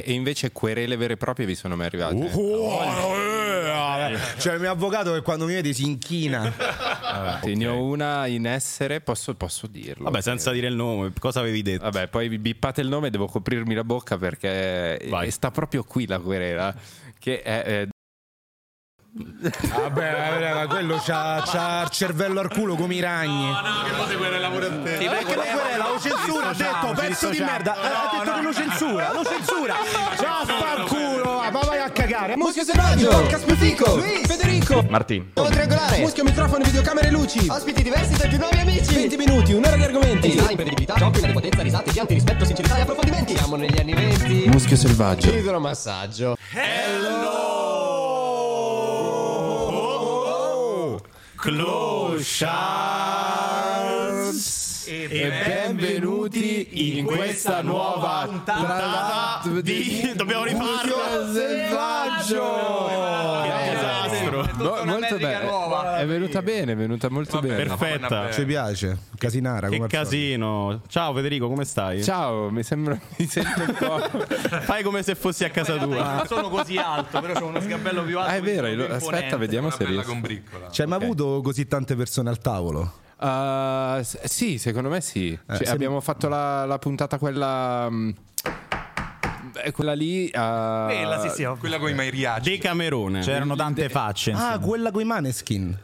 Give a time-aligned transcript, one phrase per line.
[0.00, 2.30] E, e invece querele vere e proprie vi sono mai arrivate?
[2.34, 6.52] Oh, eh, Cioè, il mio avvocato che quando mi vede si inchina.
[7.40, 10.04] Te ne ho una in essere, posso, posso dirlo.
[10.04, 11.84] Vabbè, senza dire il nome, cosa avevi detto?
[11.84, 15.30] Vabbè, poi vi bippate il nome, devo coprirmi la bocca perché Vai.
[15.30, 16.74] sta proprio qui la querela.
[17.18, 17.62] Che è.
[17.66, 17.88] eh,
[19.12, 23.50] Vabbè, ma quello c'ha, c'ha il cervello al culo come i ragni.
[23.50, 27.74] Perché lo querela, lo censura, ha detto pezzo di merda.
[27.74, 29.74] Ha detto che lo censura, lo censura.
[30.16, 32.36] Vaffanculo, va, ma vai a cagare.
[32.36, 35.32] Muschio selvaggio, Casputico, Federico, Martin.
[35.34, 37.48] Nuovo triangolare, Muschio, microfono, videocamere, luci.
[37.48, 38.94] ospiti diversi tra più nuovi amici.
[38.94, 40.28] 20 minuti, un'ora di argomenti.
[40.28, 43.36] Design, imprendibilità, giochi, potenza, risate, pianti, rispetto, sincerità e approfondimenti.
[43.36, 44.48] Siamo negli anni 20.
[44.50, 45.32] Muschio selvaggio.
[45.32, 46.36] Idromassaggio.
[54.84, 56.29] E benvenuti
[56.70, 61.32] in questa nuova puntata di- dobbiamo rifarlo.
[61.32, 62.88] selvaggio.
[63.42, 64.48] Che disastro.
[64.56, 65.98] Mo- molto bene.
[66.00, 67.56] È venuta bene, è venuta molto bene.
[67.56, 68.30] Perfetta.
[68.30, 70.10] Ci piace, casinara Che come al solito.
[70.10, 70.82] casino.
[70.88, 72.02] Ciao Federico, come stai?
[72.02, 74.26] Ciao, mi sembra mi sento un po'.
[74.62, 76.14] Fai come se fossi a casa tua.
[76.14, 78.30] Non sono così alto, però ho uno sgabello più alto.
[78.30, 79.36] Ah, è quindi vero, sono più lo- aspetta, imponente.
[79.36, 80.20] vediamo se riesco.
[80.72, 82.92] C'hai mai avuto così tante persone al tavolo?
[83.20, 85.38] Uh, sì, secondo me sì.
[85.46, 87.88] Cioè, se- Abbiamo fatto la, la puntata quella.
[87.90, 88.10] mm,
[89.62, 90.24] eh, quella lì.
[90.26, 91.60] uh, Quella, sì, sì, ovvio.
[91.60, 92.50] Quella con i mairiacci.
[92.50, 93.20] Decamerone.
[93.20, 94.32] C'erano tante facce.
[94.32, 95.78] Ah, quella con i maneskin.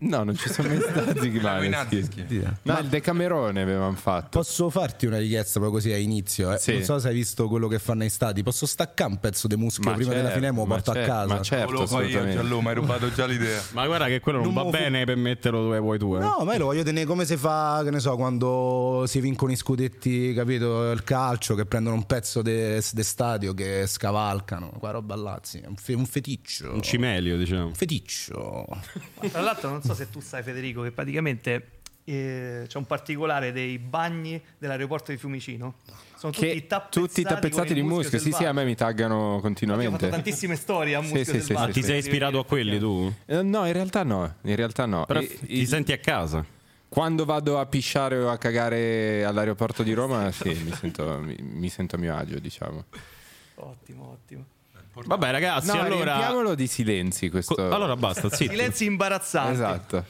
[0.00, 2.56] No, non ci sono mai stati i Maneskin.
[2.62, 4.38] No, il Decamerone avevamo fatto.
[4.38, 6.52] Posso farti una richiesta proprio così a inizio?
[6.52, 6.58] Eh?
[6.58, 6.74] Sì.
[6.74, 8.42] Non so se hai visto quello che fanno ai stati.
[8.44, 10.74] Posso staccare un pezzo di muschio Ma prima della certo, fine e me lo ma
[10.76, 11.34] porto a certo, casa?
[11.34, 12.36] Ma certo, Lo fai io, assolutamente.
[12.40, 13.62] Gianlu, mi hai rubato già l'idea.
[13.72, 16.14] Ma guarda che quello non, Non va fu- bene per metterlo dove vuoi tu.
[16.14, 16.20] Eh.
[16.20, 19.50] No, ma io lo voglio tenere come si fa, che ne so, quando si vincono
[19.52, 20.90] i scudetti, capito?
[20.92, 24.70] Il calcio, che prendono un pezzo de, de stadio che scavalcano.
[24.78, 26.72] Qua roba là, sì, un, fe- un feticcio.
[26.72, 27.66] Un cimelio, diciamo.
[27.66, 28.64] Un feticcio.
[29.30, 31.70] Tra l'altro, non so se tu sai, Federico, che praticamente
[32.04, 35.74] eh, c'è un particolare dei bagni dell'aeroporto di Fiumicino.
[36.16, 38.18] Sono tutti Che tappezzati, tutti tappezzati di muschio.
[38.18, 40.08] Sì, sì, a me mi taggano Infatti, Ho fatto continuamente.
[40.08, 41.72] tantissime storie a Sì, muschio sì, sì, selvaggio.
[41.72, 43.12] sì, Ti sei ispirato a quelli tu?
[43.26, 44.36] Eh, No, in realtà no.
[44.42, 45.04] In realtà no.
[45.06, 46.44] Però E- ti il- senti a casa.
[46.88, 51.68] Quando vado a pisciare o a cagare all'aeroporto di Roma, sì, mi sento, mi, mi
[51.68, 52.84] sento a mio agio, diciamo.
[53.56, 54.44] Ottimo, ottimo.
[55.06, 56.14] Vabbè, ragazzi, No, allora.
[56.14, 57.54] riempiamolo di silenzi questo.
[57.54, 58.48] Co- allora basta, zitti.
[58.54, 59.52] Silenzi imbarazzanti.
[59.52, 60.04] Esatto.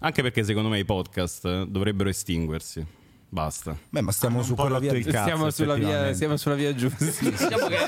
[0.00, 2.86] Anche perché secondo me i podcast dovrebbero estinguersi.
[3.30, 3.76] Basta.
[3.90, 4.92] Beh, ma stiamo su quella via.
[5.02, 7.04] cazzo, Siamo sulla, via, siamo sulla via giusta.
[7.28, 7.78] Diciamo che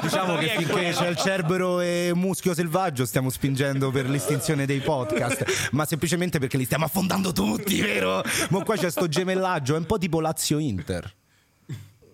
[0.00, 5.68] Diciamo che finché c'è il cerbero e muschio selvaggio stiamo spingendo per l'estinzione dei podcast,
[5.72, 8.22] ma semplicemente perché li stiamo affondando tutti, vero?
[8.48, 11.16] Ma qua c'è sto gemellaggio, è un po' tipo Lazio-Inter.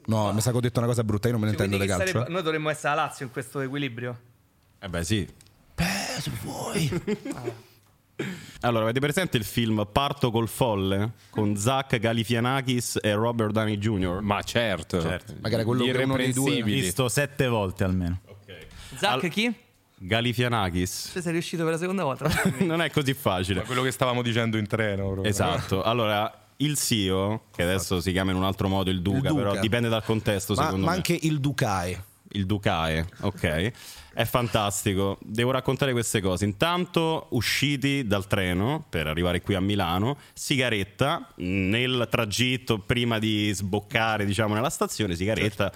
[0.06, 1.92] No, mi sa che ho detto una cosa brutta, io non me ne intendo quindi
[1.92, 2.12] di calcio.
[2.18, 4.18] sarebbe- noi dovremmo essere la Lazio in questo equilibrio.
[4.78, 5.28] Eh beh, sì.
[5.76, 6.90] Eh, se vuoi.
[8.60, 14.20] Allora, avete presente il film Parto col folle con Zach Galifianakis e Robert Downey Jr.?
[14.20, 15.00] Ma certo.
[15.00, 15.34] Certo.
[15.40, 16.62] Magari quello che uno dei due-.
[16.62, 18.20] Visto sette volte almeno.
[18.96, 19.52] Zac Al- chi?
[19.96, 21.10] Galifianakis.
[21.10, 22.30] Se sei riuscito per la seconda volta.
[22.60, 23.60] non è così facile.
[23.60, 25.04] Ma quello che stavamo dicendo in treno.
[25.10, 25.24] proprio.
[25.24, 25.82] Esatto.
[25.82, 29.34] Allora, il CEO, che adesso si chiama in un altro modo il Duca, Il Duca.
[29.50, 30.96] però dipende dal contesto, Ma, secondo ma me.
[30.96, 32.04] anche il Ducae.
[32.32, 33.72] Il Ducae, ok.
[34.12, 35.18] È fantastico.
[35.22, 36.44] Devo raccontare queste cose.
[36.44, 44.24] Intanto, usciti dal treno per arrivare qui a Milano, sigaretta nel tragitto prima di sboccare,
[44.24, 45.72] diciamo, nella stazione, sigaretta.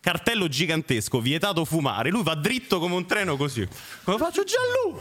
[0.00, 2.08] Cartello gigantesco, vietato fumare.
[2.10, 3.66] Lui va dritto come un treno così.
[4.04, 4.98] Come faccio Giallù?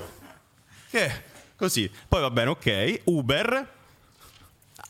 [0.90, 1.24] Che?
[1.56, 1.90] Così.
[2.08, 3.02] Poi va bene, ok.
[3.06, 3.78] Uber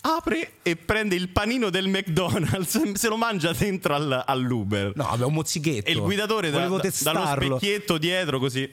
[0.01, 4.91] apre e prende il panino del McDonald's, se lo mangia dentro al- all'Uber.
[4.95, 5.87] No, vabbè, un mozzichetto.
[5.87, 6.59] E il guidatore da-
[7.03, 7.19] dallo
[7.59, 8.71] specchietto dietro così.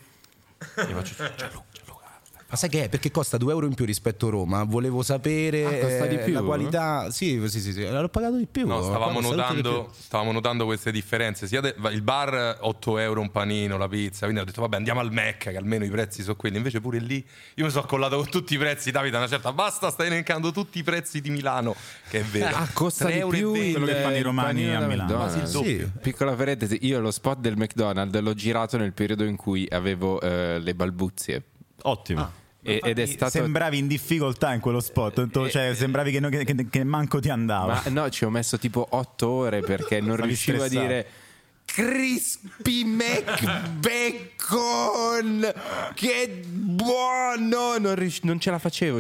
[2.49, 2.89] Ma sai che è?
[2.89, 4.63] Perché costa 2 euro in più rispetto a Roma.
[4.63, 6.33] Volevo sapere Ah, costa di eh, più?
[6.33, 7.11] la qualità.
[7.11, 7.89] Sì, sì, sì, sì.
[7.89, 8.69] L'ho pagato di più.
[8.69, 9.93] No, stavamo notando, più.
[9.99, 11.49] stavamo notando queste differenze.
[11.49, 14.27] Sia de- il bar 8 euro un panino, la pizza.
[14.27, 16.57] Quindi ho detto, vabbè, andiamo al Mac, che almeno i prezzi sono quelli.
[16.57, 17.17] Invece pure lì
[17.55, 18.93] io mi sono accollato con tutti i prezzi.
[18.93, 21.75] Davide, una certa basta, stai elencando tutti i prezzi di Milano.
[22.09, 22.55] Che è vero.
[22.57, 23.67] Ah, costa 3 di euro più 20.
[23.67, 25.15] il, Quello che fanno i romani a Milano.
[25.15, 25.91] Quasi il doppio.
[26.01, 30.61] Piccola parentesi, io lo spot del McDonald's l'ho girato nel periodo in cui avevo eh,
[30.61, 31.43] le balbuzie.
[31.89, 32.33] Ottimo.
[32.63, 33.31] E- ed è stato...
[33.31, 35.31] Sembravi in difficoltà in quello spot.
[35.31, 37.81] tu- cioè, sembravi che, no- che- che- che manco ti andava.
[37.85, 40.85] Ma no, ci ho messo tipo otto ore perché non riuscivo stressato.
[40.85, 41.07] a dire
[41.65, 42.85] Crispy
[44.17, 45.53] McBacon!
[45.95, 47.79] Che buono!
[47.79, 48.99] Non, rius- non ce la facevo.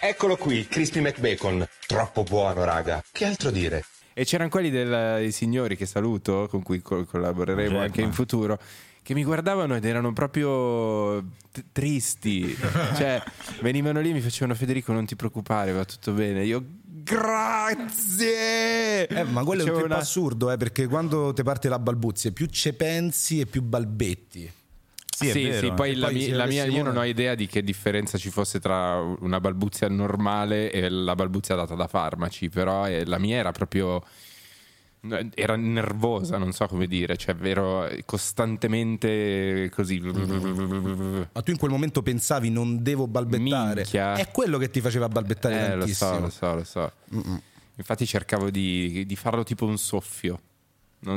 [0.00, 1.66] Eccolo qui, Crispy McBacon.
[1.86, 3.02] Troppo buono, raga.
[3.10, 3.84] Che altro dire?
[4.14, 7.82] E c'erano quelli del- dei signori che saluto, con cui col- collaboreremo Jackman.
[7.82, 8.58] anche in futuro,
[9.08, 11.18] che mi guardavano ed erano proprio
[11.50, 12.54] t- tristi.
[12.94, 13.22] cioè,
[13.62, 16.44] venivano lì e mi facevano Federico, non ti preoccupare, va tutto bene.
[16.44, 19.06] Io, grazie!
[19.06, 21.78] Eh, ma quello è un Facevo tempo una- assurdo, eh, perché quando ti parte la
[21.78, 24.40] balbuzia, più ci pensi e più balbetti.
[25.16, 25.66] Sì, sì, vero.
[25.66, 28.60] sì, poi, la, poi la mia- io non ho idea di che differenza ci fosse
[28.60, 33.52] tra una balbuzia normale e la balbuzia data da farmaci, però eh, la mia era
[33.52, 34.04] proprio
[35.34, 40.00] era nervosa, non so come dire, cioè vero costantemente così.
[40.00, 43.82] Ma tu in quel momento pensavi non devo balbettare.
[43.82, 44.14] Minchia.
[44.14, 46.10] È quello che ti faceva balbettare Eh, lo tantissimo.
[46.14, 46.92] so, lo so, lo so.
[47.76, 50.40] Infatti cercavo di, di farlo tipo un soffio.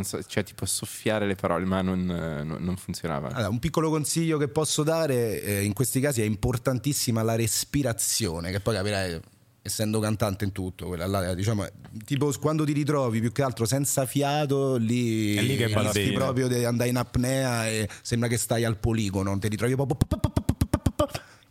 [0.03, 3.29] So, cioè tipo soffiare le parole, ma non, non- non funzionava.
[3.29, 8.51] Allora, un piccolo consiglio che posso dare eh, in questi casi è importantissima la respirazione,
[8.51, 9.19] che poi capirai,
[9.63, 11.67] essendo cantante in tutto, quella là, diciamo,
[12.03, 16.47] tipo quando ti ritrovi più che altro senza fiato, lì, È lì che rischi proprio
[16.47, 19.97] di andare in apnea e sembra che stai al poligono, ti ritrovi proprio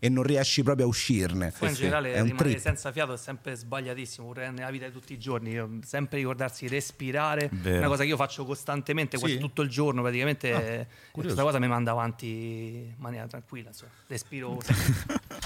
[0.02, 1.52] e non riesci proprio a uscirne.
[1.56, 2.58] Poi in generale È un rimanere trip.
[2.58, 5.50] senza fiato è sempre sbagliatissimo, pure nella vita di tutti i giorni.
[5.50, 7.74] Io- sempre ricordarsi di respirare, Vero.
[7.76, 9.40] è una cosa che io faccio costantemente, quasi Sì?
[9.40, 10.52] tutto il giorno praticamente.
[10.54, 13.68] Ah, e questa cosa mi manda avanti in maniera tranquilla.
[13.68, 13.90] insomma.
[14.06, 14.58] Respiro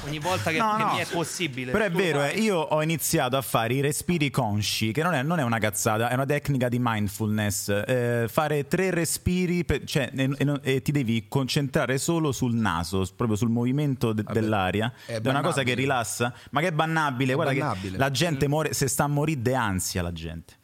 [0.07, 0.93] ogni volta che, No, che no.
[0.95, 1.73] mi è possibile.
[1.73, 5.23] Però è vero, eh, io ho iniziato a fare i respiri consci, che non è,
[5.23, 7.69] non è una cazzata, è una tecnica di mindfulness.
[7.87, 13.07] Eh, fare tre respiri, per- cioè, e, e e ti devi concentrare solo sul naso,
[13.17, 14.93] proprio sul movimento de- dell'aria.
[15.07, 17.33] è È, una cosa che rilassa, ma che è bannabile.
[17.33, 17.91] È Guarda bannabile.
[17.93, 20.55] che la gente muore, se sta a morire de ansia la gente.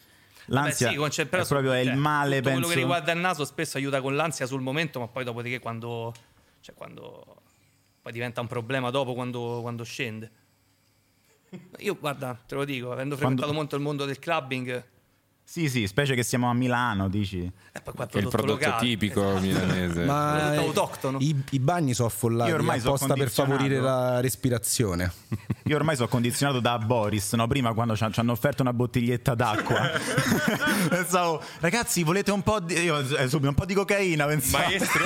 [0.47, 2.61] Vabbè, L'ansia sì, conce- però è proprio è cioè, il male, tutto penso.
[2.61, 6.13] quello che riguarda il naso spesso aiuta con l'ansia sul momento, ma poi dopodiché quando,
[6.61, 7.37] cioè quando
[8.03, 10.31] poi diventa un problema dopo quando, quando scende.
[11.79, 14.85] Io guarda, te lo dico, avendo frequentato Quando- molto il mondo del clubbing,
[15.51, 17.39] Sì, sì, specie che siamo a Milano, dici.
[17.73, 19.41] e qua Che è il prodotto locale, tipico esatto.
[19.45, 20.05] milanese.
[20.05, 21.19] Ma eh, autoctono.
[21.19, 25.13] i, i bagni sono affollati Io ormai apposta per favorire la respirazione.
[25.65, 27.49] Io ormai sono condizionato da Boris, no?
[27.49, 29.91] Prima quando ci hanno offerto una bottiglietta d'acqua.
[30.89, 32.75] pensavo, ragazzi, volete un po' di.
[32.75, 34.65] Io eh, subito un po' di cocaina, pensavo.
[34.67, 35.05] Maestro?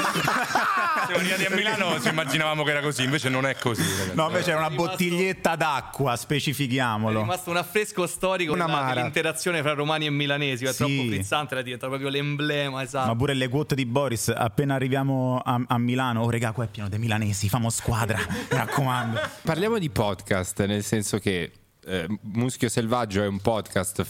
[1.06, 3.82] Siamo arrivati a Milano, ci immaginavamo che era così, invece non è così.
[3.82, 4.14] ragazzi.
[4.16, 7.20] No, invece era una bottiglietta d'acqua, È specifichiamolo.
[7.20, 10.76] rimasto un affresco storico dell'interazione fra romani e milanesi, è Sì.
[10.76, 13.06] troppo frizzante, era diventato proprio l'emblema, esatto.
[13.08, 16.68] Ma pure le quote di Boris, appena arriviamo a, a Milano, oh regà, qua è
[16.68, 19.20] pieno dei milanesi, famo squadra, mi raccomando.
[19.42, 21.50] Parliamo di podcast, nel senso che
[21.84, 24.04] eh, Muschio Selvaggio è un podcast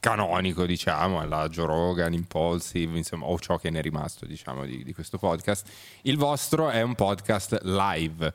[0.00, 4.82] canonico, diciamo, alla Joe Rogan, Impulsive, insomma, o ciò che ne è rimasto, diciamo, di,
[4.82, 5.68] di questo podcast.
[6.02, 8.34] Il vostro è un podcast live.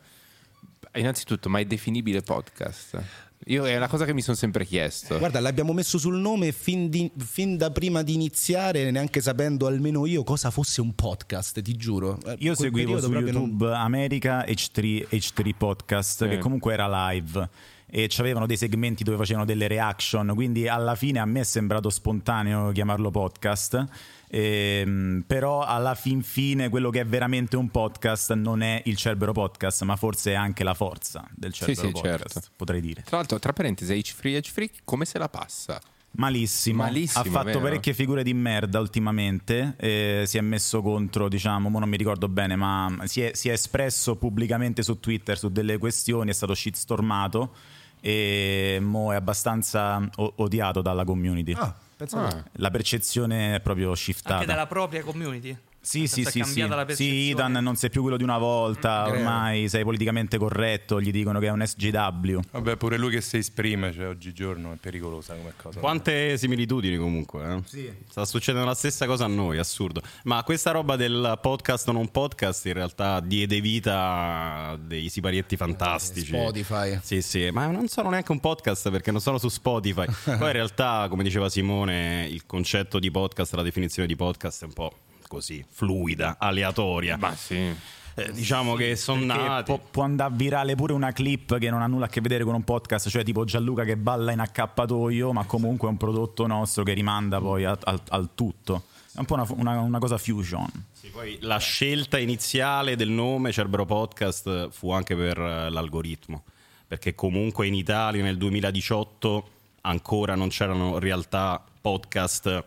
[0.93, 3.03] Innanzitutto, ma è definibile podcast?
[3.45, 5.17] Io è una cosa che mi sono sempre chiesto.
[5.17, 10.05] Guarda, l'abbiamo messo sul nome fin, di- fin da prima di iniziare, neanche sapendo almeno
[10.05, 12.17] io cosa fosse un podcast, ti giuro.
[12.25, 16.29] Eh, Io quel seguivo su proprio non- YouTube America H3, H3 Podcast, Sì.
[16.29, 17.49] che comunque era live.
[17.89, 21.89] E avevano dei segmenti dove facevano delle reaction, quindi alla fine a me è sembrato
[21.89, 23.85] spontaneo chiamarlo podcast.
[24.29, 29.31] Ehm, però alla fin fine quello che è veramente un podcast non è il Cerbero
[29.31, 32.49] Podcast, ma forse è anche la forza del Cerbero sì, Podcast, certo.
[32.55, 33.03] potrei dire.
[33.03, 35.79] Tra l'altro, tra parentesi, H-Free, H-Free, come se la passa?
[36.11, 36.83] Malissimo.
[36.83, 37.59] Malissimo, ha fatto vero?
[37.59, 39.75] parecchie figure di merda ultimamente.
[39.77, 43.49] eh, si è messo contro, diciamo, mo non mi ricordo bene, ma si è, si
[43.49, 47.53] è espresso pubblicamente su Twitter su delle questioni, è stato shitstormato
[48.01, 51.53] e mo è abbastanza o- odiato dalla community.
[51.53, 52.43] Ah, pensa Ah.
[52.53, 54.35] La percezione è proprio shiftata.
[54.35, 55.57] Anche dalla propria community.
[55.87, 56.39] Sì, sì, sì, sì.
[56.41, 57.29] cambiata la Sì.
[57.29, 59.19] Idan non sei più quello di una volta, Greve.
[59.19, 62.39] ormai sei politicamente corretto, gli dicono che è un SGW.
[62.51, 65.79] Vabbè, pure lui che si esprime, cioè, oggigiorno è pericolosa come cosa.
[65.79, 67.93] Quante similitudini comunque, eh?
[68.09, 70.01] Sta succedendo la stessa cosa a noi, assurdo.
[70.23, 75.55] Ma questa roba del podcast o non podcast in realtà diede vita a dei siparietti
[75.55, 76.33] fantastici.
[76.33, 76.99] Spotify.
[77.01, 80.05] Sì, sì, ma non sono neanche un podcast perché non sono su Spotify.
[80.25, 84.65] Poi in realtà, come diceva Simone, il concetto di podcast, la definizione di podcast è
[84.65, 84.93] un po'
[85.27, 87.17] così, fluida, aleatoria.
[87.17, 87.73] Ma sì.
[88.19, 89.65] Eh, diciamo che sono nati.
[89.71, 92.55] può, può andare virale pure una clip che non ha nulla a che vedere con
[92.55, 96.81] un podcast, cioè tipo Gianluca che balla in accappatoio, ma comunque è un prodotto nostro
[96.83, 98.85] che rimanda poi a- al, al tutto.
[99.13, 100.67] È un po' una, una- una cosa fusion.
[100.91, 106.43] Sì, poi la scelta iniziale del nome Cerbero Podcast fu anche per eh, l'algoritmo,
[106.87, 109.49] perché comunque in Italia nel 2018
[109.81, 112.63] ancora non c'erano realtà podcast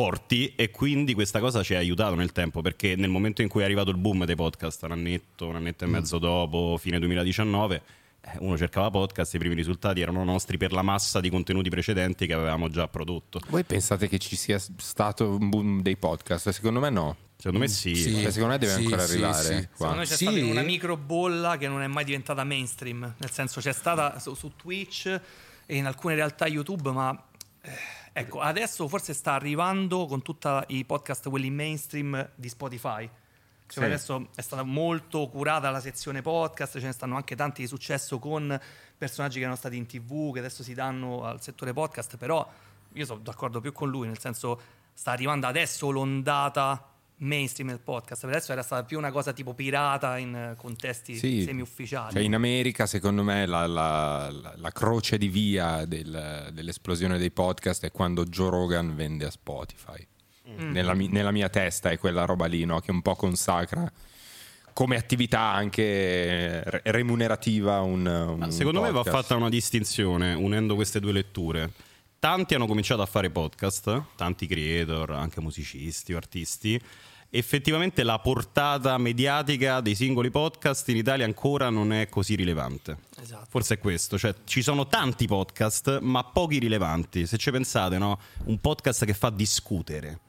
[0.00, 3.62] forti e quindi questa cosa ci ha aiutato nel tempo perché nel momento in cui
[3.62, 7.82] è arrivato il boom dei podcast un annetto, un annetto e mezzo dopo, fine 2019
[8.20, 12.26] eh, uno cercava podcast, i primi risultati erano nostri per la massa di contenuti precedenti
[12.26, 13.40] che avevamo già prodotto.
[13.48, 16.50] Voi pensate che ci sia stato un boom dei podcast?
[16.50, 17.16] Secondo me no.
[17.36, 17.94] Secondo me sì.
[17.94, 18.20] Sì.
[18.20, 19.42] Cioè, secondo me deve Sì, ancora sì, arrivare.
[19.44, 19.52] sì.
[19.54, 19.68] qua.
[19.76, 20.24] Secondo me c'è Sì?
[20.26, 23.14] stata una micro bolla che non è mai diventata mainstream.
[23.16, 25.06] Nel senso, c'è stata su, su Twitch
[25.64, 27.16] e in alcune realtà YouTube, ma
[27.62, 27.70] eh,
[28.18, 33.08] ecco, adesso forse sta arrivando con tutti i podcast, quelli mainstream di Spotify.
[33.68, 33.90] Cioè, Sì.
[33.90, 38.18] adesso è stata molto curata la sezione podcast, ce ne stanno anche tanti di successo
[38.18, 38.58] con
[38.96, 42.48] personaggi che erano stati in tv, che adesso si danno al settore podcast, però
[42.92, 44.60] io sono d'accordo più con lui, nel senso
[44.94, 46.82] sta arrivando adesso l'ondata
[47.18, 51.16] mainstream del podcast, per adesso era stata più una cosa tipo pirata in eh, contesti
[51.16, 51.42] Sì.
[51.44, 52.12] semi-ufficiali.
[52.12, 57.30] Cioè, in America, secondo me, la, la- la- la croce di via del- dell'esplosione dei
[57.30, 60.06] podcast è quando Joe Rogan vende a Spotify.
[60.58, 62.78] Nella, mi- nella mia testa è quella roba lì, no?
[62.80, 63.90] Che un po' consacra
[64.72, 69.16] come attività anche re- remunerativa un, un Ma secondo me va podcast.
[69.22, 71.70] fatta una distinzione unendo queste due letture.
[72.18, 76.80] Tanti hanno cominciato a fare podcast, tanti creator, anche musicisti o artisti.
[77.28, 82.98] Effettivamente la portata mediatica dei singoli podcast in Italia ancora non è così rilevante.
[83.20, 83.46] Esatto.
[83.50, 87.26] Forse è questo, cioè ci sono tanti podcast, ma pochi rilevanti.
[87.26, 88.18] Se ci pensate, no?
[88.44, 90.20] Un podcast che fa discutere.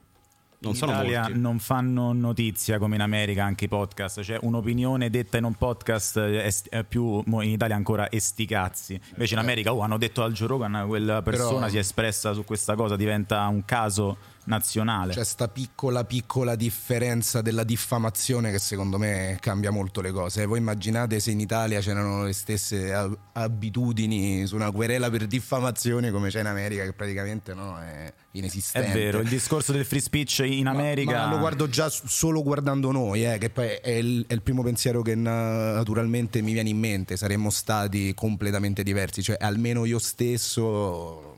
[0.60, 1.40] Non in sono Italia molti.
[1.40, 6.20] non fanno notizia come in America anche i podcast, cioè un'opinione detta in un podcast
[6.20, 9.00] è, più in Italia ancora esticazzi.
[9.12, 12.34] Invece in America oh, hanno detto al Joe Rogan quella persona Però- si è espressa
[12.34, 15.14] su questa cosa, diventa un caso nazionale.
[15.14, 20.46] C'è sta piccola piccola differenza della diffamazione che secondo me cambia molto le cose.
[20.46, 26.12] Voi immaginate se in Italia c'erano le stesse ab- abitudini su una querela per diffamazione
[26.12, 28.94] come c'è in America che praticamente no, è è inesistente.
[28.94, 32.92] vero, il discorso del free speech in Ma- America Ma, lo guardo già solo guardando
[32.92, 36.70] noi, eh, che poi è il, è il primo pensiero che na- naturalmente mi viene
[36.70, 37.18] in mente.
[37.18, 41.36] Saremmo stati completamente diversi, cioè almeno io stesso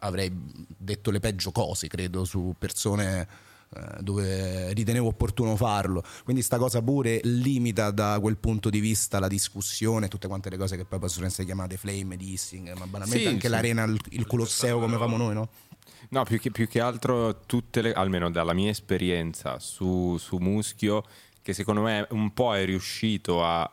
[0.00, 0.30] avrei
[0.76, 6.04] detto le peggio cose, credo, su persone eh, dove ritenevo opportuno farlo.
[6.24, 10.58] Quindi sta cosa pure limita da quel punto di vista la discussione, tutte quante le
[10.58, 13.48] cose che poi possono essere chiamate flame, dissing, ma banalmente Sì, anche sì.
[13.48, 15.48] l'arena, il, il Colosseo come famo noi, no?
[16.10, 21.04] No, più che, più che altro tutte le, almeno dalla mia esperienza su, su Muschio,
[21.40, 23.70] che secondo me un po' è riuscito a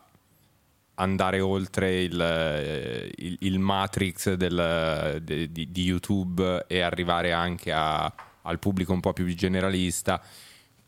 [1.00, 7.72] andare oltre il, eh, il- il matrix del- de- di, di YouTube e arrivare anche
[7.72, 8.12] a-
[8.44, 10.22] al pubblico un po' più generalista,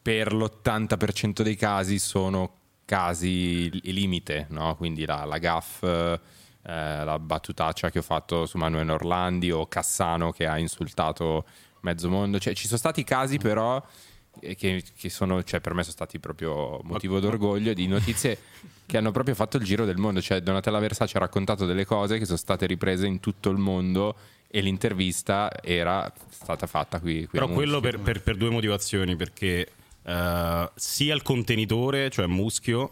[0.02, 4.76] per l'80% dei casi sono casi li- limite, no?
[4.76, 6.20] quindi la, la gaff, eh,
[6.64, 11.46] la battutaccia che ho fatto su Manuel Orlandi o Cassano che ha insultato
[11.82, 13.84] mezzo mondo, cioè ci sono stati casi però eh,
[14.40, 18.38] che, che sono, cioè per me sono stati proprio motivo d'orgoglio di notizie
[18.86, 22.18] che hanno proprio fatto il giro del mondo, cioè Donatella Versace ha raccontato delle cose
[22.18, 24.16] che sono state riprese in tutto il mondo
[24.48, 27.20] e l'intervista era stata fatta qui.
[27.20, 29.68] qui Però quello per, per- per due motivazioni, perché
[30.04, 32.92] eh, sia il contenitore, cioè Muschio,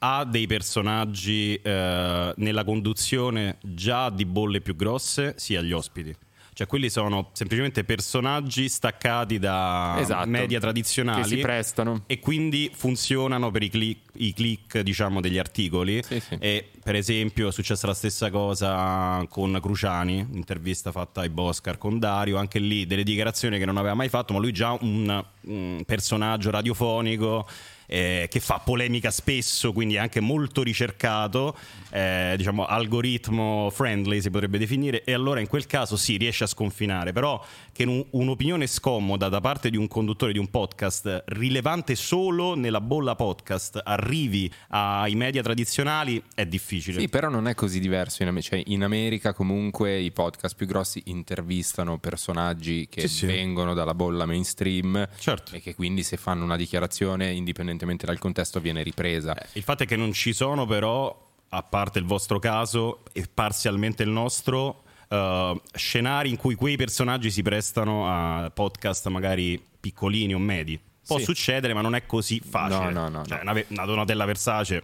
[0.00, 6.14] ha dei personaggi eh, nella conduzione già di bolle più grosse, sia gli ospiti.
[6.58, 10.28] Cioè quelli sono semplicemente personaggi staccati da Esatto.
[10.28, 12.02] media tradizionali Che si prestano.
[12.06, 16.36] e quindi funzionano per i click, i click, diciamo degli articoli Sì, sì.
[16.40, 22.00] e per esempio è successa la stessa cosa con Cruciani intervista fatta ai Boscar con
[22.00, 25.82] Dario anche lì delle dichiarazioni che non aveva mai fatto ma lui già un, un
[25.86, 27.46] personaggio radiofonico
[27.90, 31.56] eh, che fa polemica spesso quindi è anche molto ricercato
[31.90, 36.46] eh, diciamo algoritmo friendly si potrebbe definire e allora in quel caso sì riesce a
[36.46, 37.42] sconfinare però
[37.72, 42.80] che un- un'opinione scomoda da parte di un conduttore di un podcast rilevante solo nella
[42.82, 48.22] bolla podcast arrivi ai media tradizionali è difficile Sì, però non è così diverso.
[48.22, 53.26] In, cioè, in America comunque i podcast più grossi intervistano personaggi che Sì, sì.
[53.26, 55.54] vengono dalla bolla mainstream Certo.
[55.54, 59.34] e che quindi se fanno una dichiarazione indipendentemente dal contesto viene ripresa.
[59.36, 63.26] Eh, Il fatto è che non ci sono però, a parte il vostro caso e
[63.32, 70.34] parzialmente il nostro, eh, scenari in cui quei personaggi si prestano a podcast magari piccolini
[70.34, 70.78] o medi.
[71.06, 71.24] Può Sì.
[71.24, 72.90] succedere, ma non è così facile.
[72.90, 73.52] No, no, no, Cioè, no.
[73.52, 74.82] Una, una Donatella Versace.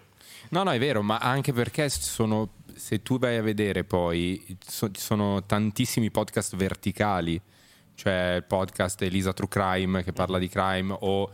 [0.51, 4.91] No, no, è vero, ma anche perché sono, se tu vai a vedere poi, so-
[4.91, 7.39] ci sono tantissimi podcast verticali,
[7.95, 11.31] cioè il podcast Elisa True Crime che parla di crime o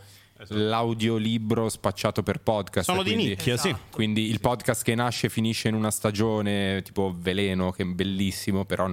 [0.49, 2.89] l'audiolibro spacciato per podcast.
[2.89, 3.73] Sono di quindi- nicchia, sì.
[3.91, 8.65] Quindi il podcast che nasce e finisce in una stagione tipo Veleno, che è bellissimo,
[8.65, 8.89] però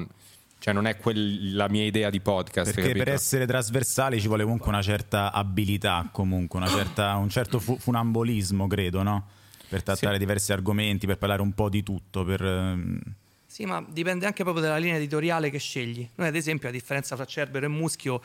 [0.61, 2.67] cioè, non è quel- la mia idea di podcast.
[2.73, 3.05] Perché capito?
[3.05, 7.78] per essere trasversali ci vuole comunque una certa abilità, comunque, una certa- un certo fu-
[7.78, 9.28] funambolismo, credo, no?
[9.69, 12.25] per trattare diversi argomenti, per parlare un po' di tutto.
[12.25, 12.99] Per, ehm,
[13.45, 16.09] Sì, ma dipende anche proprio dalla linea editoriale che scegli.
[16.14, 18.23] Noi, ad esempio, la differenza fra Cerbero e Muschio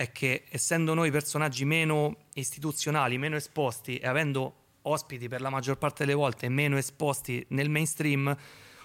[0.00, 5.76] è che, essendo noi personaggi meno istituzionali, meno esposti e avendo ospiti per la maggior
[5.76, 8.34] parte delle volte meno esposti nel mainstream,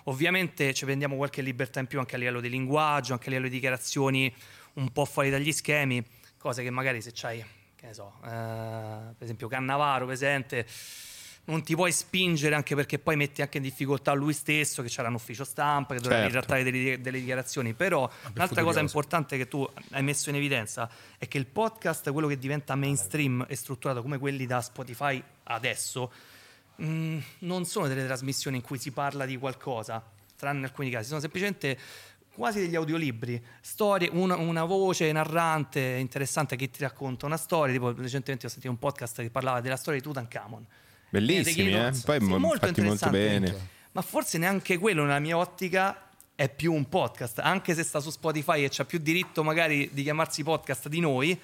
[0.05, 3.47] ovviamente ci prendiamo qualche libertà in più anche a livello di linguaggio, anche a livello
[3.47, 4.35] di dichiarazioni
[4.73, 6.05] un po' fuori dagli schemi,
[6.37, 7.41] cose che magari se c'hai,
[7.77, 10.67] che ne so, eh, per esempio Cannavaro presente
[11.47, 15.09] non ti puoi spingere anche perché poi metti anche in difficoltà lui stesso che c'era
[15.09, 16.35] un ufficio stampa che doveva Certo.
[16.39, 21.27] ritrattare delle, delle dichiarazioni però un'altra cosa importante che tu hai messo in evidenza è
[21.27, 26.11] che il podcast quello che diventa mainstream e strutturato come quelli da Spotify adesso
[26.77, 30.03] mh, non sono delle trasmissioni in cui si parla di qualcosa
[30.35, 31.77] tranne alcuni casi sono semplicemente
[32.35, 37.71] quasi degli audiolibri, storie, una, una voce narrante interessante che ti racconta una storia.
[37.71, 40.65] Tipo, recentemente ho sentito un podcast che parlava della storia di Tutankhamon.
[41.19, 43.49] Bellissimi, Eh, Poi Sì, mo- molto fatti molto interessante.
[43.49, 43.67] bene.
[43.91, 48.09] Ma forse neanche quello nella mia ottica è più un podcast, anche se sta su
[48.09, 51.37] Spotify e c'ha più diritto magari di chiamarsi podcast di noi,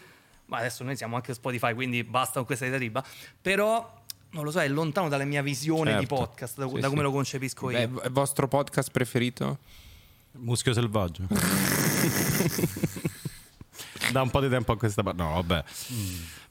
[0.48, 3.02] ma adesso noi siamo anche su Spotify, quindi basta con questa diatriba,
[3.42, 4.00] però
[4.32, 6.16] non lo so, è lontano dalla mia visione di Certo.
[6.16, 7.04] podcast, da, Sì, da come sì.
[7.06, 7.78] lo concepisco io.
[7.88, 9.58] Beh, è il vostro podcast preferito?
[10.34, 11.24] Muschio selvaggio.
[14.12, 15.22] da un po' di tempo a questa parte.
[15.22, 15.64] No, vabbè.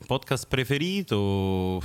[0.07, 1.83] Podcast preferito.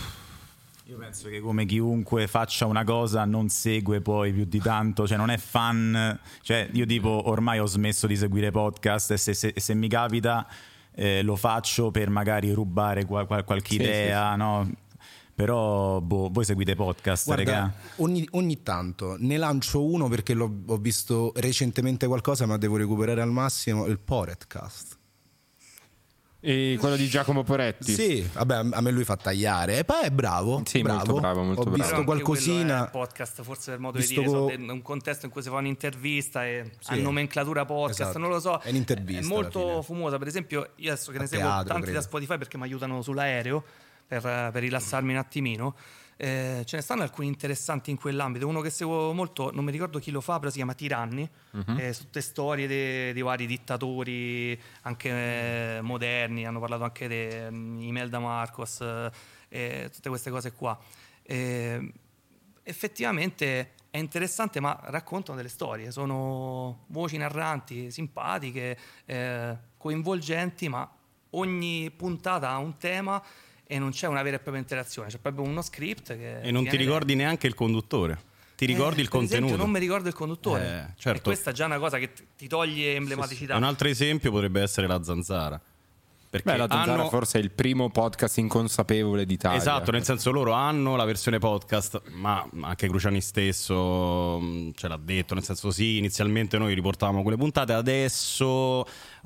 [0.87, 5.17] Io penso che come chiunque faccia una cosa non segue poi più di tanto, cioè
[5.17, 9.53] non è fan, cioè io tipo ormai ho smesso di seguire podcast e se, se-
[9.55, 10.45] se mi capita
[10.93, 14.69] eh, lo faccio per magari rubare qua- qua- qualche Sì, idea, no?
[15.33, 20.77] Però boh, voi seguite podcast, Guarda, ogni, ogni tanto ne lancio uno perché l'ho, ho
[20.77, 24.97] visto recentemente qualcosa, ma devo recuperare al massimo il Poretcast.
[26.47, 27.91] E quello di Giacomo Poretti?
[27.91, 29.79] Sì, vabbè, a me lui fa tagliare.
[29.79, 30.61] E poi è bravo.
[30.63, 30.97] Sì, bravo.
[31.05, 31.81] molto bravo, molto Ho bravo.
[31.81, 32.85] visto qualcosina.
[32.87, 34.31] è podcast, forse per modo Visto di dire,
[34.67, 36.93] co- un contesto in cui si fa un'intervista e Sì.
[36.93, 38.19] a nomenclatura podcast, Esatto.
[38.19, 38.59] non lo so.
[38.59, 40.19] È un'intervista È molto fumosa.
[40.19, 41.97] Per esempio, io adesso che A ne seguo teatro, tanti credo.
[41.97, 43.63] da Spotify perché mi aiutano sull'aereo
[44.07, 45.75] per, per rilassarmi un attimino.
[46.17, 48.47] Eh, ce ne stanno alcuni interessanti in quell'ambito.
[48.47, 51.29] Uno che seguo molto, non mi ricordo chi lo fa, però si chiama Tiranni.
[51.51, 51.77] Mhm.
[51.79, 56.45] eh, tutte storie dei, dei vari dittatori, anche eh, moderni.
[56.45, 58.81] Hanno parlato anche di Imelda Marcos,
[59.49, 60.77] eh, tutte queste cose qua.
[61.23, 61.91] Eh,
[62.63, 65.91] effettivamente è interessante, ma raccontano delle storie.
[65.91, 70.89] Sono voci narranti, simpatiche, eh, coinvolgenti, ma
[71.31, 73.21] ogni puntata ha un tema
[73.67, 76.67] e non c'è una vera e propria interazione, c'è proprio uno script che E non
[76.67, 78.33] ti ricordi neanche il conduttore.
[78.55, 79.63] Ti ricordi Eh, il per esempio, contenuto.
[79.63, 80.63] non mi ricordo il conduttore.
[80.91, 81.19] Eh, certo.
[81.19, 83.57] E questa è già una cosa che ti- ti toglie emblematicità.
[83.57, 85.59] Un altro esempio potrebbe essere la zanzara.
[86.35, 89.57] Perché Beh, la Zanzara hanno- forse è il primo podcast inconsapevole d'Italia.
[89.57, 94.99] Esatto, nel senso loro hanno la versione podcast, ma anche Cruciani stesso mh, ce l'ha
[95.01, 98.45] detto, nel senso sì, inizialmente noi riportavamo quelle puntate, adesso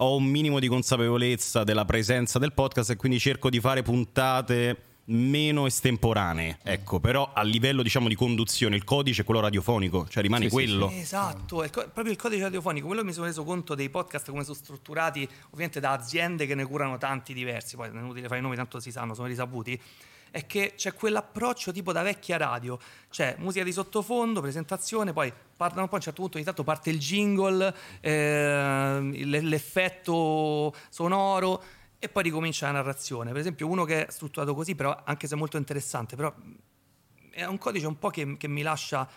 [0.02, 4.78] ho un minimo di consapevolezza della presenza del podcast e quindi cerco di fare puntate
[5.10, 10.22] meno estemporanee, ecco, però a livello diciamo di conduzione il codice è quello radiofonico, cioè
[10.22, 10.90] rimane Sì, sì, quello.
[10.90, 12.88] Esatto, è co- proprio il codice radiofonico.
[12.88, 16.66] Quello mi sono reso conto dei podcast come sono strutturati, ovviamente da aziende che ne
[16.66, 19.80] curano tanti diversi, poi è inutile fare i nomi, tanto si sanno, sono risaputi.
[20.32, 22.78] È che c'è quell'approccio tipo da vecchia radio,
[23.10, 26.92] cioè musica di sottofondo, presentazione, poi parlano poi a un certo punto ogni tanto parte
[26.92, 31.64] il jingle, l- l'effetto sonoro
[32.00, 33.32] e poi ricomincia la narrazione.
[33.32, 36.34] Per esempio, uno che è strutturato così, però anche se molto interessante, però
[37.30, 39.08] è un codice un po' che, che mi lascia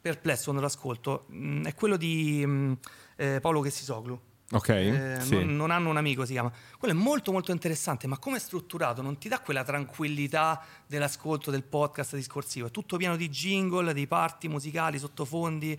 [0.00, 1.26] perplesso quando lo ascolto.
[1.32, 2.72] Mm, è quello di mm,
[3.16, 4.20] eh, Paolo Chessisoglu.
[4.50, 5.34] Ok, Eh, sì.
[5.34, 6.50] non, non hanno un amico, si chiama.
[6.78, 11.50] Quello è molto molto interessante, ma come è strutturato non ti dà quella tranquillità dell'ascolto
[11.50, 12.68] del podcast discorsivo.
[12.68, 15.78] È tutto pieno di jingle, di parti musicali, sottofondi, eh,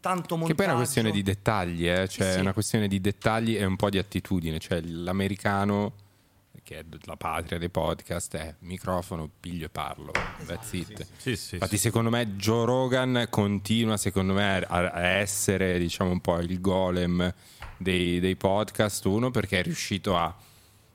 [0.00, 0.46] tanto montaggio.
[0.46, 2.08] Che poi è una questione di dettagli, eh?
[2.08, 2.38] cioè Sì, sì.
[2.38, 4.58] è una questione di dettagli e un po' di attitudine.
[4.58, 5.92] Cioè l'americano,
[6.64, 10.10] che è la patria dei podcast, è microfono, piglio e parlo.
[10.44, 11.06] That's it.
[11.16, 16.20] Sì, sì, Infatti, secondo me, Joe Rogan continua, secondo me, a, a essere, diciamo, un
[16.20, 17.32] po' il golem
[17.78, 19.04] dei, dei podcast.
[19.06, 20.34] Uno, perché è riuscito a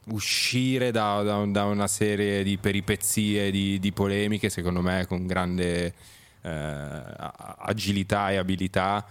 [0.07, 5.93] uscire da, da- da una serie di peripezie, di, di polemiche, secondo me, con grande
[6.41, 6.51] eh,
[7.57, 9.05] agilità e abilità.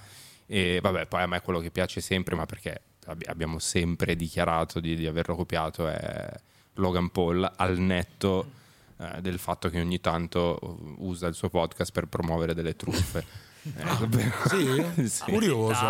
[0.47, 4.81] E vabbè, poi a me quello che piace sempre, ma perché abbi- abbiamo sempre dichiarato
[4.81, 6.31] di, di averlo copiato, è
[6.75, 8.51] Logan Paul al netto
[8.99, 13.25] eh, del fatto che ogni tanto usa il suo podcast per promuovere delle truffe.
[13.65, 14.33] Eh, davvero.
[14.49, 15.07] Sì?
[15.09, 15.23] Sì.
[15.31, 15.85] Curioso.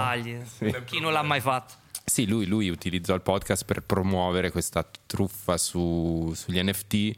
[0.84, 1.74] Chi non l'ha mai fatto?
[2.04, 6.94] Sì, lui, lui utilizzò il podcast per promuovere questa truffa su- sugli NFT.
[6.94, 7.16] Eh,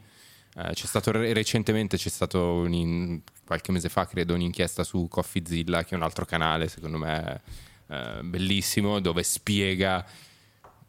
[0.73, 5.83] c'è stato re- recentemente c'è stato un in- qualche mese fa, credo, un'inchiesta su Coffeezilla,
[5.83, 7.41] che è un altro canale, secondo me
[7.87, 10.05] eh, bellissimo, dove spiega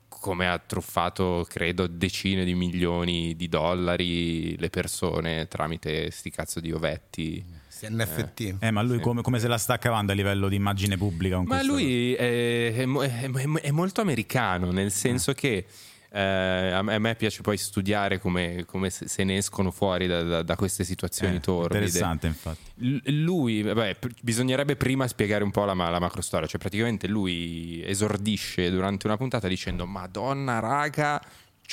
[0.09, 6.73] come ha truffato, credo, decine di milioni di dollari le persone tramite sti cazzo di
[6.73, 7.45] ovetti.
[7.83, 8.57] NFT.
[8.61, 11.37] Eh, ma lui come, come se la sta cavando a livello di immagine pubblica?
[11.37, 15.67] con Ma lui è, è è- è- molto americano, nel senso che
[16.09, 16.21] eh,
[16.73, 20.43] a me a me piace poi studiare come, come se ne escono fuori da, da-
[20.43, 21.85] da queste situazioni Eh, torbide.
[21.85, 22.61] interessante, infatti.
[22.77, 27.07] L- lui, vabbè, pr- bisognerebbe prima spiegare un po' la, la macro storia, cioè praticamente
[27.07, 31.21] lui esordisce durante una puntata dicendo Madonna raga,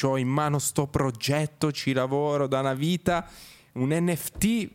[0.02, 3.26] ho in mano sto progetto, ci lavoro da una vita,
[3.74, 4.70] un NFT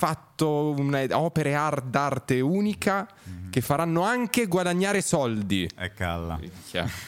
[0.00, 3.06] fatto una- opere art- d'arte unica
[3.50, 5.68] che faranno anche guadagnare soldi.
[5.76, 6.40] È calla.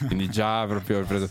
[0.05, 1.27] Quindi già proprio preso.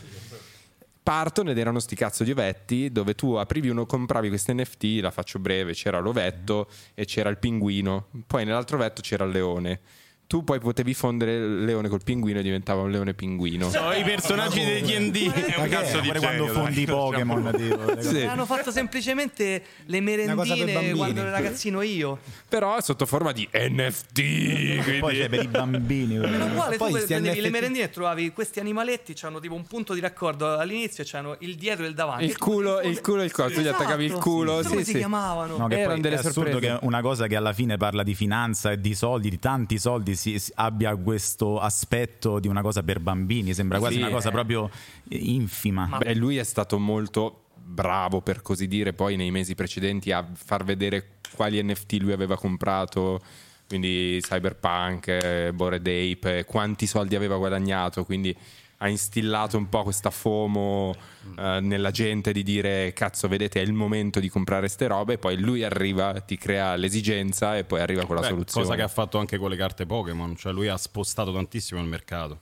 [1.01, 5.11] Partono ed erano sti cazzo di ovetti dove tu aprivi uno, compravi queste NFT, la
[5.13, 9.81] faccio breve, c'era l'ovetto e c'era il pinguino, poi nell'altro ovetto c'era il leone.
[10.27, 13.69] Tu poi potevi fondere il leone col pinguino e diventava un leone pinguino.
[13.69, 15.31] Sono i personaggi dei D&D.
[15.31, 16.55] È un cazzo di quando dai.
[16.55, 18.23] fondi Pokémon, tipo, le Sì.
[18.23, 22.19] Hanno fatto semplicemente le merendine quando ero ragazzino io.
[22.49, 24.21] Però sotto forma di NFT.
[24.23, 26.17] Poi quindi- c'è per i bambini.
[26.17, 29.93] Uguale, Poi tu prendevi le NFT merendine e trovavi questi animaletti, c'hanno tipo un punto
[29.93, 32.25] di raccordo all'inizio e c'hanno il dietro e il davanti.
[32.25, 33.83] Il culo, il culo e il collo, tu gli Esatto.
[33.83, 34.57] attaccavi il culo.
[34.59, 34.91] Sì, Sì, come sì.
[34.93, 35.57] si chiamavano?
[35.59, 36.79] No, che Erano poi delle è assurdo sorprese.
[36.79, 40.15] che una cosa che alla fine parla di finanza e di soldi, di tanti soldi,
[40.23, 43.53] si, si- abbia questo aspetto di una cosa per bambini.
[43.53, 44.33] Sembra quasi Sì, una cosa eh.
[44.33, 44.71] proprio
[45.09, 45.97] infima.
[45.99, 50.63] Beh, lui è stato molto bravo, per così dire, poi nei mesi precedenti a far
[50.65, 53.21] vedere quali NFT lui aveva comprato.
[53.67, 58.05] Quindi Cyberpunk, eh, Bored Ape, eh, quanti soldi aveva guadagnato.
[58.05, 58.37] Quindi
[58.83, 60.93] ha instillato un po' questa FOMO
[61.39, 65.13] eh, nella gente di dire cazzo, vedete, è il momento di comprare ste robe.
[65.15, 68.67] E poi lui arriva, ti crea l'esigenza e poi arriva con la Beh, soluzione.
[68.67, 71.87] cosa che ha fatto anche con le carte Pokémon, cioè lui ha spostato tantissimo il
[71.87, 72.41] mercato.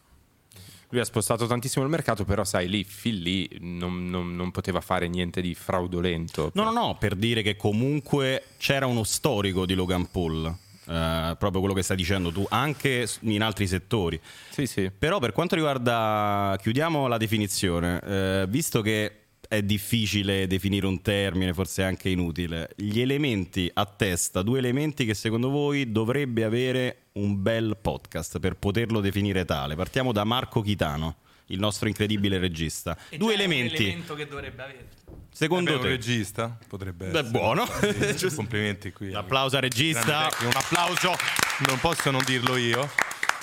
[0.93, 4.81] Lui ha spostato tantissimo il mercato, però sai, lì, Phil lì non, non- non poteva
[4.81, 6.51] fare niente di fraudolento.
[6.55, 10.53] No, no, no, per dire che comunque c'era uno storico di Logan Paul,
[10.91, 14.21] eh, proprio quello che stai dicendo tu, anche in altri settori.
[14.49, 14.91] Sì, sì.
[14.91, 19.15] Però per quanto riguarda, chiudiamo la definizione, eh, visto che
[19.49, 25.15] è difficile definire un termine, forse anche inutile, gli elementi a testa, due elementi che
[25.15, 29.77] secondo voi dovrebbe avere un bel podcast per poterlo definire tale.
[29.77, 31.17] Partiamo da Marco Chitano,
[31.51, 32.97] il nostro incredibile regista.
[33.09, 34.89] E due un elementi, elemento che dovrebbe avere.
[35.33, 35.97] secondo Vabbè, un te?
[35.97, 37.31] regista potrebbe Beh, essere.
[37.31, 37.67] buono.
[38.35, 39.11] Complimenti qui.
[39.11, 40.29] L'applauso al regista.
[40.41, 41.15] Un applauso,
[41.67, 42.89] non posso non dirlo io.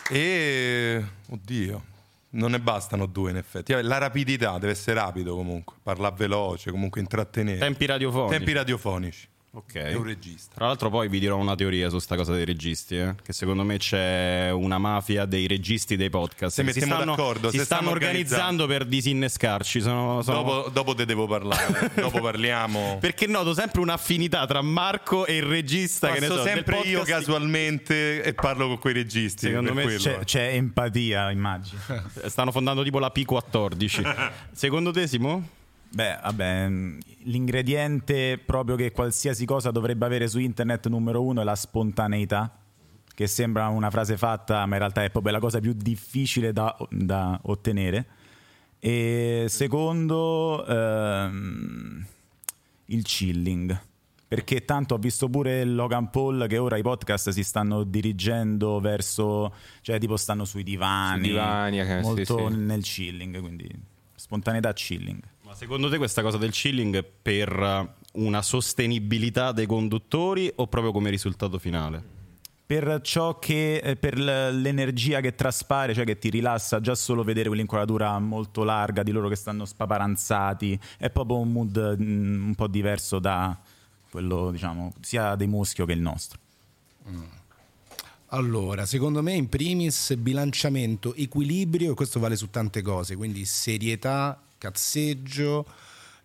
[0.10, 1.84] E oddio,
[2.32, 3.74] non ne bastano due in effetti.
[3.82, 7.60] La rapidità deve essere rapido comunque, parlare veloce, comunque intrattenere.
[7.60, 8.38] Tempi radiofonici.
[8.38, 9.28] Tempi radiofonici.
[9.58, 9.74] Ok.
[9.74, 10.54] È un regista.
[10.54, 13.64] Tra l'altro poi vi dirò una teoria su sta cosa dei registi, eh, che secondo
[13.64, 16.62] me c'è una mafia dei registi dei podcast.
[16.62, 19.82] Se si stanno, d'accordo, si stanno organizzando per disinnescarci.
[19.82, 22.98] Sono, sono- Dopo, dopo te devo parlare, dopo parliamo.
[23.02, 26.12] Perché noto sempre un'affinità tra Marco e il regista.
[26.12, 29.48] che ne Passo so, sempre io casualmente e parlo con quei registi.
[29.48, 29.96] Secondo me.
[29.96, 31.82] C'è, c'è empatia, immagino.
[32.28, 34.32] Stanno fondando tipo la P14.
[34.54, 35.56] Secondo te, Simo?
[35.90, 41.44] Beh, vabbè, mh, l'ingrediente proprio che qualsiasi cosa dovrebbe avere su internet numero uno è
[41.44, 42.58] la spontaneità,
[43.14, 46.76] che sembra una frase fatta, ma in realtà è proprio la cosa più difficile da,
[46.90, 48.06] da ottenere.
[48.80, 52.06] E secondo, ehm,
[52.86, 53.82] il chilling.
[54.28, 59.54] Perché tanto ho visto pure Logan Paul che ora i podcast si stanno dirigendo verso,
[59.82, 62.56] cioè tipo stanno sui divani, Sui divani, eh, sì, molto sì.
[62.56, 63.70] nel chilling, quindi
[64.16, 65.22] spontaneità chilling.
[65.58, 71.10] Secondo te questa cosa del chilling è per una sostenibilità dei conduttori o proprio come
[71.10, 72.16] risultato finale?
[72.64, 77.48] per ciò che eh, per l'energia che traspare, cioè che ti rilassa già solo vedere
[77.48, 82.68] quell'inquadratura molto larga di loro che stanno spaparanzati, è proprio un mood mm, un po'
[82.68, 83.58] diverso da
[84.12, 86.40] quello, diciamo, sia dei muschio che il nostro.
[88.28, 94.40] Allora, secondo me in primis bilanciamento, equilibrio, e questo vale su tante cose, quindi serietà,
[94.58, 95.66] cazzeggio,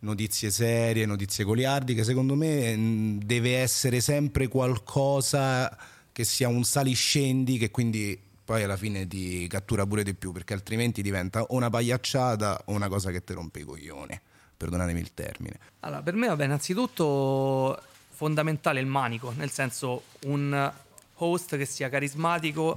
[0.01, 5.77] notizie serie, notizie goliardiche, secondo me mh, deve essere sempre qualcosa
[6.13, 10.53] che sia un saliscendi che quindi poi alla fine ti cattura pure di più, perché
[10.53, 14.21] altrimenti diventa o una pagliacciata o una cosa che ti rompe i coglioni,
[14.57, 15.59] perdonatemi il termine.
[15.81, 20.73] Allora, per me, vabbè, innanzitutto fondamentale il manico, nel senso un
[21.15, 22.77] host che sia carismatico,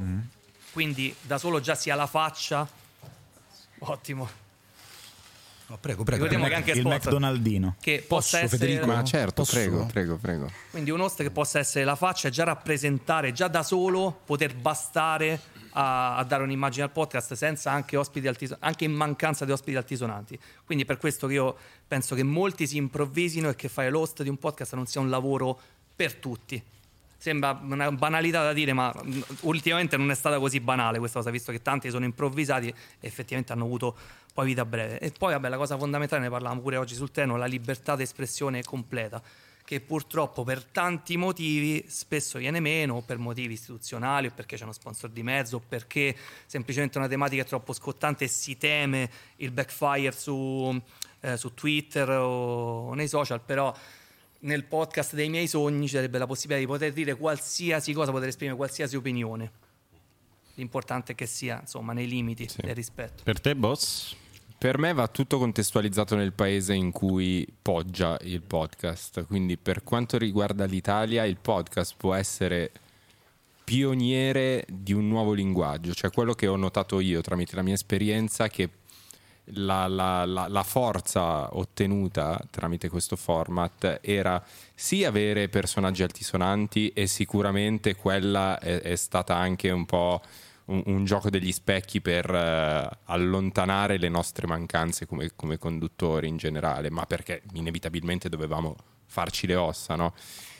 [0.71, 2.67] quindi da solo già sia la faccia.
[3.79, 4.43] Ottimo.
[5.67, 6.25] No, prego, prego.
[6.25, 7.75] Ricordiamo che anche il sponsor, McDonaldino.
[7.81, 8.85] che possa Posso, essere Federico?
[8.85, 9.55] Ma certo, Posso?
[9.55, 10.51] prego, prego, prego.
[10.69, 14.53] quindi un host che possa essere la faccia e già rappresentare già da solo poter
[14.53, 15.39] bastare
[15.71, 19.75] a, a dare un'immagine al podcast senza anche ospiti altis- anche in mancanza di ospiti
[19.75, 21.55] altisonanti quindi per questo che io
[21.87, 25.09] penso che molti si improvvisino e che fare l'host di un podcast non sia un
[25.09, 25.59] lavoro
[25.95, 26.61] per tutti
[27.25, 28.93] Sembra una banalità da dire, ma
[29.41, 33.51] ultimamente non è stata così banale questa cosa, visto che tanti sono improvvisati e effettivamente
[33.51, 33.97] hanno avuto
[34.31, 34.99] poi vita breve.
[34.99, 38.61] E poi, vabbè, la cosa fondamentale, ne parlavamo pure oggi sul treno, la libertà d'espressione
[38.61, 39.19] completa,
[39.63, 44.73] che purtroppo per tanti motivi spesso viene meno, per motivi istituzionali, o perché c'è uno
[44.73, 49.49] sponsor di mezzo, o perché semplicemente una tematica è troppo scottante e si teme il
[49.49, 50.79] backfire su,
[51.21, 53.73] eh, su Twitter o nei social, però
[54.45, 58.29] nel podcast dei miei sogni ci sarebbe la possibilità di poter dire qualsiasi cosa, poter
[58.29, 59.51] esprimere qualsiasi opinione.
[60.55, 63.23] L'importante è che sia, insomma, nei limiti del rispetto.
[63.23, 64.15] Per te, boss?
[64.57, 69.25] Per me va tutto contestualizzato nel paese in cui poggia il podcast.
[69.25, 72.71] Quindi, per quanto riguarda l'Italia, il podcast può essere
[73.65, 78.47] pioniere di un nuovo linguaggio, cioè quello che ho notato io tramite la mia esperienza
[78.47, 78.69] che
[79.53, 87.07] la, la- la- la forza ottenuta tramite questo format era sì avere personaggi altisonanti e
[87.07, 90.21] sicuramente quella è, è stata anche un po'
[90.65, 96.37] un, un gioco degli specchi per eh, allontanare le nostre mancanze come, come conduttori in
[96.37, 100.13] generale, ma perché inevitabilmente dovevamo farci le ossa, no?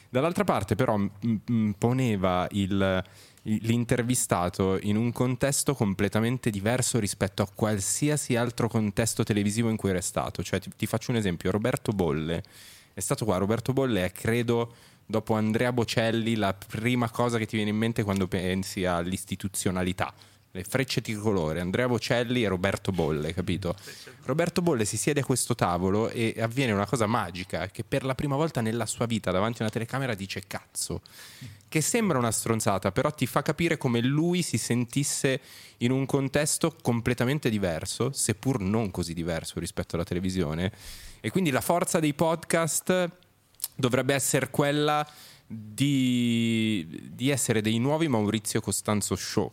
[0.09, 1.09] Dall'altra parte però m-
[1.47, 3.03] m- poneva il-
[3.47, 10.01] l'intervistato in un contesto completamente diverso rispetto a qualsiasi altro contesto televisivo in cui era
[10.01, 10.43] stato.
[10.43, 12.43] Cioè ti, ti faccio un esempio, Roberto Bolle
[12.93, 14.73] è stato qua, Roberto Bolle è credo
[15.05, 20.13] dopo Andrea Bocelli la prima cosa che ti viene in mente quando pensi all'istituzionalità.
[20.55, 23.75] Le frecce tricolore, Andrea Bocelli e Roberto Bolle, capito?
[24.23, 28.15] Roberto Bolle si siede a questo tavolo e avviene una cosa magica, che per la
[28.15, 31.01] prima volta nella sua vita davanti a una telecamera dice cazzo,
[31.67, 35.41] che sembra una stronzata, però ti fa capire come lui si sentisse
[35.79, 40.71] in un contesto completamente diverso, seppur non così diverso rispetto alla televisione.
[41.19, 43.09] E quindi la forza dei podcast
[43.75, 45.05] dovrebbe essere quella
[45.45, 49.51] di, di essere dei nuovi Maurizio Costanzo Show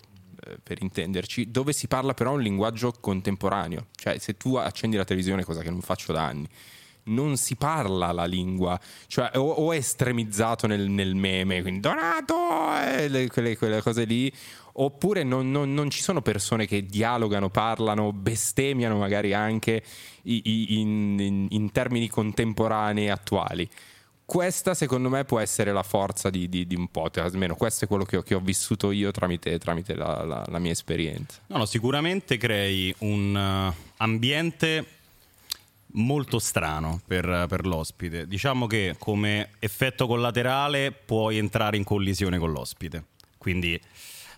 [0.63, 3.87] per intenderci, dove si parla però un linguaggio contemporaneo.
[3.95, 6.49] Cioè, se tu accendi la televisione, cosa che non faccio da anni,
[7.05, 8.79] non si parla la lingua,
[9.09, 12.35] cioè o, o è estremizzato nel, nel meme, quindi Donato,
[12.81, 14.33] eh, le- quelle, quelle cose lì,
[14.75, 19.83] oppure non, non- non ci sono persone che dialogano, parlano, bestemmiano magari anche
[20.23, 23.69] in, in- in termini contemporanei attuali.
[24.33, 27.89] Questa secondo me può essere la forza di, di- di un podcast, almeno questo è
[27.89, 31.39] quello che ho, che ho vissuto io tramite, tramite la, la- la mia esperienza.
[31.49, 34.87] No, no, sicuramente crei un eh, ambiente
[35.89, 38.27] molto strano per, per l'ospite.
[38.27, 43.05] Diciamo che come effetto collaterale puoi entrare in collisione con l'ospite.
[43.37, 43.79] Quindi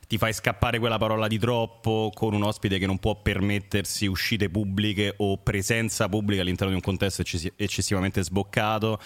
[0.09, 4.51] ti fai scappare quella parola di troppo con un ospite che non può permettersi uscite
[4.51, 9.01] pubbliche o presenza pubblica all'interno di un contesto eccessi- eccessivamente sboccato.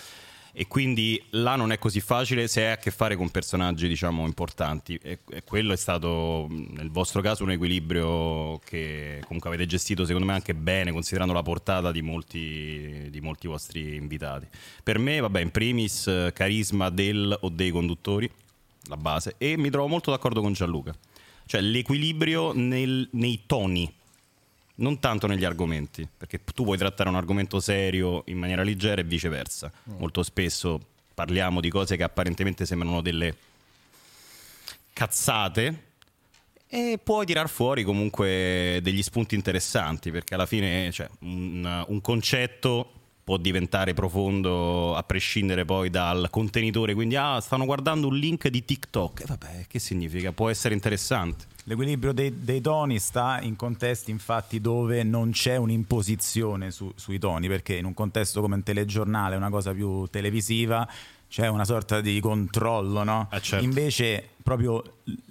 [0.61, 4.27] E quindi là non è così facile se hai a che fare con personaggi, diciamo,
[4.27, 4.99] importanti.
[5.01, 10.27] E, e quello è stato, nel vostro caso, un equilibrio che comunque avete gestito, secondo
[10.27, 14.49] me, anche bene, considerando la portata di molti, di molti vostri invitati.
[14.83, 18.29] Per me, vabbè, in primis, eh, carisma del o dei conduttori,
[18.89, 19.37] la base.
[19.39, 20.93] E mi trovo molto d'accordo con Gianluca.
[21.47, 23.95] Cioè, l'equilibrio nel- nei toni
[24.79, 29.05] non tanto negli argomenti, perché tu puoi trattare un argomento serio in maniera leggera e
[29.05, 29.71] viceversa.
[29.85, 30.81] Molto spesso
[31.15, 33.35] parliamo di cose che apparentemente sembrano delle
[34.93, 35.87] cazzate
[36.69, 42.93] e puoi tirar fuori comunque degli spunti interessanti, perché alla fine cioè, un, un concetto
[43.29, 48.65] può diventare profondo a prescindere poi dal contenitore, quindi ah, stanno guardando un link di
[48.65, 50.33] TikTok, e vabbè, che significa?
[50.33, 51.45] Può essere interessante.
[51.65, 57.49] L'equilibrio dei, dei toni sta in contesti infatti dove non c'è un'imposizione su- sui toni,
[57.49, 60.89] perché in un contesto come un telegiornale, una cosa più televisiva,
[61.29, 63.29] c'è una sorta di controllo, no?
[63.31, 63.65] Ah, certo.
[63.65, 64.83] Invece proprio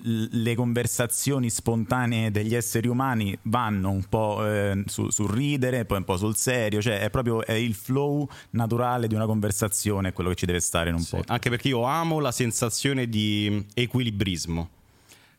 [0.04, 6.04] le conversazioni spontanee degli esseri umani vanno un po' eh, su- sul ridere, poi un
[6.04, 10.36] po' sul serio, cioè è proprio è il flow naturale di una conversazione, quello che
[10.36, 11.24] ci deve stare in un po'.
[11.26, 14.70] Anche perché io amo la sensazione di equilibrismo.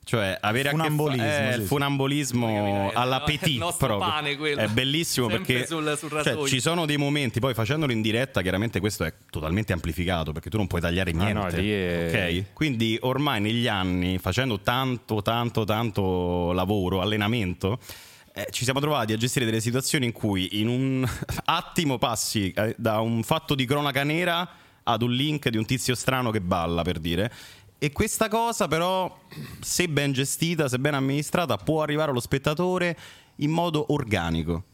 [0.08, 1.66] Cioè, avere a che Funambolismo, fa- eh, sì, il sì.
[1.68, 4.08] funambolismo È all'appetit nostro proprio.
[4.10, 4.60] pane quello.
[4.62, 8.40] È bellissimo Sempre perché sul- sul cioè, ci sono dei momenti, poi facendolo in diretta,
[8.40, 11.32] chiaramente questo è totalmente amplificato perché tu non puoi tagliare niente.
[11.34, 12.54] no, lì è- ok?
[12.54, 17.78] Quindi ormai negli anni, facendo tanto, tanto, tanto lavoro, allenamento,
[18.32, 21.06] eh, ci siamo trovati a gestire delle situazioni in cui in un
[21.44, 24.48] attimo passi eh, da un fatto di cronaca nera
[24.84, 27.30] ad un link di un tizio strano che balla, per dire.
[27.80, 29.20] E questa cosa però,
[29.60, 32.96] se ben gestita, se ben amministrata, può arrivare allo spettatore
[33.36, 34.64] in modo organico.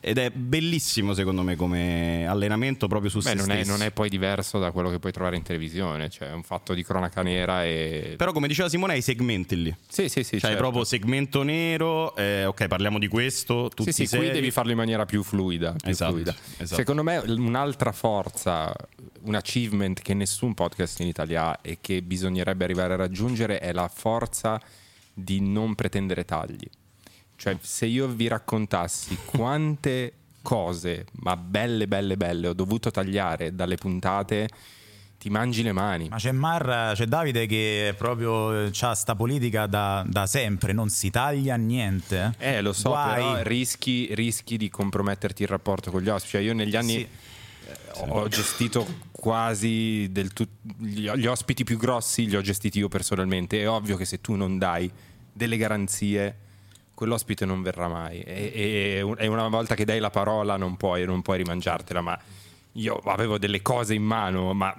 [0.00, 3.90] Ed è bellissimo secondo me come allenamento proprio su Beh, se non è, non è
[3.90, 7.22] poi diverso da quello che puoi trovare in televisione, cioè è un fatto di cronaca
[7.22, 8.14] nera e...
[8.16, 9.76] Però come diceva Simone hai i segmenti lì.
[9.88, 10.38] Sì, sì, sì.
[10.38, 10.56] Cioè, certo.
[10.56, 14.34] proprio segmento nero, eh, ok, parliamo di questo, tutti Sì, sì, qui seri.
[14.34, 15.72] devi farlo in maniera più fluida.
[15.72, 16.34] più Esatto, fluida.
[16.58, 16.74] esatto.
[16.76, 18.72] Secondo me un'altra forza,
[19.22, 23.72] un achievement che nessun podcast in Italia ha e che bisognerebbe arrivare a raggiungere è
[23.72, 24.60] la forza
[25.12, 26.68] di non pretendere tagli.
[27.40, 33.76] Cioè, se io vi raccontassi quante cose, ma belle, belle, belle, ho dovuto tagliare dalle
[33.76, 34.48] puntate,
[35.18, 36.08] ti mangi le mani.
[36.08, 41.10] Ma c'è Marra, c'è Davide che proprio ha sta politica da, da sempre, non si
[41.10, 42.34] taglia niente.
[42.38, 43.14] Eh, lo so, Guai.
[43.14, 46.32] però rischi, rischi di comprometterti il rapporto con gli ospiti.
[46.32, 47.08] Cioè, io negli anni Sì.
[47.68, 50.48] eh, ho gestito quasi del tut-
[50.78, 53.60] gli ospiti più grossi, li ho gestiti io personalmente.
[53.60, 54.90] È ovvio che se tu non dai
[55.32, 56.36] delle garanzie,
[56.98, 58.20] quell'ospite non verrà mai.
[58.22, 62.00] E, e- e una volta che dai la parola, non puoi, non puoi rimangiartela.
[62.00, 62.18] Ma
[62.72, 64.74] io avevo delle cose in mano, ma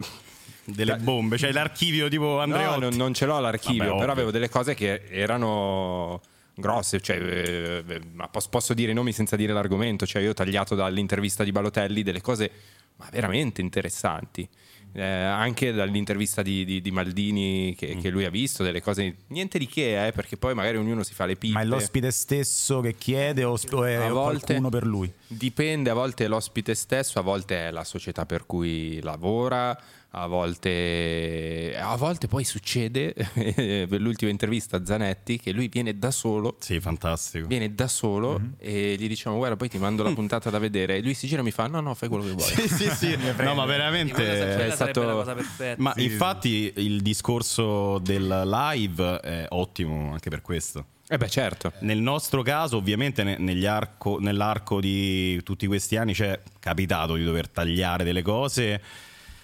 [0.65, 2.79] delle bombe, cioè l'archivio tipo No, Andreotti.
[2.81, 6.21] non, non ce l'ho l'archivio, Vabbè, però avevo delle cose che erano
[6.55, 8.01] grosse, cioè, eh, eh,
[8.49, 12.19] posso dire i nomi senza dire l'argomento, cioè io ho tagliato dall'intervista di Balotelli delle
[12.19, 12.51] cose
[12.97, 14.45] ma veramente interessanti.
[14.91, 17.99] Eh, anche dall'intervista di, di- di Maldini che, Mm.
[17.99, 21.13] che lui ha visto, delle cose niente di che, eh, perché poi magari ognuno si
[21.13, 21.53] fa le pippe.
[21.53, 25.11] Ma è l'ospite stesso che chiede o, o è A volte- qualcuno per lui?
[25.27, 29.77] Dipende, a volte è l'ospite stesso, a volte è la società per cui lavora,
[30.11, 36.11] a volte, a volte poi succede, per l'ultima intervista a Zanetti, che lui viene da
[36.11, 37.47] solo, Sì, fantastico.
[37.47, 38.53] viene da solo Mhm.
[38.57, 41.41] e gli diciamo guarda poi ti mando la puntata da vedere e lui si gira
[41.41, 42.47] e mi fa no no fai quello che vuoi.
[42.49, 43.17] Sì, sì, sì.
[43.39, 45.81] No, ma veramente Quella è sarebbe stato- la cosa perfetta.
[45.81, 50.85] Ma infatti il discorso del live è ottimo anche per questo.
[51.07, 51.71] Eh beh certo.
[51.79, 57.23] Nel nostro caso, ovviamente, ne- negli arco- nell'arco di tutti questi anni c'è capitato di
[57.23, 58.81] dover tagliare delle cose.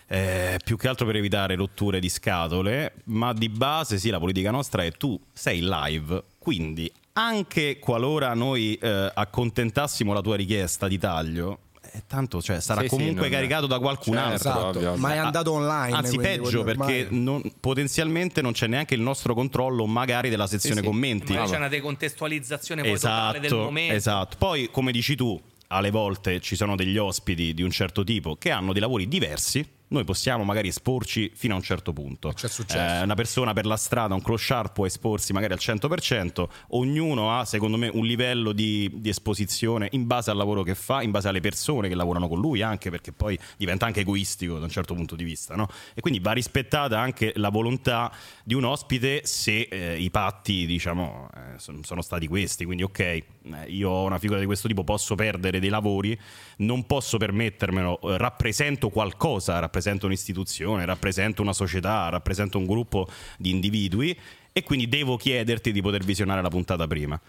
[0.08, 4.52] Eh, più che altro per evitare rotture di scatole, ma di base sì, la politica
[4.52, 10.98] nostra è tu sei live, quindi anche qualora noi eh, accontentassimo la tua richiesta di
[10.98, 11.60] taglio,
[11.94, 14.50] eh, tanto cioè, sarà Sì, sì, comunque non- caricato da qualcun Certo, altro.
[14.50, 14.96] Esatto, ovvio.
[14.98, 15.96] ma è andato online.
[15.96, 20.82] Anzi, quindi peggio perché non- potenzialmente non c'è neanche il nostro controllo, magari della sezione
[20.82, 20.86] sì.
[20.86, 21.32] commenti.
[21.32, 23.94] Magari c'è una decontestualizzazione totale del Esatto, momento.
[23.96, 24.36] esatto.
[24.38, 28.52] Poi, come dici tu, alle volte ci sono degli ospiti di un certo tipo che
[28.52, 29.66] hanno dei lavori diversi.
[29.88, 32.32] Noi possiamo magari esporci fino a un certo punto.
[32.34, 33.02] C'è successo.
[33.02, 37.46] Eh, una persona per la strada, un clochard può esporsi magari al 100%, ognuno ha
[37.46, 41.28] secondo me un livello di, di esposizione in base al lavoro che fa, in base
[41.28, 44.96] alle persone che lavorano con lui, anche perché poi diventa anche egoistico da un certo
[44.96, 45.56] punto di vista.
[45.56, 45.68] no?
[45.94, 48.12] E quindi va rispettata anche la volontà
[48.44, 52.66] di un ospite se eh, i patti diciamo, eh, son- sono stati questi.
[52.66, 53.24] Quindi ok, eh,
[53.68, 56.20] io ho una figura di questo tipo, posso perdere dei lavori,
[56.58, 59.74] non posso permettermelo, eh, rappresento qualcosa, rappresento
[60.06, 63.08] un'istituzione, rappresento una società, rappresento un gruppo
[63.38, 64.18] di individui
[64.52, 67.20] e quindi devo chiederti di poter visionare la puntata prima.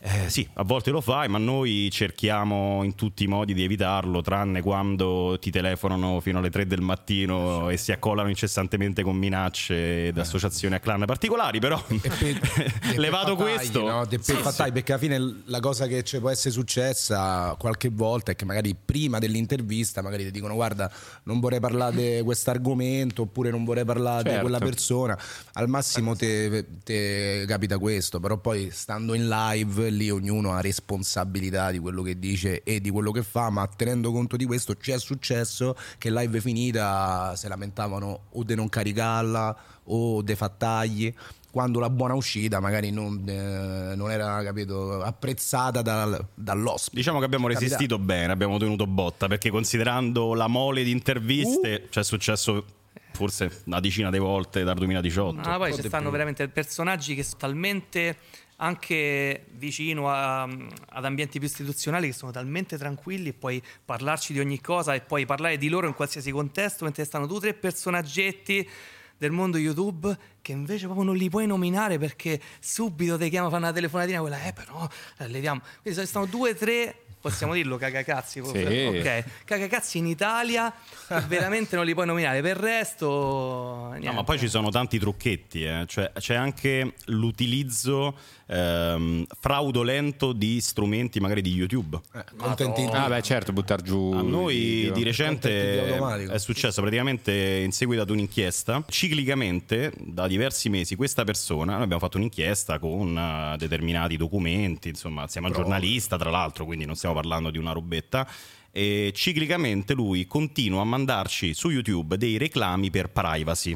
[0.00, 4.20] Eh, sì, a volte lo fai, ma noi cerchiamo in tutti i modi di evitarlo,
[4.22, 10.06] tranne quando ti telefonano fino alle 3 del mattino e si accollano incessantemente con minacce
[10.06, 13.84] ed associazioni a clan particolari, però per- per levato questo...
[13.84, 14.06] no?
[14.06, 18.30] De- per fattagli, perché alla fine la cosa che ci può essere successa qualche volta
[18.30, 20.90] è che magari prima dell'intervista magari ti dicono guarda
[21.24, 24.42] non vorrei parlare di questo argomento oppure non vorrei parlare di Certo.
[24.42, 25.18] quella persona
[25.54, 31.78] al massimo te capita questo però poi stando in live lì ognuno ha responsabilità di
[31.78, 34.98] quello che dice e di quello che fa ma tenendo conto di questo ci è
[34.98, 41.14] successo che live finita si lamentavano o di non caricarla o dei fattagli
[41.50, 46.96] quando la buona uscita magari non, eh, non era capito, apprezzata dal- dall'ospite.
[46.96, 51.90] Diciamo che abbiamo resistito bene, abbiamo tenuto botta, perché considerando la mole di interviste, Uh.
[51.90, 52.64] ci è successo
[53.12, 55.48] forse una decina di volte dal 2018.
[55.48, 58.16] Ma poi ci stanno veramente personaggi che sono talmente
[58.60, 64.40] anche vicino a- ad ambienti più istituzionali che sono talmente tranquilli e puoi parlarci di
[64.40, 68.68] ogni cosa e poi parlare di loro in qualsiasi contesto mentre stanno tu tre personaggetti
[69.16, 73.64] del mondo YouTube che invece proprio non li puoi nominare perché subito ti chiama fanno
[73.64, 74.88] una telefonatina quella eh però
[75.18, 75.60] leviamo.
[75.82, 78.42] Quindi stanno due tre Possiamo dirlo, cagacazzi?
[78.44, 78.58] Sì.
[78.98, 80.72] Ok, cagacazzi in Italia,
[81.28, 82.40] veramente non li puoi nominare.
[82.40, 84.06] Per il resto, niente.
[84.06, 85.84] No, ma poi ci sono tanti trucchetti, eh.
[85.86, 88.16] cioè, c'è anche l'utilizzo
[88.46, 92.00] ehm, fraudolento di strumenti magari di YouTube.
[92.36, 94.12] Content in- Ah, beh, certo, buttar giù.
[94.14, 94.92] A noi video.
[94.94, 95.96] di recente
[96.28, 98.84] è successo praticamente in seguito ad un'inchiesta.
[98.88, 105.28] Ciclicamente, da diversi mesi, questa persona, noi abbiamo fatto un'inchiesta con eh, determinati documenti, insomma,
[105.28, 108.28] siamo un giornalista tra l'altro, quindi non stiamo parlando di una robetta.
[108.70, 113.74] E ciclicamente lui continua a mandarci su YouTube dei reclami per privacy.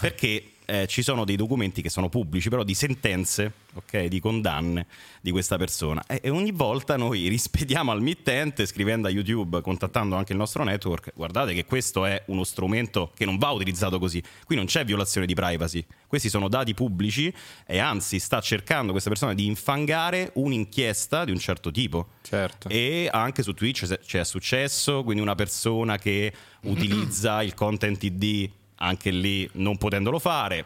[0.00, 4.86] Perché eh, ci sono dei documenti che sono pubblici, però di sentenze, ok, di condanne
[5.20, 6.04] di questa persona.
[6.06, 10.62] E, e ogni volta noi rispediamo al mittente scrivendo a YouTube, contattando anche il nostro
[10.62, 14.22] network, guardate che questo è uno strumento che non va utilizzato così.
[14.44, 15.84] Qui non c'è violazione di privacy.
[16.06, 17.32] Questi sono dati pubblici
[17.66, 22.10] e anzi sta cercando questa persona di infangare un'inchiesta di un certo tipo.
[22.22, 22.68] Certo.
[22.68, 28.58] E anche su Twitch se- c'è successo, quindi una persona che utilizza il content ID
[28.82, 30.64] anche lì non potendolo fare.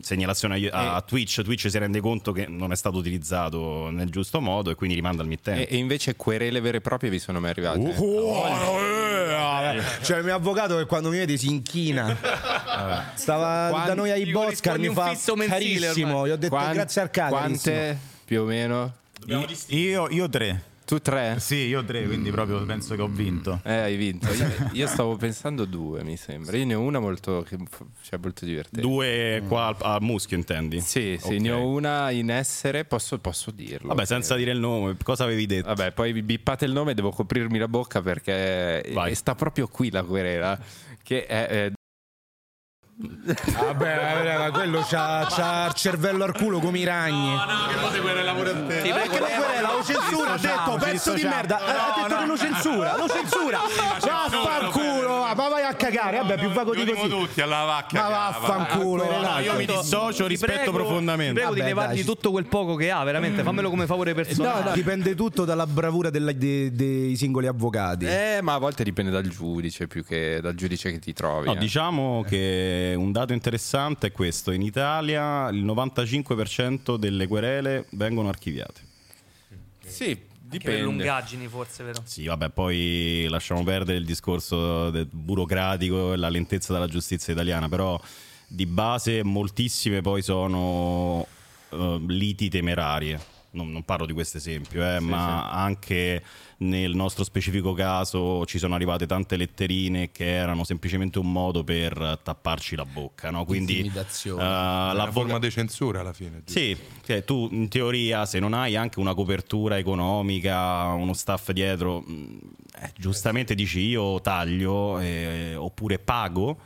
[0.00, 4.40] Segnalazione a, a Twitch, Twitch si rende conto che non è stato utilizzato nel giusto
[4.40, 5.68] modo e quindi rimanda al E, mittente.
[5.68, 7.94] e invece querele vere e proprie vi sono mai arrivate?
[7.96, 8.46] Oh,
[8.80, 12.16] eh, Cioè, il mio avvocato che quando mi vede si inchina.
[13.14, 15.14] Stava Quanti- da noi ai Boscar, mi fa
[15.46, 16.16] carissimo.
[16.16, 16.28] ormai.
[16.28, 17.36] Gli ho detto Quan- grazie al cane.
[17.36, 17.74] carissimo.
[17.76, 18.92] Quante più o meno?
[19.68, 20.62] Io, io tre.
[20.88, 21.36] Tu tre?
[21.38, 23.60] Sì, io tre, quindi proprio penso che ho vinto.
[23.62, 24.26] Eh, hai vinto.
[24.32, 26.56] Io, io stavo pensando due, mi sembra.
[26.56, 27.44] Io ne ho una molto,
[28.00, 28.80] cioè, molto divertente.
[28.80, 30.80] Due qua al- a muschio intendi?
[30.80, 31.40] Sì, sì, Ok.
[31.40, 33.88] ne ho una in essere, posso, posso dirlo.
[33.88, 35.66] Vabbè, senza dire il nome, cosa avevi detto?
[35.68, 39.10] Vabbè, poi vi bippate il nome, devo coprirmi la bocca perché Vai.
[39.10, 40.58] e sta proprio qui la querela.
[41.02, 41.72] Che è, eh,
[43.00, 47.36] Vabbè, ma quello c'ha, c'ha il cervello al culo come i ragni.
[47.38, 51.60] Ti Perché prego, lo querela, lo censura, ha detto pezzo di merda.
[51.60, 53.60] Eh, ha detto che lo censura, lo censura.
[54.00, 56.18] Vaffanculo, va, ma vai a cagare.
[56.18, 57.08] Vabbè, più vago di così.
[57.08, 58.02] tutti alla vacca.
[58.02, 59.04] Ma vaffanculo.
[59.04, 61.34] No, io mi dissocio, rispetto profondamente.
[61.34, 63.44] Prego di levargli tutto quel poco che ha, veramente.
[63.44, 64.62] Fammelo come favore personale.
[64.62, 68.06] No, no, dipende tutto dalla bravura dei singoli avvocati.
[68.06, 71.46] eh, ma a volte dipende dal giudice più che dal giudice che ti trovi.
[71.46, 71.58] No, eh.
[71.58, 78.80] diciamo che un dato interessante è questo: in Italia il 95% delle querele vengono archiviate.
[79.86, 80.82] Sì, Anche per dipende.
[80.82, 82.02] lungaggini, forse, vero?
[82.04, 88.00] Sì, vabbè, poi lasciamo perdere il discorso burocratico e la lentezza della giustizia italiana, però
[88.46, 91.26] di base moltissime poi sono
[91.70, 93.20] eh, liti temerarie.
[93.50, 96.22] Non, non parlo di questo esempio, eh, ma anche
[96.58, 102.20] nel nostro specifico caso ci sono arrivate tante letterine che erano semplicemente un modo per
[102.22, 103.46] tapparci la bocca, no?
[103.46, 103.90] Quindi
[104.34, 106.42] Una l'avvoca- forma di censura alla fine.
[106.44, 106.52] giusto?
[106.60, 112.00] sì, cioè, tu in teoria se non hai anche una copertura economica, uno staff dietro,
[112.00, 112.38] mh,
[112.82, 116.56] eh, giustamente dici io taglio eh, oppure pago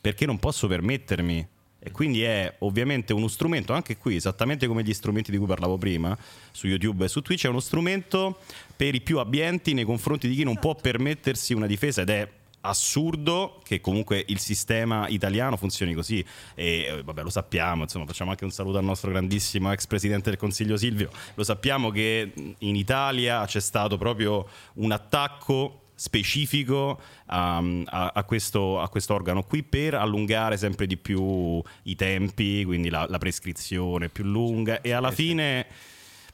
[0.00, 1.46] perché non posso permettermi.
[1.88, 5.78] E quindi è ovviamente uno strumento, anche qui, esattamente come gli strumenti di cui parlavo
[5.78, 6.16] prima,
[6.52, 8.40] su YouTube e su Twitch, è uno strumento
[8.76, 12.28] per i più abbienti nei confronti di chi non può permettersi una difesa ed è
[12.60, 16.22] assurdo che comunque il sistema italiano funzioni così.
[16.54, 20.28] E eh, vabbè lo sappiamo insomma facciamo anche un saluto al nostro grandissimo ex presidente
[20.28, 21.10] del consiglio Silvio.
[21.36, 28.80] Lo sappiamo che in Italia c'è stato proprio un attacco specifico um, a, a questo,
[28.80, 34.08] a questo organo qui per allungare sempre di più i tempi, quindi la, la prescrizione
[34.08, 35.66] più lunga e alla fine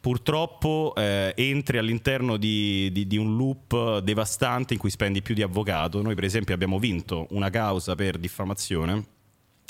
[0.02, 5.40] purtroppo eh, entri all'interno di, di- di un loop devastante in cui spendi più di
[5.40, 6.02] avvocato.
[6.02, 9.13] Noi per esempio abbiamo vinto una causa per diffamazione.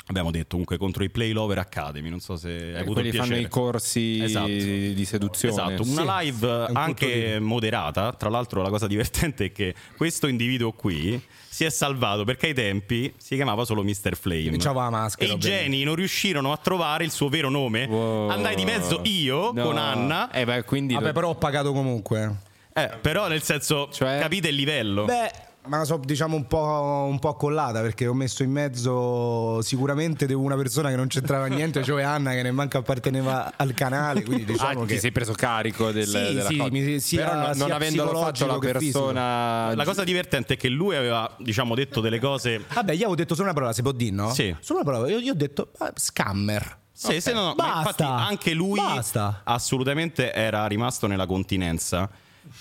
[0.06, 3.08] Abbiamo detto comunque contro i Play Lover Academy, non so se hai Eh, avuto quelli
[3.08, 3.46] il fanno piacere.
[3.46, 4.46] i corsi Esatto.
[4.48, 5.54] di seduzione.
[5.54, 8.12] Esatto, una Sì, live un anche moderata.
[8.12, 11.18] Tra l'altro, la cosa divertente è che questo individuo qui
[11.48, 14.14] si è salvato perché ai tempi si chiamava solo Mr.
[14.14, 14.50] Flame.
[14.50, 17.86] E c'aveva la maschera, E i geni non riuscirono a trovare il suo vero nome.
[17.86, 18.28] Wow.
[18.28, 19.62] Andai di mezzo io No.
[19.64, 20.30] con Anna.
[20.32, 22.40] Eh, beh, quindi Vabbè, però ho pagato comunque.
[22.74, 24.18] Eh, però, nel senso, Cioè?
[24.20, 25.04] capite il livello.
[25.06, 25.30] Beh,
[25.66, 30.56] ma so diciamo un po', un po' accollata perché ho messo in mezzo sicuramente una
[30.56, 34.86] persona che non c'entrava niente, cioè Anna che neanche apparteneva al canale, quindi diciamo Ah,
[34.86, 36.70] che ti sei preso carico del, Sì, della sì, cosa.
[36.70, 40.68] mi- sia- Però no- non sia avendolo fatto la persona La cosa divertente è che
[40.68, 42.62] lui aveva, diciamo, detto delle cose.
[42.72, 44.32] Vabbè, io avevo detto solo una parola, si può dire, no?
[44.32, 44.54] Sì.
[44.60, 46.78] Solo una parola, io, io ho detto ah, scammer.
[46.92, 47.78] Sì, sì, no, no, ma Basta.
[47.80, 49.40] infatti anche lui Basta.
[49.44, 52.08] assolutamente era rimasto nella continenza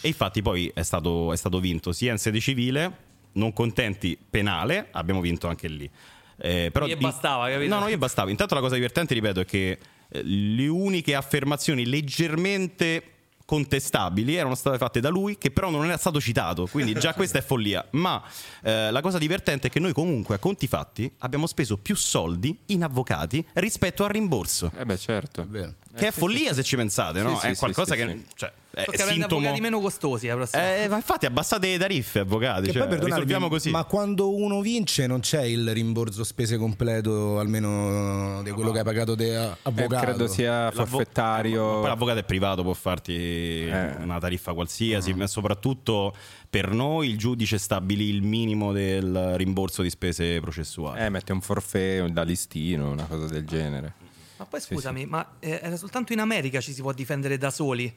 [0.01, 2.97] e infatti poi è stato, è stato vinto sia in sede civile,
[3.33, 5.89] non contenti penale, abbiamo vinto anche lì.
[6.37, 7.73] Eh, però Non gli bastava, capito?
[7.73, 8.29] No, non gli bastava.
[8.29, 9.79] Intanto la cosa divertente, ripeto, è che
[10.09, 13.03] eh, le uniche affermazioni leggermente
[13.45, 17.39] contestabili erano state fatte da lui che però non era stato citato quindi già questa
[17.39, 18.23] è follia ma
[18.63, 22.57] eh, la cosa divertente è che noi comunque a conti fatti abbiamo speso più soldi
[22.67, 25.45] in avvocati rispetto al rimborso Eh beh, certo.
[25.47, 25.73] Vero.
[25.93, 27.33] che è follia se ci pensate no?
[27.35, 28.25] Sì, sì, è sì, qualcosa sì, che sì.
[28.35, 30.75] cioè, Tocca prendere sintomo avvocati meno costosi la prossima.
[30.77, 35.19] eh, ma infatti abbassate le tariffe avvocati cioè, risolviamo così Ma quando uno vince non
[35.19, 40.03] c'è il rimborso spese completo almeno di quello che hai pagato te a- Eh, avvocato.
[40.05, 41.63] credo sia L'avvo- forfettario.
[41.73, 43.69] Ma poi l'avvocato è privato, può farti
[43.99, 46.15] una tariffa qualsiasi, ma soprattutto
[46.49, 50.99] per noi il giudice stabilì il minimo del rimborso di spese processuali.
[51.03, 53.93] Eh, mette un forfè da listino, una cosa del genere.
[54.37, 57.93] Ma poi scusami, ma eh, era soltanto in America ci si può difendere da soli?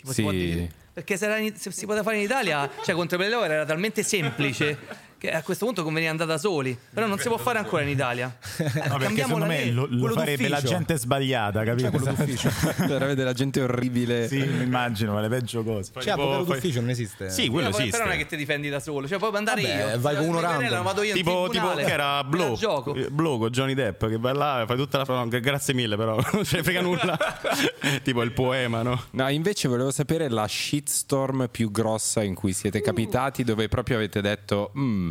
[0.00, 0.22] Tipo, si Sì.
[0.22, 3.64] può di- Perché se, in- se si poteva fare in Italia, cioè contro Pelleore era
[3.64, 4.76] talmente semplice
[5.20, 6.76] che a questo punto conveniva andare da soli.
[6.94, 8.34] Però non si può fare ancora in Italia.
[8.90, 9.70] No, perché cambiamo secondo la me legge.
[9.72, 10.74] lo, lo farebbe la d'ufficio.
[10.76, 11.90] gente sbagliata, capito?
[12.78, 14.26] Veramente della gente orribile.
[14.28, 15.92] sì, mi immagino, ma le peggio cose.
[15.98, 17.28] Cioè, avvocato d'ufficio non esiste.
[17.30, 17.96] Sì, quello Però- esiste.
[17.98, 20.00] Però non è che ti difendi da solo, cioè puoi andare Vabbè, io.
[20.00, 20.82] vai con uno random.
[20.82, 22.94] vado io Tipo, tipo che era la Blow, gioco.
[22.94, 26.16] eh, Blow con Johnny Depp che vai là fai tutta la no, grazie mille però
[26.32, 27.18] non ce ne frega nulla
[28.02, 32.80] tipo il poema no No, invece volevo sapere la shitstorm più grossa in cui siete
[32.80, 35.09] capitati, dove proprio avete detto, "Mm,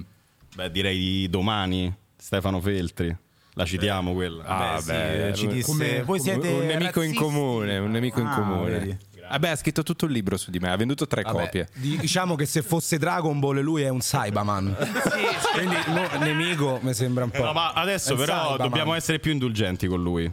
[0.60, 3.16] beh direi di domani Stefano Feltri
[3.54, 7.16] la citiamo quella ah, sì, beh, ci disse, come- voi siete un nemico in razzisti."
[7.16, 8.70] comune, un nemico in Ah, comune.
[8.70, 8.98] vedi.
[9.30, 11.68] Vabbè, ha scritto tutto il libro su di me, ha venduto tre Vabbè, copie.
[11.76, 14.76] di- diciamo che se fosse Dragon Ball lui è un Cyberman.
[15.54, 17.44] Quindi no, nemico mi sembra un po'.
[17.44, 18.68] No, ma adesso È però Cyberman.
[18.70, 20.32] dobbiamo essere più indulgenti con lui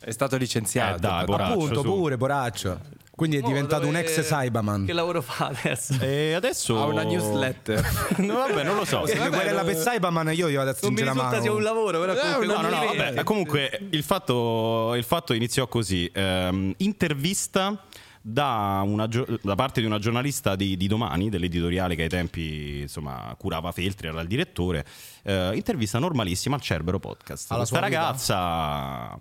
[0.00, 0.96] È stato licenziato.
[0.96, 1.86] Eh, dai, poraccio, Appunto, su.
[1.86, 2.80] pure, poraccio.
[3.20, 4.86] Quindi è Mo diventato un dove- ex Cyberman.
[4.86, 5.94] Che lavoro fa adesso?
[6.00, 7.84] e adesso Ha una newsletter.
[8.16, 10.92] no, vabbè non lo so Se mi querela per Cyberman io gli vado a Non
[10.92, 14.02] mi stringere la risulta sia un lavoro, però comunque No, no, no, vabbè, comunque il
[14.02, 16.10] fatto, il fatto iniziò così.
[16.14, 17.84] ehm, intervista
[18.22, 23.34] da, una da parte di una giornalista di, di Domani, dell'editoriale che ai tempi insomma,
[23.38, 24.84] curava Feltri, era il direttore.
[25.24, 27.50] eh, intervista normalissima al Cerbero Podcast.
[27.50, 29.18] Alla Questa ragazza,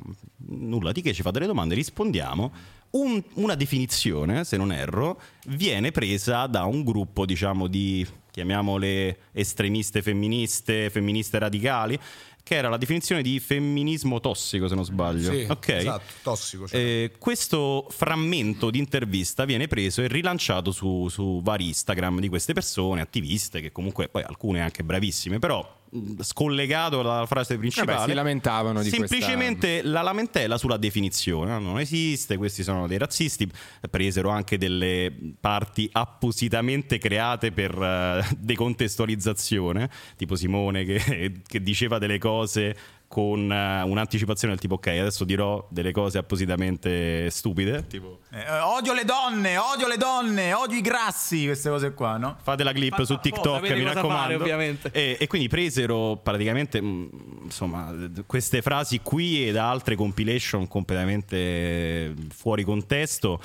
[0.47, 2.51] nulla di che, ci fa delle domande, rispondiamo.
[2.91, 10.01] Un- una definizione, se non erro, viene presa da un gruppo, diciamo, di chiamiamole estremiste
[10.01, 11.99] femministe, femministe radicali,
[12.41, 15.31] che era la definizione di femminismo tossico, se non sbaglio.
[15.31, 15.69] Sì, ok.
[15.69, 16.67] esatto, tossico.
[16.67, 16.79] cioè.
[16.79, 22.53] Eh, questo frammento di intervista viene preso e rilanciato su, su vari Instagram di queste
[22.53, 25.77] persone, attiviste, che comunque poi alcune anche bravissime, però
[26.19, 27.93] scollegato dalla frase principale.
[27.93, 31.59] Vabbè, si lamentavano di Semplicemente la lamentela sulla definizione, no?
[31.59, 33.49] non esiste, questi sono dei razzisti,
[33.89, 42.17] presero anche delle parti appositamente create per eh, decontestualizzazione, tipo Simone che, che diceva delle
[42.17, 42.75] cose
[43.09, 48.93] con eh, un'anticipazione del tipo ok adesso dirò delle cose appositamente stupide tipo Eh, odio
[48.93, 52.37] le donne, odio le donne, odio i grassi, queste cose qua, no?
[52.43, 54.91] fate la clip Fatta su TikTok mi raccomando fare, ovviamente.
[54.93, 57.09] E, e quindi presero praticamente mh,
[57.45, 63.41] insomma d- queste frasi qui e da altre compilation completamente fuori contesto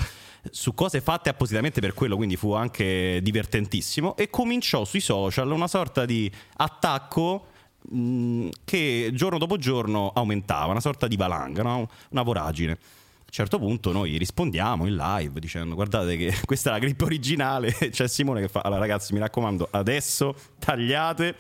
[0.51, 5.69] su cose fatte appositamente per quello, quindi fu anche divertentissimo e cominciò sui social una
[5.69, 7.47] sorta di attacco
[7.91, 11.89] mh, che giorno dopo giorno aumentava, una sorta di valanga, no?
[12.11, 12.72] una voragine.
[12.72, 17.01] A un certo punto noi rispondiamo in live dicendo guardate che questa è la clip
[17.01, 21.35] originale, c'è Simone che fa allora ragazzi mi raccomando adesso tagliate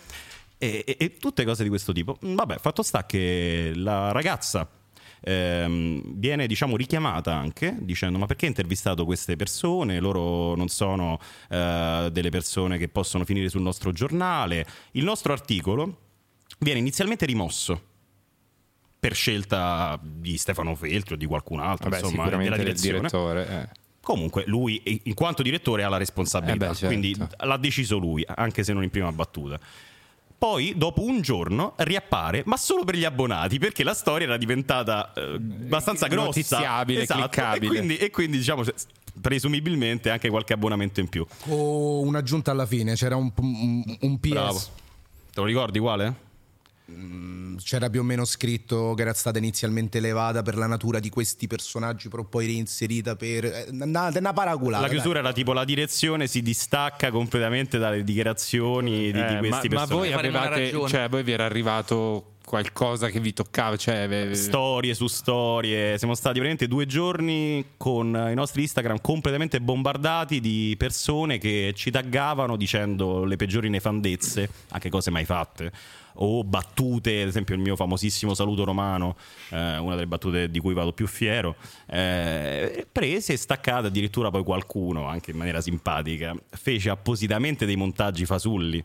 [0.58, 2.18] e, e- e tutte cose di questo tipo.
[2.24, 4.68] Mm, Vabbè, fatto sta che la ragazza
[5.20, 11.18] ehm, viene diciamo richiamata anche dicendo ma perché hai intervistato queste persone loro non sono
[11.48, 15.98] eh, delle persone che possono finire sul nostro giornale il nostro articolo
[16.58, 17.80] viene inizialmente rimosso
[18.98, 23.48] per scelta di Stefano Feltri o di qualcun altro Vabbè, insomma della del direzione direttore.
[23.48, 23.82] eh.
[24.00, 26.86] Comunque lui, in quanto direttore, ha la responsabilità, Eh beh, certo.
[26.86, 29.58] quindi l'ha deciso lui, anche se non in prima battuta.
[30.36, 35.10] Poi, dopo un giorno, riappare, ma solo per gli abbonati, perché la storia era diventata
[35.14, 36.26] eh, abbastanza grossa.
[36.26, 37.64] Notiziabile, Esatto, cliccabile.
[37.64, 38.62] E quindi, e quindi, diciamo,
[39.22, 41.26] presumibilmente anche qualche abbonamento in più.
[41.40, 44.28] Con un'aggiunta alla fine, c'era un, un, un PS.
[44.28, 44.58] Bravo.
[45.32, 46.14] Te lo ricordi quale?
[47.62, 51.46] C'era più o meno scritto che era stata inizialmente elevata per la natura di questi
[51.46, 53.44] personaggi, però poi reinserita per.
[53.46, 54.82] eh, Una, una paraculata.
[54.82, 54.96] La dai.
[54.96, 59.68] chiusura era tipo la direzione si distacca completamente dalle dichiarazioni di, di Eh, ma, questi
[59.68, 59.92] ma personaggi.
[59.94, 60.88] voi Faremo una avevate, ragione.
[60.90, 66.14] cioè, voi vi era arrivato qualcosa che vi toccava, cioè eh, Storie su storie, siamo
[66.14, 72.56] stati veramente due giorni con i nostri Instagram completamente bombardati di persone che ci taggavano
[72.56, 75.72] dicendo le peggiori nefandezze, anche cose mai fatte,
[76.14, 79.16] o battute, ad esempio il mio famosissimo saluto romano,
[79.50, 81.56] eh, una delle battute di cui vado più fiero,
[81.86, 88.26] eh, prese e staccate addirittura poi qualcuno, anche in maniera simpatica, fece appositamente dei montaggi
[88.26, 88.84] fasulli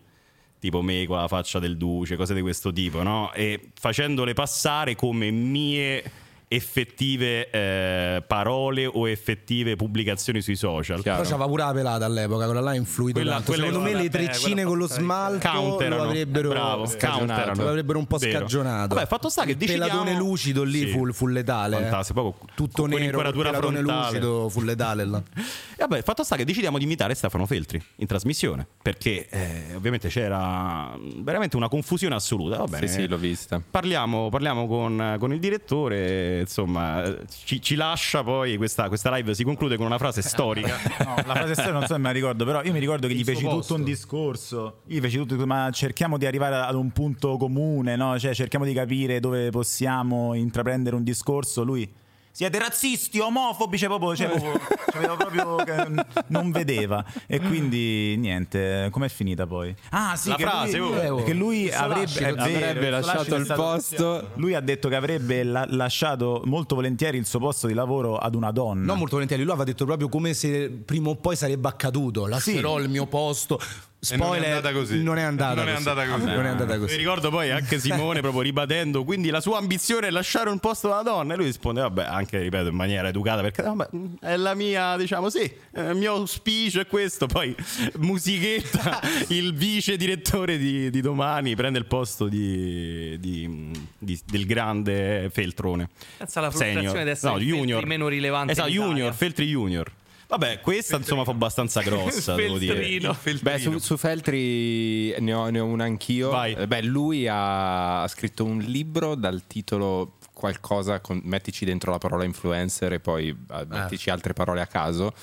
[0.59, 3.31] tipo me con la faccia del duce, cose di questo tipo, no?
[3.33, 6.03] E facendole passare come mie
[6.51, 11.01] effettive eh, parole o effettive pubblicazioni sui social.
[11.01, 11.19] Chiaro.
[11.21, 13.51] Però c'aveva pure la pelata all'epoca, quella là ha influito Quella- tanto.
[13.51, 16.03] quella Secondo me le vabbè, treccine con lo smalto Counterano.
[16.03, 17.61] lo avrebbero, Bravo, scouterano.
[17.63, 18.39] lo avrebbero un po' Vero.
[18.39, 18.95] scagionato.
[18.95, 20.87] Vabbè, fatto sta che il decidiamo- pelatone lucido lì Sì.
[20.87, 21.77] fu, fu letale.
[21.77, 21.81] eh.
[21.81, 24.07] Fantastico, proprio Tutto con nero, pelatone frontale.
[24.07, 25.21] lucido fu letale là.
[25.79, 30.09] E vabbè, fatto sta che decidiamo di imitare Stefano Feltri in trasmissione perché eh, ovviamente
[30.09, 32.57] c'era veramente una confusione assoluta.
[32.57, 33.61] Va bene, sì, sì, l'ho vista.
[33.69, 39.43] Parliamo, parliamo con, con il direttore, insomma, ci, ci lascia poi questa, questa live si
[39.43, 40.77] conclude con una frase storica.
[41.09, 43.13] No, la frase stessa non so se me la ricordo, però io mi ricordo che
[43.13, 43.59] gli Il feci posto.
[43.61, 44.81] tutto un discorso.
[44.85, 48.19] Gli feci tutto, ma cerchiamo di arrivare ad un punto comune, no?
[48.19, 51.63] Cioè, cerchiamo di capire dove possiamo intraprendere un discorso.
[51.63, 51.89] Lui.
[52.31, 54.59] Siete razzisti, omofobi, cioè proprio, cioè proprio,
[54.91, 57.03] c'aveva proprio che non vedeva.
[57.27, 59.75] E quindi niente, com'è finita poi?
[59.89, 61.23] Ah, sì, La che frase, lui, oh.
[61.23, 64.29] che lui avrebbe, vero, avrebbe il suo lasciato il stato- posto.
[64.35, 68.35] Lui ha detto che avrebbe la- lasciato molto volentieri il suo posto di lavoro ad
[68.35, 68.85] una donna.
[68.85, 72.25] Non molto volentieri, lui aveva detto proprio come se prima o poi sarebbe accaduto.
[72.25, 73.59] Lascerò il mio posto.
[74.01, 75.03] E non è Spoiler, andata così.
[75.03, 75.89] Non è andata Non è così.
[75.89, 76.25] andata così.
[76.25, 76.95] Non è andata Mi così.
[76.95, 81.01] ricordo poi anche Simone proprio ribadendo quindi la sua ambizione è lasciare un posto alla
[81.01, 83.87] donna e lui risponde vabbè anche ripeto in maniera educata perché vabbè,
[84.21, 85.41] è la mia diciamo sì
[85.75, 87.53] il mio auspicio è questo poi
[87.97, 95.29] musichetta il vice direttore di, di domani prende il posto di, di- di- del grande
[95.31, 97.03] Feltrone Pensa alla frustrazione Senior.
[97.03, 99.91] di essere no, junior meno rilevante esatto junior Feltri junior
[100.29, 103.17] vabbè questa insomma fa abbastanza grossa devo dire Feltrino.
[103.41, 106.29] Beh, su, su Feltri ne ho, ne ho una anch'io.
[106.29, 106.53] Vai.
[106.53, 111.97] Eh, Beh, lui ha, ha scritto un libro dal titolo qualcosa, con- mettici dentro la
[111.97, 115.13] parola influencer e poi eh, mettici altre parole a caso.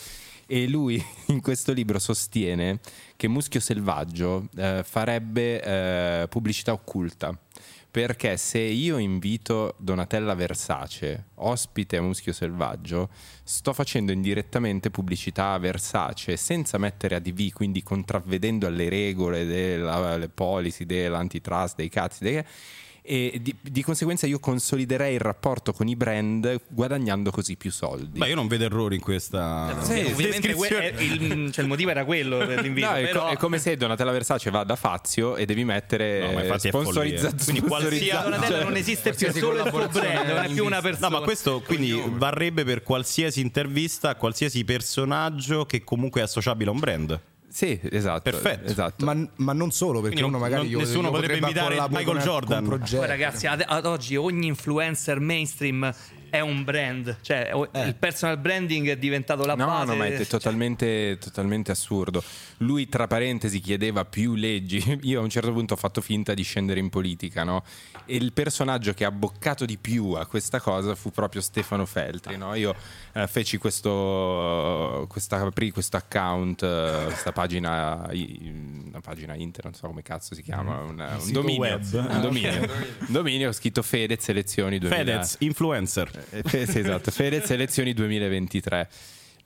[0.47, 2.81] E lui in questo libro sostiene
[3.17, 7.37] che Muschio Selvaggio eh, farebbe eh, pubblicità occulta.
[7.97, 13.09] Perché se io invito Donatella Versace, ospite a Muschio Selvaggio,
[13.43, 20.85] sto facendo indirettamente pubblicità a Versace senza mettere ADV, quindi contravvedendo alle regole delle policy
[20.85, 22.45] dell'antitrust, dei cazzi, dei...
[23.07, 28.19] e di, di conseguenza io consoliderei il rapporto con i brand guadagnando così più soldi.
[28.19, 32.05] Beh, io non vedo errori in questa Sì, ovviamente que- il, cioè, il motivo era
[32.05, 32.87] quello per l'invito.
[32.89, 36.27] No, è, co- però- è come se Donatella Versace va da Fazio e devi mettere
[36.27, 37.45] No, ma eh, infatti è sponsorizza- follia.
[37.45, 40.83] Quindi qualsiasi- Donatella non esiste più, solo il tuo brand, non è più una No,
[40.83, 41.09] persona.
[41.19, 46.73] ma questo quindi varrebbe per qualsiasi intervista a qualsiasi personaggio che comunque è associabile a
[46.73, 47.21] un brand.
[47.57, 48.21] Sì, esatto.
[48.21, 48.71] Perfetto.
[48.71, 49.03] esatto.
[49.07, 51.47] Ma, ma non solo, perché Quindi uno non- magari non- io, nessuno io potrebbe potrebbe
[51.63, 52.79] imitare accollare Michael con- Jordan.
[52.99, 55.91] Poi ragazzi, ad, ad oggi ogni influencer mainstream
[56.31, 59.87] è un brand, cioè o- il personal branding è diventato la No, base.
[59.87, 62.23] no, ma è cioè, totalmente, totalmente assurdo.
[62.59, 64.99] Lui, tra parentesi, chiedeva più leggi.
[65.03, 67.63] Io a un certo punto ho fatto finta di scendere in politica, no?
[68.07, 72.37] E il personaggio che ha boccato di più a questa cosa fu proprio Stefano Feltri,
[72.37, 72.55] no?
[72.55, 72.75] Io
[73.13, 79.87] eh, feci questo, questa, aprì questo account, eh, questa pagina, una pagina internet, non so
[79.89, 81.83] come cazzo si chiama, un, un sito dominio, web.
[81.93, 85.05] un dominio, un dominio, ho scritto Fedez elezioni 2000.
[85.05, 86.16] Fedez, influencer.
[86.31, 88.89] Eh, Fe- sì, esatto, Fedez elezioni 2023.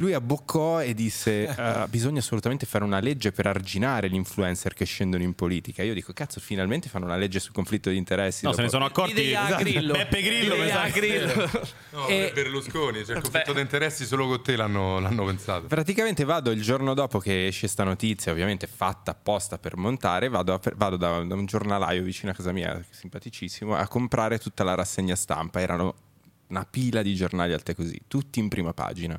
[0.00, 4.86] Lui abboccò e disse: "Ah, Bisogna assolutamente fare una legge per arginare gli influencer che
[4.86, 5.82] scendono in politica.
[5.82, 8.46] Io dico: Cazzo, finalmente fanno una legge sul conflitto di interessi.
[8.46, 9.62] No, se dopo- ne sono accorti Idea Esatto.
[9.62, 9.92] Grillo.
[9.92, 10.88] Peppe Grillo, Idea sa.
[10.88, 11.50] Grillo.
[11.92, 15.66] No, E- Berlusconi, cioè il conflitto di interessi solo con te l'hanno, l'hanno pensato.
[15.66, 20.54] Praticamente vado il giorno dopo che esce sta notizia, ovviamente fatta apposta per montare, vado,
[20.54, 24.74] a- vado da, da un giornalaio vicino a casa mia, simpaticissimo, a comprare tutta la
[24.76, 25.60] rassegna stampa.
[25.60, 25.94] Erano
[26.50, 29.18] una pila di giornali alte così, tutti in prima pagina.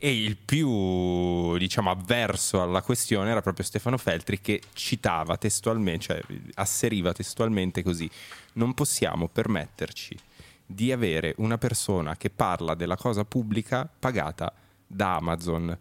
[0.00, 6.22] E il più, diciamo, avverso alla questione era proprio Stefano Feltri che citava testualmente, cioè
[6.54, 8.08] asseriva testualmente così:
[8.54, 10.16] non possiamo permetterci
[10.64, 14.52] di avere una persona che parla della cosa pubblica pagata
[14.86, 15.76] da Amazon.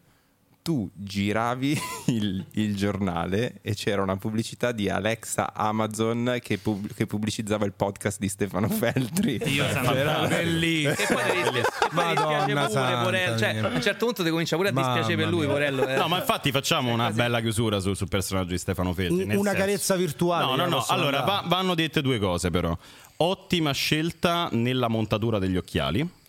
[0.68, 7.06] Tu giravi il, il giornale e c'era una pubblicità di Alexa Amazon che, pub- che
[7.06, 9.40] pubblicizzava il podcast di Stefano Feltri.
[9.46, 10.92] Io santo Era bellissimo.
[10.92, 11.62] E poi ti
[11.92, 13.38] Madonna pure, Porello.
[13.38, 15.46] Cioè, a un certo punto ti comincia pure a dispiacere per lui.
[15.48, 15.88] Porello.
[15.88, 15.96] eh.
[15.96, 19.24] No, ma infatti facciamo una bella chiusura sul, sul personaggio di Stefano Feltri.
[19.24, 20.44] Una senso- carezza virtuale.
[20.48, 20.86] No, no, no.
[20.90, 22.78] Allora, va- vanno dette due cose, però.
[23.16, 26.26] Ottima scelta nella montatura degli occhiali.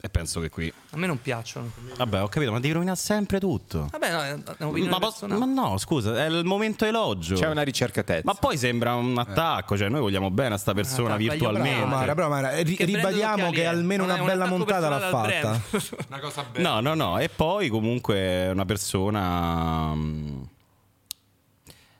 [0.00, 0.72] E penso che qui.
[0.90, 1.72] A me non piacciono.
[1.96, 3.88] Vabbè, ho capito, ma devi rovinare sempre tutto.
[3.90, 7.34] Vabbè, no, è un'opinione Ma, posso- ma no, scusa, è il momento elogio.
[7.34, 8.22] C'è una ricercatezza.
[8.24, 11.78] Ma poi sembra un attacco, cioè noi vogliamo bene a sta persona io virtualmente.
[11.80, 15.60] bravo, Mara, però, Mara, ri- Che ribadiamo che almeno una un bella montata l'ha fatta.
[16.08, 16.74] Una cosa bella.
[16.74, 19.92] No, no, no, e poi comunque è una persona...
[19.96, 20.42] mm,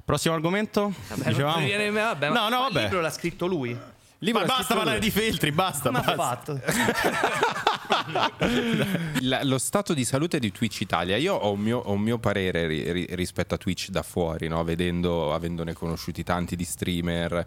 [0.05, 0.93] Prossimo argomento?
[1.09, 1.65] Vabbè, Dicevamo?
[1.65, 2.83] viene- vabbè, no, no, Il vabbè.
[2.85, 3.77] libro l'ha scritto lui.
[4.21, 5.91] Libro Ma basta parlare di filtri, basta.
[5.91, 6.57] Come basta.
[6.59, 6.61] fatto?
[9.21, 12.19] Il- lo stato di salute di Twitch Italia, io ho un mio, ho un mio
[12.19, 14.65] parere ri- ri- rispetto a Twitch da fuori, no?
[14.65, 17.47] Vedendo, avendone conosciuti tanti di streamer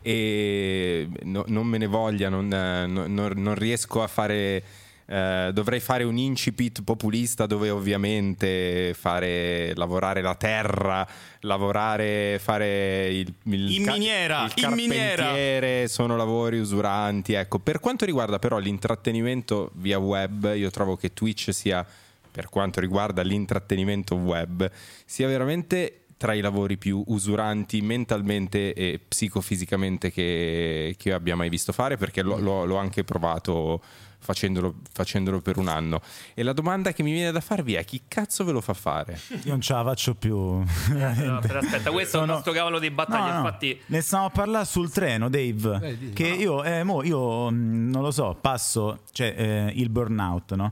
[0.00, 4.62] e no- non me ne voglia, non, eh, no- non- non riesco a fare...
[5.08, 11.06] eh, dovrei fare un incipit populista dove ovviamente fare lavorare la terra,
[11.40, 15.86] lavorare, fare il, il In miniera, il in miniera.
[15.86, 17.34] sono lavori usuranti.
[17.34, 21.86] Ecco, per quanto riguarda però l'intrattenimento via web, io trovo che Twitch sia,
[22.30, 24.68] per quanto riguarda l'intrattenimento web,
[25.04, 31.50] sia veramente tra i lavori più usuranti mentalmente e psicofisicamente che, che io abbia mai
[31.50, 33.82] visto fare, perché l'ho- l'ho anche provato
[34.26, 36.02] facendolo, facendolo per un anno.
[36.34, 39.18] E la domanda che mi viene da farvi è: chi cazzo ve lo fa fare?
[39.44, 40.62] Io non ce la faccio più.
[40.92, 43.26] Però aspetta, questo è il Sono- nostro cavallo di battaglia.
[43.26, 46.12] No, no, Infatti, ne stiamo a parlare sul treno, Dave.
[46.12, 50.70] che io, eh, mo, io mh, non lo so, passo, cioè eh, il burnout, no?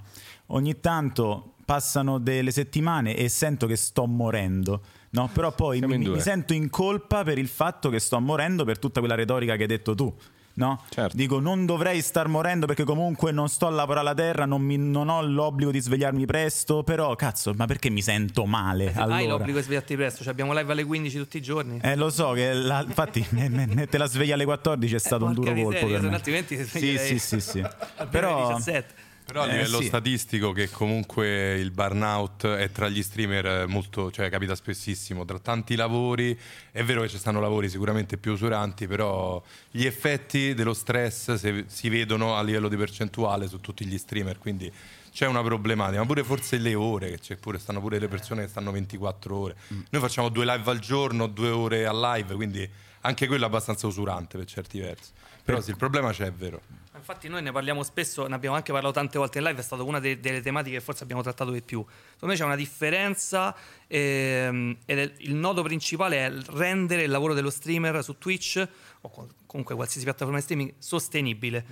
[0.48, 4.82] Ogni tanto passano delle settimane e sento che sto morendo.
[5.10, 8.78] No, però poi mi, mi sento in colpa per il fatto che sto morendo per
[8.80, 10.12] tutta quella retorica che hai detto tu.
[10.56, 10.80] No?
[10.88, 11.16] Certo.
[11.16, 14.76] Dico, non dovrei star morendo perché comunque non sto a lavorare alla terra, non, mi-
[14.76, 18.92] non ho l'obbligo di svegliarmi presto, però cazzo, ma perché mi sento male?
[18.94, 19.16] allora?
[19.16, 20.22] hai l'obbligo di svegliarti presto.
[20.22, 21.80] Cioè, abbiamo live alle 15 tutti i giorni.
[21.82, 25.34] Eh, lo so che la- infatti mettere la sveglia alle 14 è stato un Eh,
[25.34, 26.14] porca duro colpo miseria, per me.
[26.14, 27.64] altrimenti ti Sì, sì, sì, sì.
[28.10, 28.94] Però alle 17.
[29.26, 29.86] Però a Eh, livello sì.
[29.86, 35.38] statistico che comunque il burnout è tra gli streamer eh, molto, cioè capita spessissimo, tra
[35.38, 36.38] tanti lavori,
[36.70, 41.64] è vero che ci stanno lavori sicuramente più usuranti, però gli effetti dello stress se-
[41.68, 44.70] si vedono a livello di percentuale su tutti gli streamer, quindi
[45.10, 48.42] c'è una problematica, ma pure forse le ore, che c'è pure, stanno pure le persone
[48.42, 49.56] che stanno 24 ore.
[49.88, 52.68] Noi facciamo due live al giorno, due ore a live, quindi
[53.02, 55.12] anche quello è abbastanza usurante per certi versi.
[55.42, 56.60] Però sì, il problema c'è, è vero.
[57.06, 59.82] Infatti noi ne parliamo spesso, ne abbiamo anche parlato tante volte in live, è stata
[59.82, 61.84] una de- delle tematiche che forse abbiamo trattato di più.
[62.14, 63.54] Secondo me c'è una differenza
[63.86, 68.66] ehm, ed il nodo principale è rendere il lavoro dello streamer su Twitch
[69.02, 71.66] o comunque qualsiasi piattaforma di streaming sostenibile.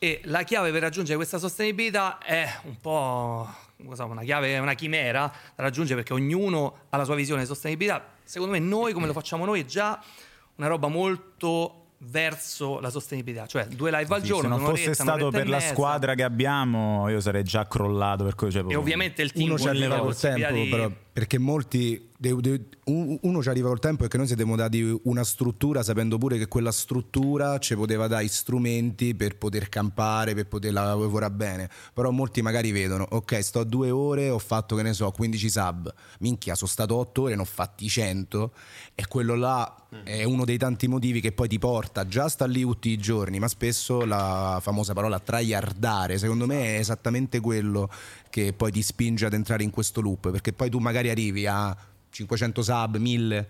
[0.00, 5.62] E la chiave per raggiungere questa sostenibilità è un po' una chiave, una chimera da
[5.62, 8.04] raggiungere perché ognuno ha la sua visione di sostenibilità.
[8.24, 10.02] Secondo me noi come lo facciamo noi è già
[10.56, 14.94] una roba molto verso la sostenibilità, cioè due live al sì, giorno, se non fosse
[14.94, 18.24] stato per la squadra che abbiamo, io sarei già crollato.
[18.24, 20.52] Per cui, cioè, e ovviamente il team uno ci vuol arriva dire la col tempo,
[20.52, 22.10] di- però, perché molti.
[22.18, 26.72] Uno ci arriva col tempo perché noi siamo dati una struttura, sapendo pure che quella
[26.72, 31.70] struttura ci poteva dare strumenti per poter campare, per poter lavorare bene.
[31.92, 35.94] Però molti magari vedono, ok, sto due ore, ho fatto che ne so, 15 sub.
[36.20, 38.52] Minchia, sono stato 8 ore, ne ho fatti 100.
[38.94, 42.46] E quello là è uno dei tanti motivi che poi ti porta già a sta
[42.46, 47.90] lì tutti i giorni, ma spesso la famosa parola tryhardare, secondo me è esattamente quello
[48.30, 51.76] che poi ti spinge ad entrare in questo loop, perché poi tu magari arrivi a
[52.24, 53.46] 500 sub, 1000,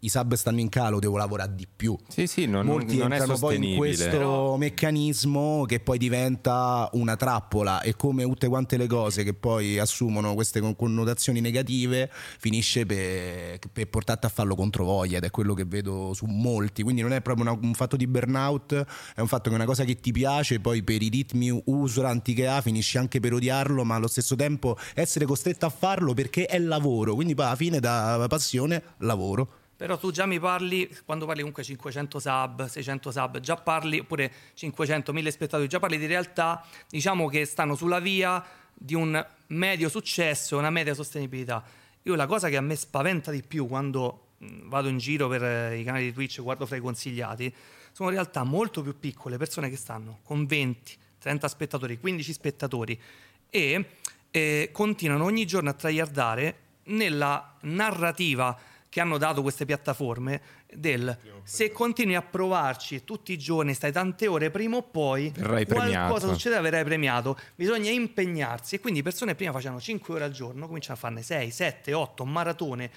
[0.00, 1.96] i sub stanno in calo, devo lavorare di più.
[2.08, 3.76] Sì, sì, non, Molti non è entrano poi in sostenibile.
[3.78, 9.34] questo Però- meccanismo che poi diventa una trappola e come tutte quante le cose che
[9.34, 15.24] poi assumono queste con- connotazioni negative finisce per, per portarti a farlo contro voglia ed
[15.24, 18.74] è quello che vedo su molti quindi non è proprio una- un fatto di burnout
[19.14, 22.34] è un fatto che è una cosa che ti piace poi per i ritmi usuranti
[22.34, 26.46] che ha finisci anche per odiarlo ma allo stesso tempo essere costretto a farlo perché
[26.46, 31.26] è lavoro quindi poi alla fine da passione lavoro Però tu già mi parli, quando
[31.26, 36.06] parli comunque 500 sub, 600 sub, già parli, oppure 500, 1000 spettatori, già parli di
[36.06, 41.62] realtà, diciamo che stanno sulla via di un medio successo, una media sostenibilità.
[42.02, 45.78] Io la cosa che a me spaventa di più quando vado in giro per eh,
[45.78, 47.52] i canali di Twitch, guardo fra i consigliati,
[47.92, 53.00] sono realtà molto più piccole, persone che stanno con 20, 30 spettatori, 15 spettatori
[53.48, 53.86] e
[54.30, 58.56] eh, continuano ogni giorno a tragliardare nella narrativa
[58.88, 60.40] che hanno dato queste piattaforme
[60.72, 65.64] del se continui a provarci tutti i giorni, stai tante ore, prima o poi Verrai
[65.64, 66.32] qualcosa premiato.
[66.32, 67.38] succede, verrai premiato.
[67.54, 71.50] Bisogna impegnarsi e quindi persone prima facevano 5 ore al giorno, cominciano a farne 6,
[71.50, 72.90] 7, 8, maratone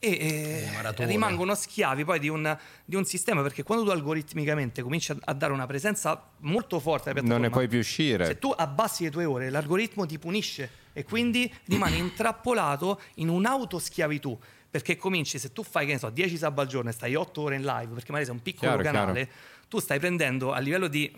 [0.00, 5.10] e eh, rimangono schiavi poi di un, di un sistema perché quando tu algoritmicamente cominci
[5.10, 8.26] a, a dare una presenza molto forte alla Non ne puoi più uscire.
[8.26, 14.38] se tu abbassi le tue ore, l'algoritmo ti punisce e quindi rimani intrappolato in un'autoschiavitù.
[14.70, 17.40] Perché cominci, se tu fai, che ne so, 10 sub al giorno e stai 8
[17.40, 19.38] ore in live, perché magari sei un piccolo Chiaro, canale, chiaro.
[19.68, 21.10] tu stai prendendo a livello di,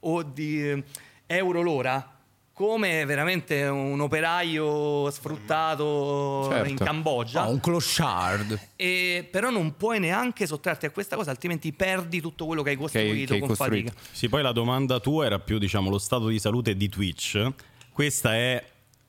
[0.00, 0.82] o di eh,
[1.26, 2.16] euro l'ora
[2.54, 6.68] come veramente un operaio sfruttato Certo.
[6.68, 7.42] in Cambogia.
[7.42, 8.58] Ah, un clochard.
[8.76, 12.76] E, però non puoi neanche sottrarti a questa cosa, altrimenti perdi tutto quello che hai
[12.76, 13.90] che costruito hai con costruito.
[13.92, 14.08] fatica.
[14.12, 17.48] Sì, poi la domanda tua era più, diciamo, lo stato di salute di Twitch.
[17.90, 18.62] Questa è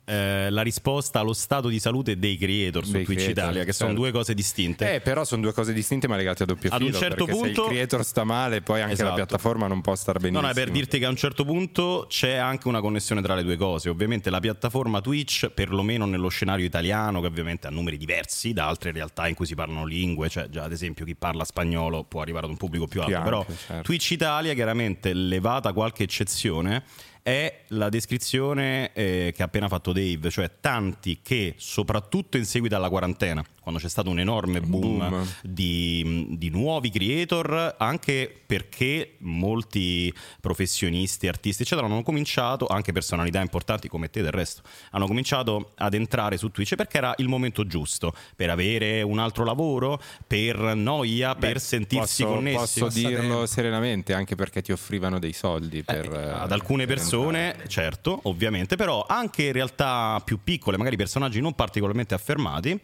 [0.05, 3.71] eh, la risposta allo stato di salute dei creator su Dei Twitch creator, Italia, che
[3.73, 4.03] sono certo.
[4.03, 4.95] due cose distinte.
[4.95, 6.89] Eh, però sono due cose distinte ma legate a doppio Ad filo.
[6.93, 9.09] un certo punto- se il creator sta male, poi anche Esatto.
[9.09, 10.45] la piattaforma non può star No, benissimo.
[10.45, 13.43] no, è per dirti che a un certo punto c'è anche una connessione tra le
[13.43, 13.89] due cose.
[13.89, 18.91] Ovviamente la piattaforma Twitch, perlomeno nello scenario italiano, che ovviamente ha numeri diversi da altre
[18.91, 22.45] realtà in cui si parlano lingue, cioè già ad esempio chi parla spagnolo può arrivare
[22.45, 23.83] ad un pubblico più alto, Più però ampio, certo.
[23.83, 26.83] Twitch Italia, chiaramente levata qualche eccezione,
[27.23, 32.75] è la descrizione eh, che ha appena fatto Dave, cioè tanti che, soprattutto in seguito
[32.75, 35.27] alla quarantena, quando c'è stato un enorme boom, Boom.
[35.41, 43.87] Di, di nuovi creator, anche perché molti professionisti, artisti, eccetera, hanno cominciato, anche personalità importanti
[43.87, 44.61] come te del resto,
[44.91, 49.45] hanno cominciato ad entrare su Twitch perché era il momento giusto per avere un altro
[49.45, 52.79] lavoro, per noia, per sentirsi posso, connessi.
[52.81, 56.97] Posso dirlo serenamente, anche perché ti offrivano dei soldi per, Eh, eh, ad alcune per
[56.97, 57.69] persone, entrare.
[57.69, 62.79] certo, ovviamente, però anche in realtà più piccole, magari personaggi non particolarmente affermati,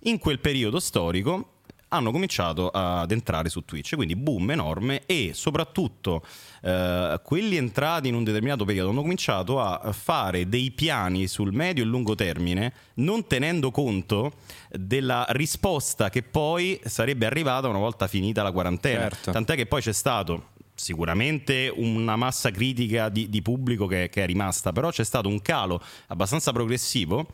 [0.00, 1.54] in quel periodo storico
[1.92, 6.24] hanno cominciato ad entrare su Twitch, quindi boom enorme e soprattutto
[6.62, 11.82] eh, quelli entrati in un determinato periodo hanno cominciato a fare dei piani sul medio
[11.82, 14.34] e lungo termine non tenendo conto
[14.70, 19.00] della risposta che poi sarebbe arrivata una volta finita la quarantena.
[19.08, 19.32] Certo.
[19.32, 24.26] Tant'è che poi c'è stato sicuramente una massa critica di, di pubblico che, che è
[24.26, 27.26] rimasta, però c'è stato un calo abbastanza progressivo.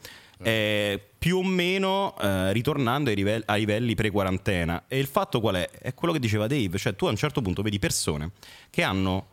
[0.43, 4.84] Eh, più o meno eh, ritornando ai, livelli, ai livelli pre-quarantena.
[4.89, 5.70] E il fatto qual è?
[5.70, 8.32] È quello che diceva Dave, cioè tu a un certo punto vedi persone
[8.70, 9.28] che hanno,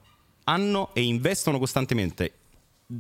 [0.46, 2.34] hanno e investono costantemente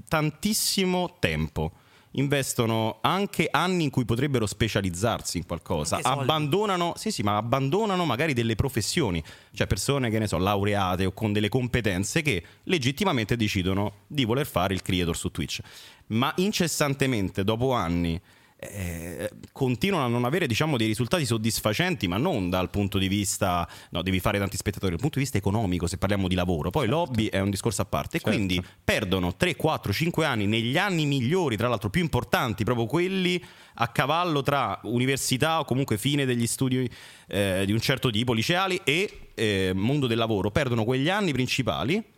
[0.07, 1.71] tantissimo tempo.
[2.15, 8.33] Investono anche anni in cui potrebbero specializzarsi in qualcosa, abbandonano, sì, sì, ma abbandonano magari
[8.33, 13.93] delle professioni, cioè persone che ne so, laureate o con delle competenze che legittimamente decidono
[14.05, 15.61] di voler fare il creator su Twitch.
[16.07, 18.21] Ma incessantemente, dopo anni,
[18.71, 23.67] eh, continuano a non avere diciamo dei risultati soddisfacenti ma non dal punto di vista
[23.91, 26.69] no devi fare tanti spettatori dal punto di vista economico se parliamo di lavoro.
[26.69, 28.19] Poi l'hobby è un discorso a parte.
[28.19, 28.29] Certo.
[28.29, 33.43] quindi perdono 3, 4, 5 anni negli anni migliori tra l'altro più importanti proprio quelli
[33.75, 36.89] a cavallo tra università o comunque fine degli studi
[37.27, 40.51] eh, di un certo tipo liceali e eh, mondo del lavoro.
[40.51, 42.12] Perdono quegli anni principali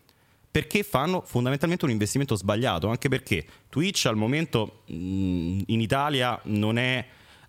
[0.56, 6.78] perché fanno fondamentalmente un investimento sbagliato, anche perché Twitch al momento mh, in Italia non
[6.78, 7.06] è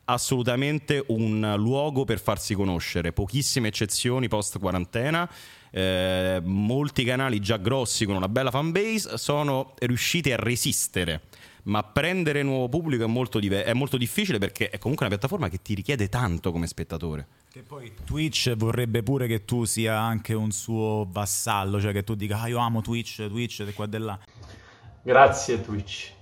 [0.07, 5.31] assolutamente un luogo per farsi conoscere, pochissime eccezioni post quarantena.
[5.71, 11.21] eh, molti canali già grossi con una bella fanbase sono riusciti a resistere,
[11.67, 15.49] ma prendere nuovo pubblico è molto, dive- è molto difficile perché è comunque una piattaforma
[15.49, 17.27] che ti richiede tanto come spettatore.
[17.51, 22.15] Che poi Twitch vorrebbe pure che tu sia anche un suo vassallo, cioè che tu
[22.15, 24.19] dica ah io amo Twitch, Twitch e qua e là.
[25.03, 26.16] Grazie Twitch.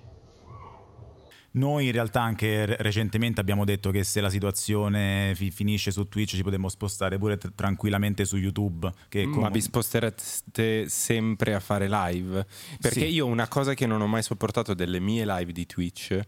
[1.57, 6.09] Noi in realtà anche re- recentemente abbiamo detto che se la situazione fi- finisce su
[6.09, 8.91] Twitch ci potremmo spostare pure tr- tranquillamente su YouTube.
[9.09, 12.45] Che Ma com- vi sposterete sempre a fare live?
[12.81, 13.13] Perché Sì.
[13.13, 16.19] io una cosa che non ho mai sopportato delle mie live di Twitch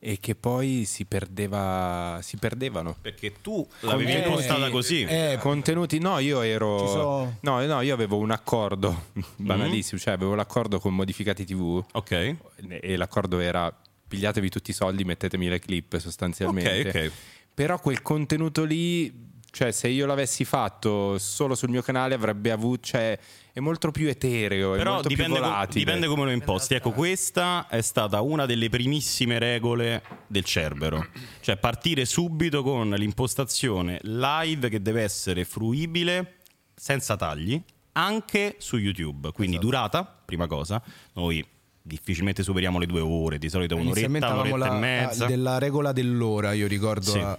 [0.00, 2.96] è che poi si perdeva si perdevano.
[3.00, 5.02] Perché tu l'avevi Contenuti- impostata così.
[5.02, 6.78] Eh, contenuti, no, io ero.
[6.88, 9.28] So- No, no, io avevo un accordo Mm-hmm.
[9.36, 12.36] banalissimo, cioè avevo l'accordo con Modificati TV Ok.
[12.80, 13.72] e l'accordo era
[14.12, 16.88] pigliatevi tutti i soldi, mettetemi le clip sostanzialmente.
[16.88, 17.12] Ok, ok.
[17.54, 19.10] Però quel contenuto lì,
[19.50, 23.18] cioè se io l'avessi fatto solo sul mio canale avrebbe avuto, cioè
[23.54, 25.84] è molto più etereo, è Però molto dipende, più volatile.
[25.84, 26.74] dipende come lo imposti.
[26.74, 31.06] Ecco, questa è stata una delle primissime regole del Cerbero.
[31.40, 36.40] Cioè partire subito con l'impostazione live che deve essere fruibile
[36.74, 39.32] senza tagli anche su YouTube.
[39.32, 40.82] Quindi durata, prima cosa.
[41.14, 41.46] Noi
[41.82, 45.26] difficilmente superiamo le due ore, di solito un'oretta, un'oretta e la, mezza.
[45.26, 47.18] della regola dell'ora, io ricordo Sì.
[47.18, 47.38] a-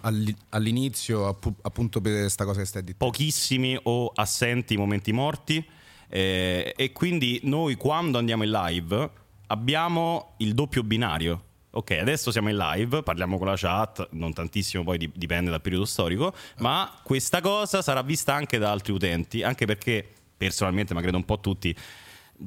[0.50, 3.06] all'inizio, appu- appunto per questa cosa che stai dicendo.
[3.06, 5.66] pochissimi o assenti momenti morti
[6.10, 9.10] eh, e quindi noi quando andiamo in live
[9.48, 11.44] abbiamo il doppio binario.
[11.76, 15.60] Ok, adesso siamo in live, parliamo con la chat, non tantissimo, poi di- dipende dal
[15.62, 21.02] periodo storico, ma questa cosa sarà vista anche da altri utenti, anche perché personalmente, ma
[21.02, 21.76] credo un po' tutti,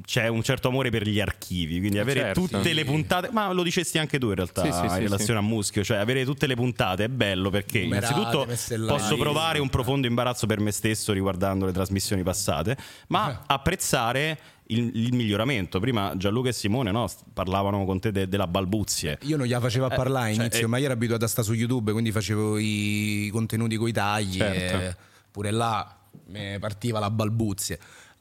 [0.03, 2.41] c'è un certo amore per gli archivi, quindi avere certo.
[2.41, 5.39] tutte le puntate, ma lo dicesti anche tu in realtà Sì, sì, in sì, relazione
[5.39, 9.69] a Muschio, cioè avere tutte le puntate è bello perché Numerate, innanzitutto posso provare un
[9.69, 12.77] profondo imbarazzo per me stesso riguardando le trasmissioni passate,
[13.07, 15.79] ma apprezzare il, il miglioramento.
[15.79, 19.19] Prima Gianluca e Simone no, parlavano con te de- della balbuzie.
[19.23, 21.47] Io non gliela facevo a parlare cioè, all'inizio, eh, ma io ero abituato a stare
[21.47, 24.77] su YouTube, quindi facevo i contenuti con i tagli Certo.
[24.77, 24.95] e
[25.31, 25.95] pure là
[26.27, 27.79] mi partiva la balbuzie.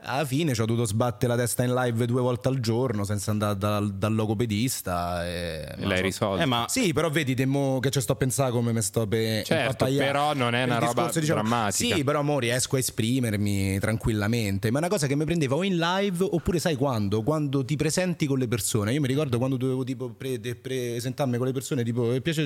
[0.09, 3.33] Alla fine ci ho dovuto sbattere la testa in live due volte al giorno senza
[3.33, 5.27] andare dal, dal logopedista.
[5.27, 6.41] E, E l'hai risolto.
[6.43, 9.45] Eh, ma Sì, però vedi temo che ci sto a pensare come mi sto per
[9.45, 11.97] Certo, però non è una roba discorso, diciamo, drammatica.
[11.97, 14.71] Sì, però mo riesco a esprimermi tranquillamente.
[14.71, 17.23] Ma è una cosa che mi prendeva o in live oppure sai quando?
[17.23, 18.93] Quando ti presenti con le persone.
[18.93, 22.43] Io mi ricordo quando dovevo tipo pre- de- presentarmi con le persone, tipo "Eh, piace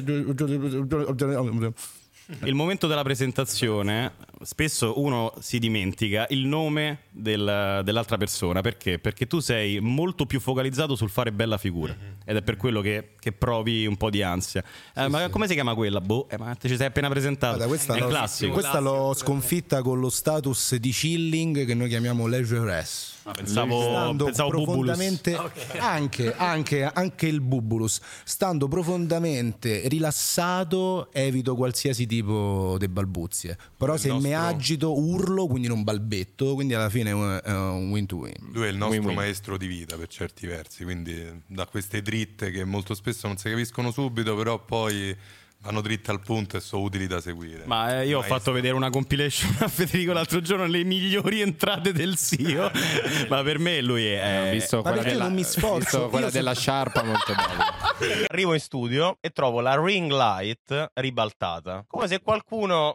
[2.44, 4.12] il momento della presentazione,
[4.42, 8.60] spesso uno si dimentica il nome del- dell'altra persona.
[8.60, 8.98] Perché?
[8.98, 11.94] Perché tu sei molto più focalizzato sul fare bella figura.
[12.24, 14.62] Ed è per quello che, che provi un po' di ansia.
[14.94, 16.00] Eh, ma come si chiama quella?
[16.00, 17.56] Boh, eh, ma te ci sei appena presentato.
[17.56, 18.52] Guarda, questa, è l'ho, un classico.
[18.52, 22.84] questa l'ho sconfitta con lo status di chilling che noi chiamiamo leisure
[23.24, 25.38] Ah, pensavo, stando pensavo profondamente
[25.78, 34.10] anche, anche, anche il bubulus stando profondamente rilassato evito qualsiasi tipo di balbuzie però se
[34.14, 38.34] mi nostro- agito urlo quindi non balbetto quindi alla fine è un, win to win
[38.52, 39.16] Lui è il nostro Win-win.
[39.16, 43.48] maestro di vita per certi versi, quindi da queste dritte che molto spesso non si
[43.48, 45.16] capiscono subito, però poi
[45.62, 47.64] vanno dritte al punto e sono utili da seguire.
[47.66, 48.38] Ma eh, io ho Maestro.
[48.38, 52.70] fatto vedere una compilation a Federico l'altro giorno, le migliori entrate del SIO.
[53.28, 54.48] ma per me lui è.
[54.48, 55.76] Ho visto ma quella perché della, non mi ho sforzo?
[55.78, 58.24] visto quella so- della sciarpa molto bella.
[58.28, 61.84] Arrivo in studio e trovo la ring light ribaltata.
[61.86, 62.94] Come se qualcuno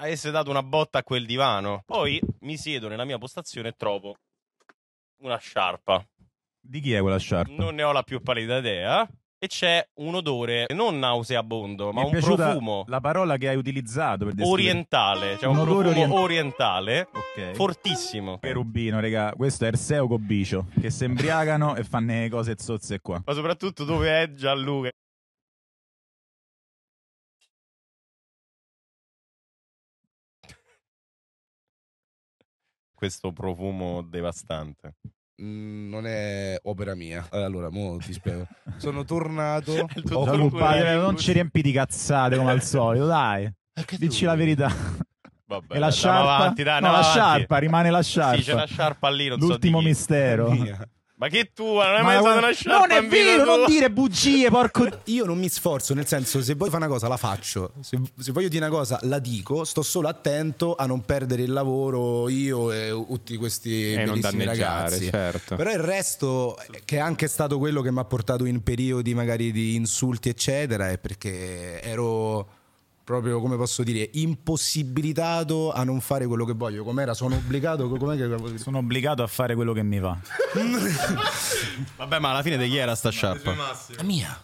[0.00, 1.82] avesse dato una botta a quel divano.
[1.86, 4.16] Poi mi siedo nella mia postazione e trovo
[5.22, 6.04] una sciarpa.
[6.60, 7.52] Di chi è quella sciarpa?
[7.54, 9.08] Non ne ho la più pallida idea.
[9.40, 14.34] E c'è un odore non nauseabondo, ma un profumo La parola che hai utilizzato per
[14.34, 14.50] descrivere.
[14.68, 15.38] orientale.
[15.38, 17.52] Cioè un, Un profumo orient- orientale Ok.
[17.54, 18.38] fortissimo.
[18.40, 23.22] Cherubino, raga, questo è Erseo Cobicio che si embriagano e fanno le cose zozze qua.
[23.24, 24.90] Ma soprattutto dove è Gianluca.
[32.98, 34.96] Questo profumo devastante.
[35.40, 38.44] Mm, non è opera mia Eh, allora mo ti spiego
[38.76, 43.48] sono tornato Oh, padre, è- non ci riempi di cazzate come al solito, dai.
[43.98, 44.68] Dici la verità.
[45.46, 46.34] Vabbè, e la sciarpa?
[46.38, 47.10] avanti, dai, no, la avanti.
[47.20, 48.36] sciarpa, rimane la sciarpa.
[48.38, 49.88] Sì, c'è la sciarpa lì, non so L'ultimo di chi.
[49.90, 50.48] mistero.
[51.20, 53.56] Ma che tua, non hai Ma mai usato una sciarpa non è vero, tua?
[53.56, 54.88] non dire bugie, porco.
[55.06, 58.30] Io non mi sforzo, nel senso, se voglio fare una cosa la faccio, se, se
[58.30, 62.70] voglio dire una cosa la dico, sto solo attento a non perdere il lavoro io
[62.70, 65.10] e tutti questi E non bellissimi danneggiare, ragazzi.
[65.10, 65.56] certo.
[65.56, 69.50] Però il resto, che è anche stato quello che mi ha portato in periodi magari
[69.50, 72.48] di insulti, eccetera, è perché ero
[73.08, 76.84] proprio, come posso dire, impossibilitato a non fare quello che voglio.
[76.84, 77.14] Com'era?
[77.14, 78.58] Sono obbligato, com'è che...
[78.58, 80.14] Sono obbligato a fare quello che mi va.
[81.96, 83.54] Vabbè, ma alla fine di chi era sta sciarpa?
[83.96, 84.38] La mia.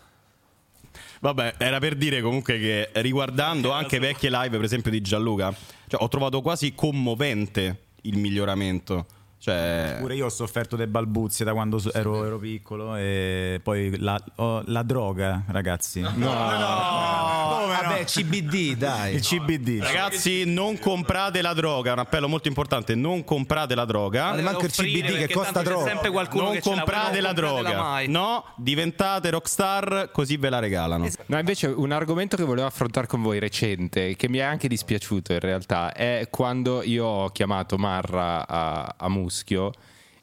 [1.20, 5.54] Vabbè, era per dire comunque che riguardando anche vecchie live, per esempio di Gianluca,
[5.86, 9.04] cioè, ho trovato quasi commovente il miglioramento.
[9.44, 14.18] Cioè, Pure io ho sofferto delle balbuzie da quando ero, ero piccolo e poi la,
[14.36, 16.00] oh, la droga, ragazzi.
[16.00, 19.16] Vabbè, CBD, dai.
[19.16, 19.82] Il CBD.
[19.82, 21.92] ragazzi, non comprate la droga.
[21.92, 24.32] Un appello molto importante: non comprate la droga.
[24.32, 25.84] Ma manca il CBD che costa troppo.
[25.84, 27.82] sempre qualcuno Non che comprate la compratela droga.
[27.82, 28.08] mai.
[28.08, 31.06] No, diventate rockstar così ve la regalano.
[31.26, 35.34] No, invece un argomento che volevo affrontare con voi recente, che mi è anche dispiaciuto
[35.34, 39.72] in realtà, è quando io ho chiamato Marra a, a Muschio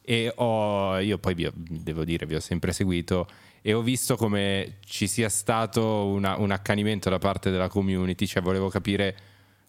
[0.04, 3.28] e ho, io poi vi ho- devo dire, vi ho sempre seguito
[3.60, 8.42] e ho visto come ci sia stato una- un accanimento da parte della community, cioè
[8.42, 9.16] volevo capire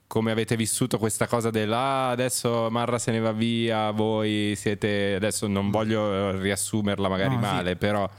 [0.08, 5.16] come avete vissuto questa cosa della "Ah, adesso Marra se ne va via, voi siete
[5.16, 7.46] adesso non voglio eh, riassumerla magari No, sì.
[7.48, 8.10] male, però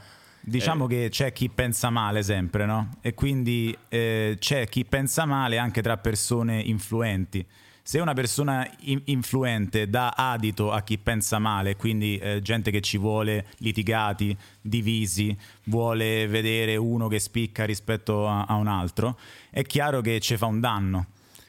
[0.47, 2.97] Diciamo che c'è chi pensa male sempre, no?
[3.01, 7.43] E quindi eh, c'è chi pensa male anche tra persone influenti.
[7.87, 12.81] Se una persona in- influente dà adito a chi pensa male, quindi eh, gente che
[12.81, 19.19] ci vuole litigati, divisi, vuole vedere uno che spicca rispetto a, a un altro,
[19.51, 21.05] è chiaro che ci fa un danno.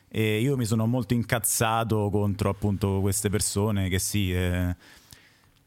[0.09, 4.30] E io mi sono molto incazzato contro appunto queste persone che sì.
[4.34, 4.76] eh,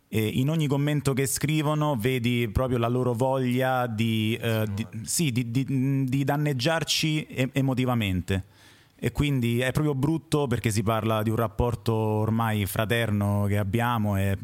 [0.07, 5.49] in ogni commento che scrivono vedi proprio la loro voglia di, eh, di- sì, di-
[5.49, 8.57] di- danneggiarci emotivamente.
[9.01, 14.17] E quindi è proprio brutto perché si parla di un rapporto ormai fraterno che abbiamo
[14.17, 14.37] e,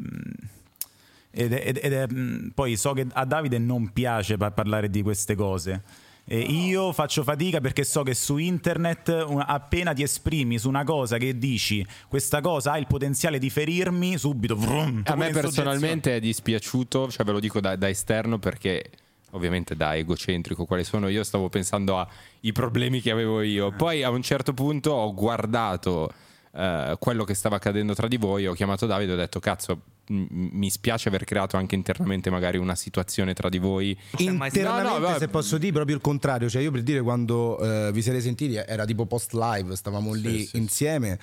[1.31, 5.01] ed è, ed è- mh, poi so che a Davide non piace par- parlare di
[5.01, 5.81] queste cose.
[6.27, 10.83] E io faccio fatica perché so che su internet un- appena ti esprimi su una
[10.83, 16.15] cosa che dici questa cosa ha il potenziale di ferirmi subito vrum, A me personalmente
[16.15, 18.89] è dispiaciuto, cioè ve lo dico da, da esterno perché
[19.31, 23.71] ovviamente da egocentrico quale sono io stavo pensando ai problemi che avevo io.
[23.71, 26.11] Poi a un certo punto ho guardato
[26.53, 29.81] eh, quello che stava accadendo tra di voi, ho chiamato Davide e ho detto cazzo
[30.07, 33.97] mi spiace aver creato anche internamente magari una situazione tra di voi.
[34.17, 36.47] Internamente, No, no, se posso dire, proprio il contrario.
[36.49, 40.47] Cioè, io per dire, quando eh, vi siete sentiti, era tipo post live, stavamo lì
[40.53, 41.19] insieme.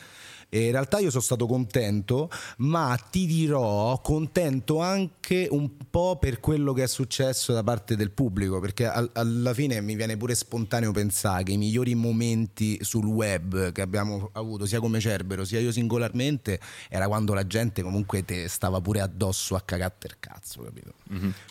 [0.55, 2.28] E in realtà io sono stato contento,
[2.59, 8.11] ma ti dirò contento anche un po' per quello che è successo da parte del
[8.11, 13.07] pubblico, perché al- alla fine mi viene pure spontaneo pensare che i migliori momenti sul
[13.07, 18.22] web che abbiamo avuto, sia come Cerbero, sia io singolarmente, era quando la gente comunque
[18.22, 20.92] te stava pure addosso a cagare per cazzo, capito?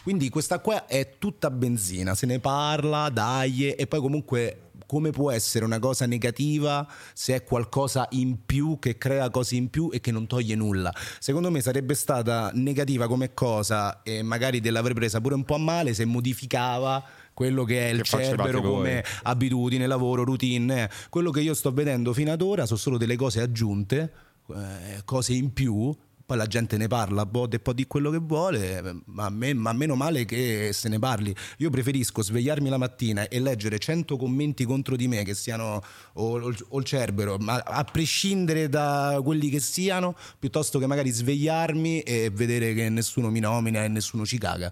[0.04, 5.32] Quindi questa qua è tutta benzina, se ne parla, dai, e poi comunque come può
[5.32, 10.02] essere una cosa negativa se è qualcosa in più che crea cose in più e
[10.02, 10.94] che non toglie nulla?
[11.18, 15.56] Secondo me sarebbe stata negativa come cosa e magari te l'avrei presa pure un po'
[15.56, 17.02] a male se modificava
[17.34, 20.90] quello che è il Che cerbero come abitudine, lavoro, routine.
[21.10, 24.12] Quello che io sto vedendo fino ad ora sono solo delle cose aggiunte,
[24.50, 25.96] eh, cose in più.
[26.32, 29.74] Poi la gente ne parla, boh, e può di quello che vuole, ma, me- ma
[29.74, 31.36] meno male che se ne parli.
[31.58, 36.40] Io preferisco svegliarmi la mattina e leggere 100 commenti contro di me, che siano o,
[36.40, 42.00] o- o il cerbero, ma a prescindere da quelli che siano, piuttosto che magari svegliarmi
[42.00, 44.72] e vedere che nessuno mi nomina e nessuno ci caga.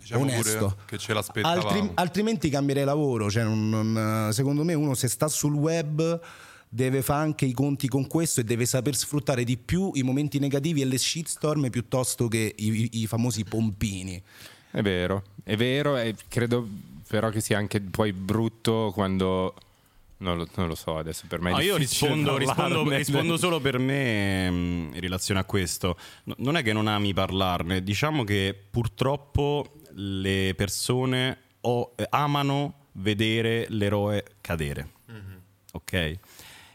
[0.00, 0.58] Diciamo Onesto.
[0.58, 1.60] pure che ce l'aspettavamo.
[1.68, 3.28] Altri- altrimenti cambierei lavoro.
[3.30, 6.20] Cioè, non- non- secondo me, uno se sta sul web
[6.68, 10.38] deve fare anche i conti con questo e deve saper sfruttare di più i momenti
[10.38, 14.20] negativi e le shitstorm piuttosto che i, i- i famosi pompini.
[14.70, 16.66] È vero, è vero e credo
[17.08, 19.54] però che sia anche poi brutto quando...
[20.18, 23.36] Non lo, non lo so adesso per me è No, io difficile rispondo, rispondo- rispondo
[23.36, 24.54] solo per me mh,
[24.94, 25.98] in relazione a questo.
[26.24, 32.86] No- non è che non ami parlarne, diciamo che purtroppo le persone o- eh, amano
[32.92, 34.88] vedere l'eroe cadere.
[35.72, 36.18] Ok?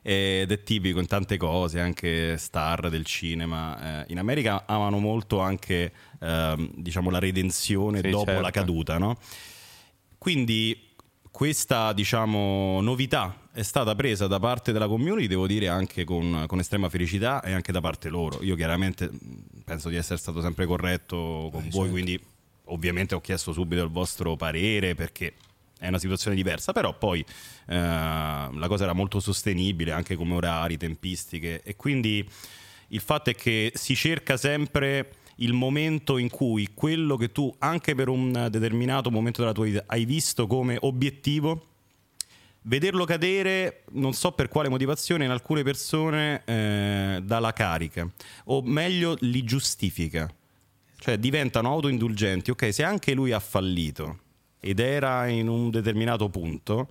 [0.04, 4.02] Ed è tipico in tante cose, anche star del cinema.
[4.02, 8.42] Eh, in America amano molto anche ehm, diciamo, la redenzione Sì, dopo certo.
[8.42, 9.18] la caduta, no?
[10.18, 10.90] Quindi
[11.30, 16.60] questa diciamo, novità è stata presa da parte della community, devo dire anche con, con
[16.60, 18.42] estrema felicità e anche da parte loro.
[18.44, 22.20] Io chiaramente mh, penso di essere stato sempre corretto con voi, quindi
[22.66, 25.34] ovviamente ho chiesto subito il vostro parere perché
[25.82, 27.26] è una situazione diversa, però poi
[27.66, 32.24] eh, la cosa era molto sostenibile anche come orari, tempistiche e quindi
[32.90, 37.96] il fatto è che si cerca sempre il momento in cui quello che tu anche
[37.96, 41.66] per un determinato momento della tua vita hai visto come obiettivo
[42.64, 48.08] vederlo cadere non so per quale motivazione in alcune persone eh, dà la carica
[48.46, 50.32] o meglio li giustifica.
[51.00, 52.52] Cioè diventano autoindulgenti.
[52.52, 54.20] Ok se anche lui ha fallito
[54.62, 56.88] ed era in un determinato punto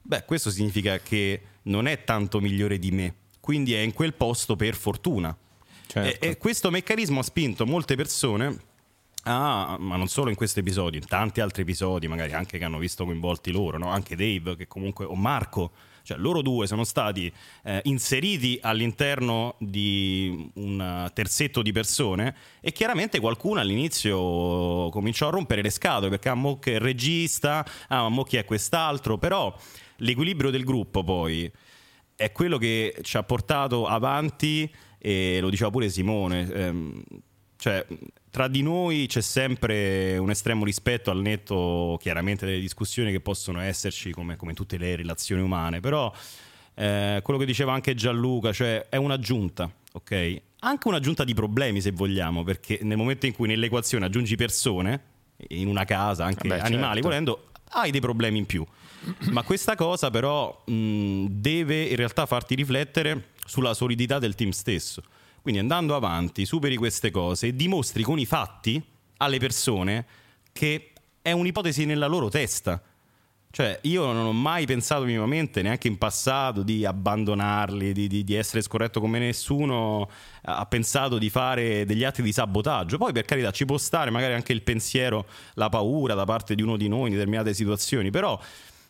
[0.00, 4.56] beh questo significa che non è tanto migliore di me quindi è in quel posto
[4.56, 5.36] per fortuna
[5.86, 6.24] Certo.
[6.24, 8.56] e, e questo meccanismo ha spinto molte persone
[9.24, 12.78] a, ma non solo in questo episodio, in tanti altri episodi, magari anche che hanno
[12.78, 13.88] visto coinvolti loro, no?
[13.90, 15.72] anche Dave che comunque, o Marco,
[16.08, 17.30] cioè loro due sono stati
[17.64, 25.60] eh, inseriti all'interno di un terzetto di persone e chiaramente qualcuno all'inizio cominciò a rompere
[25.60, 29.54] le scatole perché ah, mo che è il regista, ah, mo chi è quest'altro, però
[29.96, 31.50] l'equilibrio del gruppo poi
[32.16, 36.50] è quello che ci ha portato avanti e lo diceva pure Simone.
[36.50, 37.02] ehm,
[37.58, 37.84] cioè,
[38.30, 43.60] tra di noi c'è sempre un estremo rispetto al netto, chiaramente, delle discussioni che possono
[43.60, 46.12] esserci, come, come tutte le relazioni umane, però
[46.74, 50.40] eh, quello che diceva anche Gianluca, cioè è un'aggiunta, ok?
[50.60, 55.00] Anche un'aggiunta di problemi, se vogliamo, perché nel momento in cui nell'equazione aggiungi persone,
[55.48, 57.08] in una casa, anche Vabbè, animali, certo.
[57.08, 58.64] volendo, hai dei problemi in più.
[59.30, 65.02] Ma questa cosa però mh, deve in realtà farti riflettere sulla solidità del team stesso.
[65.48, 68.82] Quindi andando avanti, superi queste cose e dimostri con i fatti
[69.16, 70.04] alle persone
[70.52, 70.92] che
[71.22, 72.82] è un'ipotesi nella loro testa.
[73.50, 78.34] Cioè, io non ho mai pensato minimamente, neanche in passato, di abbandonarli, di, di- di
[78.34, 80.10] essere scorretto come nessuno
[80.42, 82.98] ha pensato di fare degli atti di sabotaggio.
[82.98, 86.60] Poi, per carità, ci può stare magari anche il pensiero, la paura da parte di
[86.60, 88.38] uno di noi in determinate situazioni, però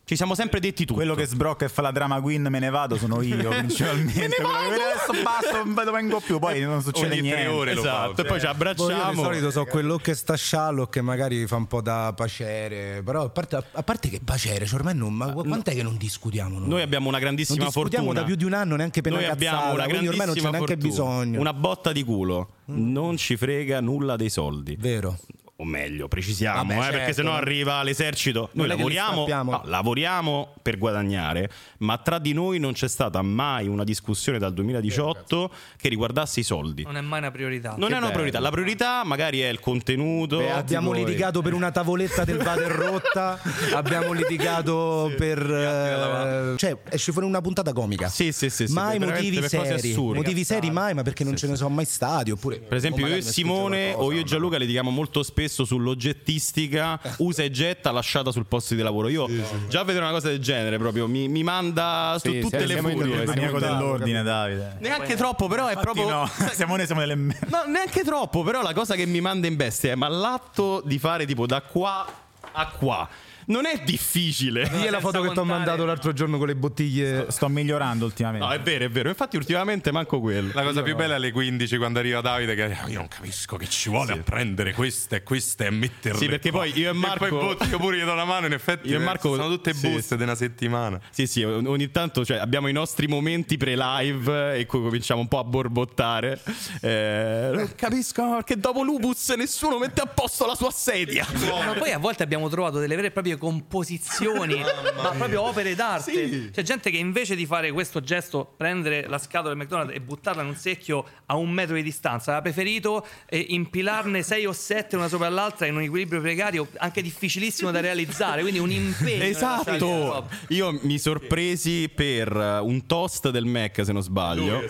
[0.09, 0.94] ci siamo sempre detti tutto.
[0.94, 4.36] Quello che sbrocca e fa la drama queen me ne vado sono io principalmente.
[4.36, 7.52] Quello che vede adesso basta, non vedo vengo più, poi non succede Ogni tre niente.
[7.55, 7.89] ore lo fa.
[8.06, 9.10] Esatto, e poi ci io abbracciamo.
[9.10, 13.02] di solito so quello che sta sciallo che magari fa un po' da pacere.
[13.05, 15.12] Però a parte, a parte che pacere, cioè ormai non.
[15.12, 16.59] Ma quant'è che non discutiamo?
[16.59, 18.20] Noi, Noi abbiamo una non grandissima discutiamo fortuna.
[18.20, 20.35] da più di un anno neanche per Noi una abbiamo cazzata, una quindi ormai non
[20.36, 21.18] c'è grandissima neanche fortuna.
[21.18, 21.40] bisogno.
[21.40, 22.48] Una botta di culo.
[22.64, 24.74] Non ci frega nulla dei soldi.
[24.78, 25.18] Vero.
[25.60, 26.97] O meglio, precisiamo, Vabbè, eh, certo.
[26.98, 28.51] perché sennò arriva l'esercito.
[28.52, 33.66] Noi che lavoriamo, no, lavoriamo per guadagnare, ma tra di noi non c'è stata mai
[33.66, 36.85] una discussione dal 2018 che riguardasse i soldi.
[36.85, 37.74] Non è mai una priorità.
[37.76, 38.39] Non è una priorità.
[38.39, 40.39] La priorità magari è il contenuto.
[40.39, 43.40] Beh, abbiamo litigato per una tavoletta del Vader rotta.
[43.74, 45.40] abbiamo litigato per.
[45.40, 48.09] eh, cioè, esce fuori una puntata comica.
[48.09, 48.68] Sì, sì, sì.
[48.68, 49.94] sì, mai veramente motivi seri.
[49.97, 52.30] Motivi seri mai, ma perché non ce ne sono mai stati.
[52.30, 57.43] Oppure, Per esempio, io e Simone o io e Gianluca litighiamo molto spesso sull'oggettistica usa
[57.43, 59.09] e getta lasciata sul posto di lavoro.
[59.09, 59.29] Io
[59.69, 62.81] già vedere una cosa del genere proprio mi, mi manda su Sì, tutte sì, le
[62.81, 62.97] furie.
[62.97, 64.77] due- Maniaco dell'ordine, Davide.
[64.81, 66.09] Neanche troppo, però è proprio.
[66.09, 69.47] no, siamo noi siamo delle me- No, neanche troppo, però la cosa che mi manda
[69.47, 72.07] in bestia è ma l'atto di fare tipo da qua
[72.53, 73.09] a qua
[73.49, 74.69] non è difficile.
[74.69, 77.27] Dì la foto che ti ho mandato l'altro giorno con le bottiglie.
[77.31, 78.47] Sto migliorando ultimamente.
[78.47, 79.09] No, è vero, è vero.
[79.09, 80.51] Infatti ultimamente manco quello.
[80.55, 83.57] La cosa più bella è alle 15 quando arriva Davide che "Ah, io non capisco
[83.57, 86.91] che ci vuole a prendere queste e queste e metterle Sì, perché qua." poi io
[86.91, 89.05] e Marco- poi boh, io pure gli do la mano in effetti Io e eh,
[89.05, 91.01] Marco- sono tutte sì, buste di una settimana.
[91.11, 95.39] Sì, sì, ogni tanto cioè, abbiamo i nostri momenti pre-live e cui cominciamo un po'
[95.39, 96.41] a borbottare.
[96.81, 101.27] Eh, non capisco perché dopo Lupus nessuno mette a posto la sua sedia.
[101.65, 104.60] Ma poi a volte abbiamo trovato delle vere e proprie composizioni,
[104.97, 106.51] ma proprio opere d'arte.
[106.51, 110.43] C'è gente che invece di fare questo gesto, prendere la scatola del McDonald's e buttarla
[110.43, 114.97] in un secchio a un metro di distanza, aveva preferito eh, impilarne sei o sette
[114.97, 118.43] una sopra l'altra in un equilibrio precario, anche difficilissimo da realizzare.
[118.43, 119.24] Quindi un impegno.
[119.24, 124.62] Esatto, io mi sorpresi per uh, un toast del Mac, se non sbaglio.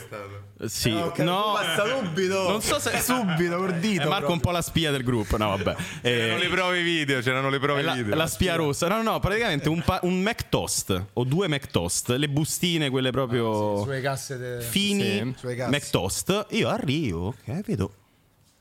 [0.66, 2.48] Sì, no, subito.
[2.48, 4.02] non so se subito col dito.
[4.02, 5.36] È Marco un po' la spia del gruppo.
[5.36, 5.76] No, vabbè.
[6.02, 8.16] C'erano Eh, le prove video, c'erano le prove la, video.
[8.16, 8.88] la spia rossa.
[8.88, 13.10] No, no, praticamente un, pa- un Mac toast o due Mac toast, le bustine, quelle
[13.12, 15.70] proprio Sulle casse de- fini Sì, sulle casse.
[15.70, 16.46] Mac toast.
[16.50, 17.92] Io arrivo, ok, vedo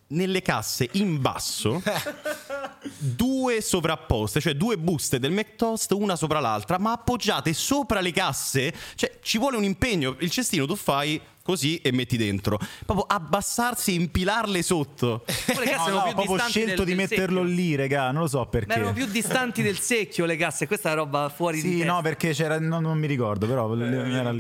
[0.09, 1.81] nelle casse in basso
[2.97, 8.73] due sovrapposte, cioè due buste del McToast una sopra l'altra, ma appoggiate sopra le casse.
[8.95, 10.15] Cioè, ci vuole un impegno.
[10.19, 12.59] Il cestino tu fai così e metti dentro.
[12.85, 15.23] Proprio abbassarsi e impilarle sotto.
[15.47, 17.55] Le casse No, erano no, proprio distanti scelto del- di del metterlo secchio.
[17.55, 18.73] lì, raga, non lo so Ma perché.
[18.73, 22.33] erano più distanti del secchio le casse, questa è roba fuori di Sì, no, perché
[22.33, 24.37] c'era non, non mi ricordo, però era lì.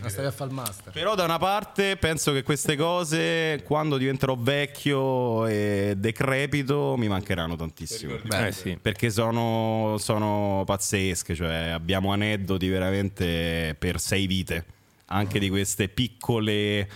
[0.00, 0.92] Ma stai a fare il master.
[0.92, 7.56] Però da una parte penso che queste cose, quando diventerò vecchio e decrepito, mi mancheranno
[7.56, 8.14] tantissimo.
[8.30, 8.78] Eh sì.
[8.80, 14.64] Perché sono, sono pazzesche, cioè abbiamo aneddoti veramente per sei vite,
[15.12, 16.88] anche di queste piccole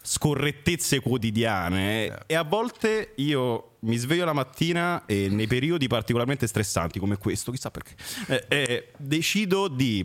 [0.00, 2.24] scorrettezze quotidiane.
[2.26, 7.50] E a volte io mi sveglio la mattina e nei periodi particolarmente stressanti come questo,
[7.50, 7.94] chissà perché,
[8.28, 10.04] eh, eh, decido di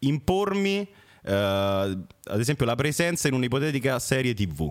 [0.00, 0.86] impormi
[1.26, 4.70] eh, ad esempio la presenza in un'ipotetica serie tv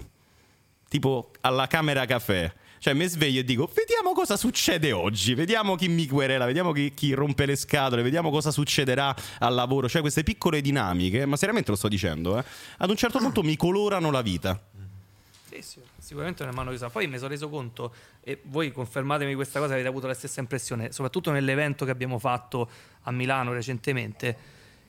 [0.88, 2.54] tipo alla camera caffè
[2.84, 6.94] cioè mi sveglio e dico vediamo cosa succede oggi vediamo chi mi querela vediamo chi,
[6.94, 11.72] chi rompe le scatole vediamo cosa succederà al lavoro cioè queste piccole dinamiche ma seriamente
[11.72, 12.44] lo sto dicendo eh,
[12.80, 14.62] ad un certo punto mi colorano la vita
[15.48, 16.90] Sì, sì, sicuramente è mano chiusa.
[16.90, 20.92] Poi mi sono reso conto, e voi confermatemi questa cosa, avete avuto la stessa impressione,
[20.92, 22.68] soprattutto nell'evento che abbiamo fatto
[23.04, 24.36] a Milano recentemente,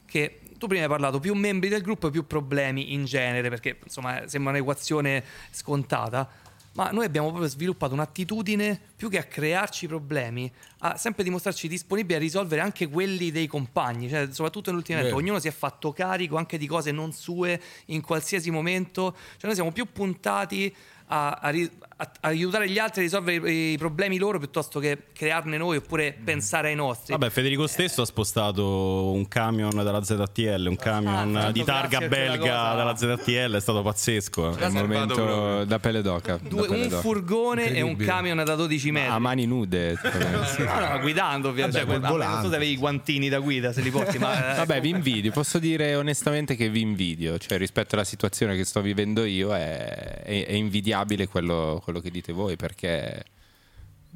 [0.06, 4.26] che tu prima hai parlato più membri del gruppo più problemi in genere, perché insomma
[4.26, 6.42] sembra un'equazione scontata.
[6.74, 12.14] Ma noi abbiamo proprio sviluppato un'attitudine più che a crearci problemi, a sempre dimostrarci disponibili
[12.14, 15.16] a risolvere anche quelli dei compagni, cioè soprattutto nell'ultimo evento.
[15.16, 19.54] Ognuno si è fatto carico anche di cose non sue in qualsiasi momento, cioè noi
[19.54, 20.74] siamo più puntati
[21.14, 21.52] a, a
[21.96, 26.12] a- aiutare gli altri a risolvere i, i problemi loro piuttosto che crearne noi oppure
[26.24, 27.12] pensare ai nostri.
[27.12, 32.74] Vabbè, Federico stesso ha spostato un camion dalla ZTL, un camion Ah, di targa belga
[32.74, 34.56] dalla ZTL, è stato pazzesco.
[34.58, 34.62] eh.
[34.62, 36.36] È un momento da pelle d'oca.
[36.42, 37.00] da Due- pelle un d'oca.
[37.00, 39.10] furgone e un camion da 12 metri.
[39.12, 39.96] A mani nude.
[40.64, 41.84] No, no, guidando ovviamente.
[41.84, 44.52] Vabbè, col Vabbè, non so se avevi i guantini da guida, se li porti, ma
[44.54, 45.30] eh, Vabbè, vi invidio.
[45.30, 47.38] Posso dire onestamente che vi invidio.
[47.38, 52.10] Cioè, rispetto alla situazione che sto vivendo io, è, è- è invidiabile quello, quello che
[52.10, 53.24] dite voi perché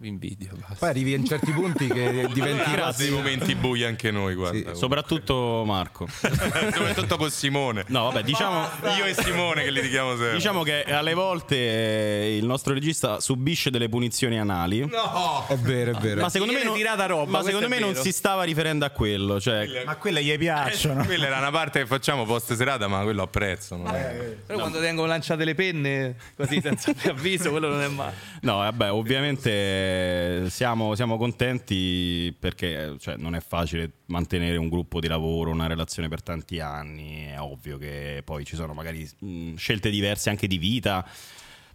[0.02, 0.50] invidio.
[0.54, 0.74] basta.
[0.78, 4.74] Poi arrivi in certi punti che diventi Grazie dei momenti bui anche noi, guarda.
[4.74, 6.06] Soprattutto Marco.
[6.12, 7.84] Soprattutto con Simone.
[7.88, 10.34] No, vabbè, diciamo Io e Simone che li richiamo sempre.
[10.34, 14.80] Diciamo che alle volte eh, il nostro regista subisce delle punizioni anali.
[14.86, 15.46] No!
[15.48, 16.20] È vero, è vero.
[16.20, 19.40] Ma secondo me, non, tirata roba, ma secondo me non si stava riferendo a quello.
[19.40, 21.04] Cioè, Ma quelle gli piacciono.
[21.04, 23.76] Quella era una parte che facciamo post serata, ma quello apprezzo.
[23.76, 28.14] non è- però quando vengono lanciate le penne così senza preavviso, quello non è male.
[28.42, 29.50] No, vabbè, ovviamente
[29.88, 35.66] eh, siamo, siamo contenti perché cioè, non è facile mantenere un gruppo di lavoro, una
[35.66, 37.26] relazione per tanti anni.
[37.26, 41.06] È ovvio che poi ci sono magari mh, scelte diverse anche di vita.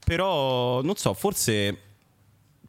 [0.06, 1.78] Però, non so, forse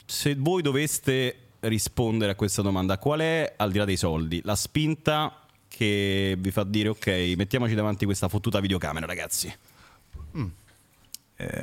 [0.07, 4.57] se voi doveste rispondere a questa domanda, qual è, al di là dei soldi, la
[4.57, 9.49] spinta che vi fa dire ok, mettiamoci davanti questa fottuta videocamera, ragazzi?
[9.49, 10.51] Eh,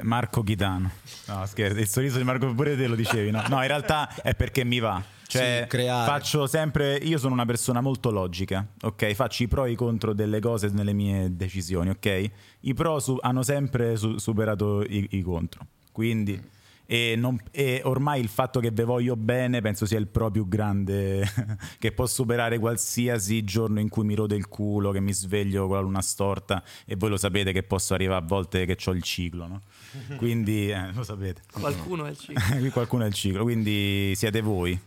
[0.03, 0.91] Marco Chitano.
[1.27, 3.41] No, scherzo, il sorriso di Marco pure te lo dicevi, no?
[3.48, 5.02] No, in realtà è perché mi va.
[5.26, 5.68] Cioè, Sì,
[6.06, 6.95] faccio sempre.
[6.98, 9.14] Io sono una persona molto logica, ok?
[9.14, 12.30] Faccio i pro e i contro delle cose nelle mie decisioni, ok?
[12.61, 15.65] I pro su- hanno sempre su- superato i, i contro.
[15.93, 16.60] Quindi.
[16.93, 20.45] E, non- e ormai il fatto che ve voglio bene penso sia il pro più
[20.49, 21.26] grande
[21.80, 25.77] che può superare qualsiasi giorno in cui mi rode il culo, che mi sveglio con
[25.77, 29.03] la luna storta e voi lo sapete che posso arrivare a volte che ho il
[29.03, 29.61] ciclo, no?
[30.18, 31.43] Quindi eh, lo sapete.
[31.49, 32.57] Qualcuno è il ciclo.
[32.57, 34.77] Qui qualcuno è il ciclo, quindi siete voi,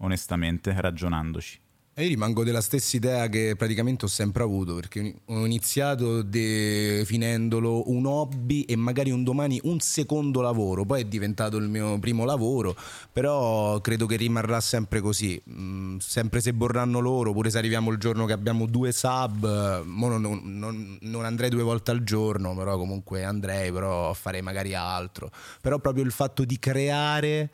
[0.00, 1.58] onestamente, ragionandoci.
[1.96, 8.06] Io rimango della stessa idea che praticamente ho sempre avuto, perché ho iniziato definendolo un
[8.06, 12.74] hobby e magari un domani un secondo lavoro, poi è diventato il mio primo lavoro,
[13.12, 17.98] però credo che rimarrà sempre così, Mm, sempre se vorranno loro, pure se arriviamo il
[17.98, 23.24] giorno che abbiamo due sub, non, non- non andrei due volte al giorno, però comunque
[23.24, 25.30] andrei, però farei magari altro,
[25.60, 27.50] però proprio il fatto di creare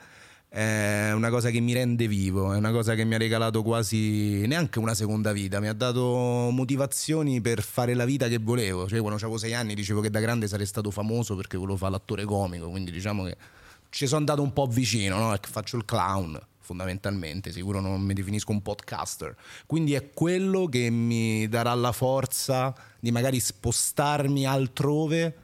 [0.57, 4.47] è una cosa che mi rende vivo, è una cosa che mi ha regalato quasi
[4.47, 8.89] neanche una seconda vita, mi ha dato motivazioni per fare la vita che volevo.
[8.89, 11.93] Cioè, quando avevo sei anni dicevo che da grande sarei stato famoso perché volevo fare
[11.93, 13.37] l'attore comico, quindi diciamo che
[13.91, 15.29] ci sono andato un po' vicino, no?
[15.29, 19.37] Perché faccio il clown fondamentalmente, sicuro non mi definisco un podcaster.
[19.67, 25.37] Quindi è quello che mi darà la forza di magari spostarmi altrove,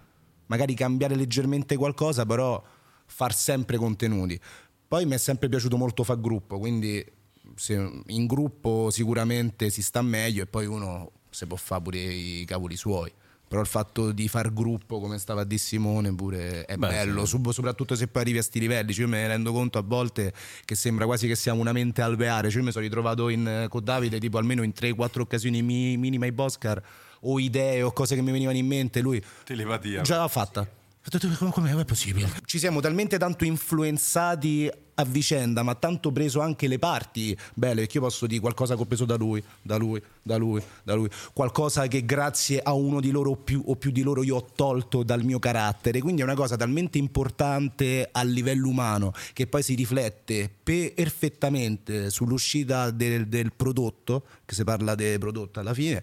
[0.46, 2.64] magari cambiare leggermente qualcosa, però
[3.04, 4.40] far sempre contenuti.
[4.92, 7.02] Poi mi è sempre piaciuto molto far gruppo, quindi
[7.54, 12.44] se- in gruppo sicuramente si sta meglio e poi uno si può fare pure i
[12.44, 13.10] cavoli suoi.
[13.48, 17.24] Però il fatto di far gruppo, come stava a dire Simone, pure è Beh, bello,
[17.24, 17.38] sì.
[17.52, 18.92] soprattutto se poi arrivi a sti livelli.
[18.92, 20.30] Cioè, io me ne rendo conto a volte
[20.66, 22.50] che sembra quasi che siamo una mente alveare.
[22.50, 25.96] Cioè, io mi sono ritrovato in- eh, con Davide tipo almeno in 3-4 occasioni mi-
[25.96, 26.82] minime ai Boscar
[27.20, 29.00] o idee o cose che mi venivano in mente.
[29.00, 30.02] Lui Telepatia.
[30.02, 30.60] Già l'ha fatta.
[30.60, 30.80] Come,
[31.50, 32.30] come è possibile?
[32.44, 37.96] Ci siamo talmente tanto influenzati a vicenda, ma tanto preso anche le parti belle, perché
[37.96, 41.08] io posso dire qualcosa che ho preso da lui, da lui, da lui, da lui,
[41.32, 44.44] qualcosa che grazie a uno di loro o più, o più di loro io ho
[44.54, 49.62] tolto dal mio carattere, quindi è una cosa talmente importante a livello umano che poi
[49.62, 56.02] si riflette perfettamente sull'uscita del, del prodotto, che si parla del prodotto alla fine,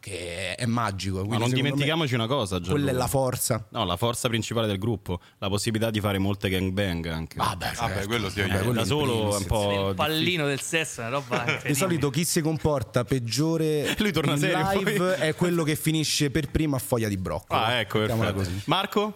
[0.00, 1.16] che è magico.
[1.18, 2.92] Ma non secondo me dimentichiamoci una cosa, Quella è Gianluca.
[2.98, 3.66] la forza.
[3.70, 7.36] No, la forza principale del gruppo, la possibilità di fare molte gangbang anche.
[7.36, 9.88] Vabbè, Vabbè, quello sì, Eh, io- da solo è un po'.
[9.90, 11.74] Il pallino del sesso è una roba Di incredibile.
[11.74, 15.12] solito chi si comporta peggiore Lui torna in serio, live poi.
[15.28, 17.60] è quello che finisce per primo a foglia di broccolo.
[17.60, 18.50] Ah, ecco, Mettiamola perfetto.
[18.54, 18.62] così.
[18.66, 19.14] Marco?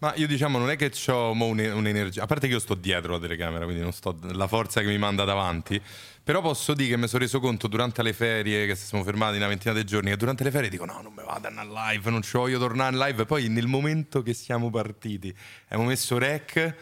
[0.00, 3.18] Ma io diciamo non è che ho un'energia, a parte che io sto dietro la
[3.18, 5.80] telecamera, quindi non sto la forza che mi manda davanti,
[6.22, 9.48] però posso dire che mi sono reso conto durante le ferie, che siamo fermati una
[9.48, 12.22] ventina di giorni, che durante le ferie dico no, non mi vado andare live, non
[12.22, 15.34] ci voglio tornare in live, e poi nel momento che siamo partiti,
[15.64, 16.74] abbiamo messo rec,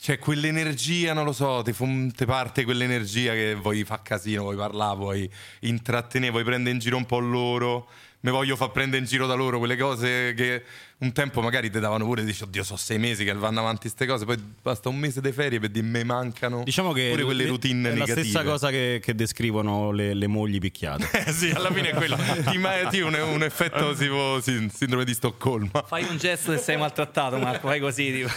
[0.00, 1.74] c'è quell'energia, non lo so, ti,
[2.12, 5.30] ti parte quell'energia che vuoi fare casino, vuoi parlare, vuoi
[5.60, 7.88] intrattenere, vuoi prendere in giro un po' loro.
[8.24, 10.62] Mi voglio far prendere in giro da loro quelle cose che
[11.00, 14.06] un tempo magari ti davano pure, dici, oddio, sono sei mesi che vanno avanti queste
[14.06, 17.42] cose, poi basta un mese di ferie per dire me mancano Diciamo che pure quelle
[17.42, 18.22] le- routine è la negative.
[18.22, 21.06] stessa cosa che, che descrivono le, le mogli picchiate.
[21.26, 22.16] Eh sì, alla fine è quello.
[22.16, 25.84] Ti ma- ti un, un effetto tipo sì, sindrome di Stoccolma.
[25.86, 28.10] Fai un gesto se sei maltrattato, Marco, fai così.
[28.10, 28.28] Tipo.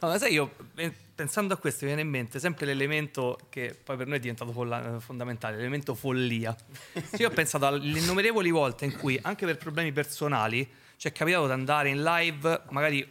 [0.00, 3.98] No, ma sai, io eh, pensando a questo viene in mente sempre l'elemento che poi
[3.98, 4.52] per noi è diventato
[5.00, 6.56] fondamentale, l'elemento follia.
[7.18, 10.66] Io ho pensato alle innumerevoli volte in cui, anche per problemi personali,
[10.96, 13.06] ci è capitato di andare in live, magari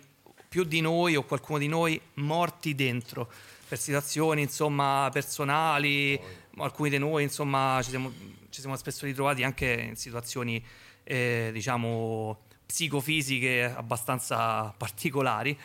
[0.47, 3.31] più di noi o qualcuno di noi morti dentro,
[3.67, 6.19] per situazioni insomma personali,
[6.57, 8.11] alcuni di noi insomma ci siamo,
[8.49, 10.65] ci siamo spesso ritrovati anche in situazioni
[11.03, 15.55] eh, diciamo psicofisiche abbastanza particolari.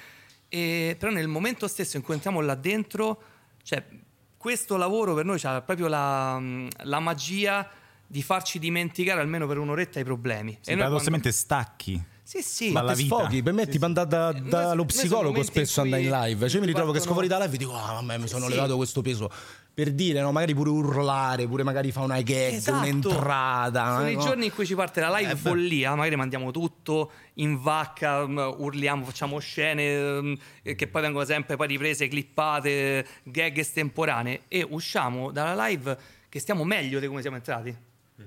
[0.54, 3.20] E, però nel momento stesso in cui entriamo là dentro,
[3.64, 3.82] cioè,
[4.36, 6.40] questo lavoro per noi ha proprio la,
[6.84, 7.68] la magia
[8.06, 10.56] di farci dimenticare almeno per un'oretta i problemi.
[10.60, 12.00] Sì, E paradossalmente stacchi.
[12.22, 12.70] Sì, sì.
[12.70, 12.94] Ma vita.
[13.16, 16.48] sfoghi, per me ti manda da, dallo psicologo spesso in andare in live.
[16.48, 18.52] Cioè, mi ritrovo che esco fuori da live e dico, ah, vabbè, mi sono Sì.
[18.52, 19.28] levato questo peso.
[19.74, 22.78] Per dire, no, magari pure urlare, pure magari fa una gag, Esatto.
[22.78, 23.96] un'entrata.
[23.96, 24.22] Sono i no?
[24.22, 28.54] giorni in cui ci parte la live Eh, follia, magari mandiamo tutto in vacca, m,
[28.58, 30.34] urliamo, facciamo scene mm,
[30.76, 35.98] che poi vengono sempre poi riprese, clippate, gag estemporanee e usciamo dalla live
[36.28, 37.76] che stiamo meglio di come siamo entrati.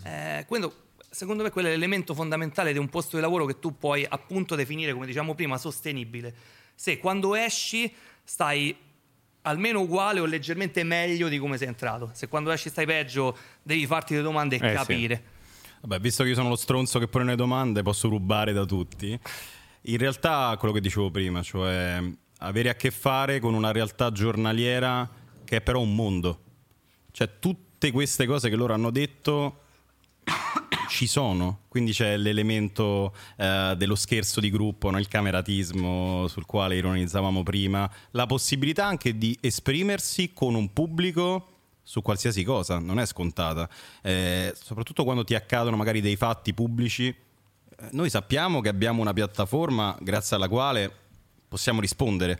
[0.03, 0.69] Eh, quindi,
[1.09, 4.55] secondo me quello è l'elemento fondamentale di un posto di lavoro che tu puoi appunto
[4.55, 6.35] definire, come diciamo prima, sostenibile.
[6.75, 7.89] Se quando esci
[8.21, 8.75] stai
[9.43, 12.09] almeno uguale o leggermente meglio di come sei entrato.
[12.13, 14.75] Se quando esci stai peggio, devi farti le domande e Eh, sì.
[14.75, 15.23] capire.
[15.81, 19.17] Vabbè, visto che io sono lo stronzo che pone le domande, posso rubare da tutti.
[19.81, 22.01] In realtà, quello che dicevo prima, cioè
[22.39, 25.09] avere a che fare con una realtà giornaliera
[25.45, 26.41] che è però un mondo.
[27.11, 29.61] Cioè, tutte queste cose che loro hanno detto
[30.97, 34.97] ci sono, quindi c'è l'elemento eh, dello scherzo di gruppo, no?
[34.97, 41.49] il cameratismo sul quale ironizzavamo prima, la possibilità anche di esprimersi con un pubblico
[41.83, 43.69] su qualsiasi cosa, non è scontata,
[44.01, 47.09] Eh, soprattutto quando ti accadono magari dei fatti pubblici.
[47.09, 50.91] eh, Noi sappiamo che abbiamo una piattaforma grazie alla quale
[51.47, 52.39] possiamo rispondere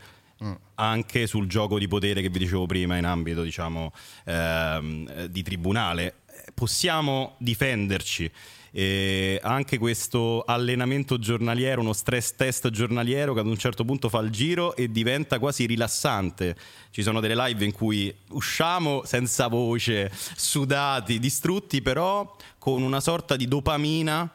[0.76, 3.92] anche sul gioco di potere che vi dicevo prima in ambito diciamo
[4.24, 6.20] ehm, eh, di tribunale
[6.54, 8.30] possiamo difenderci.
[8.70, 14.18] E anche questo allenamento giornaliero uno stress test giornaliero che ad un certo punto fa
[14.20, 16.54] il giro e diventa quasi rilassante.
[16.90, 23.36] Ci sono delle live in cui usciamo senza voce sudati distrutti però con una sorta
[23.36, 24.30] di dopamina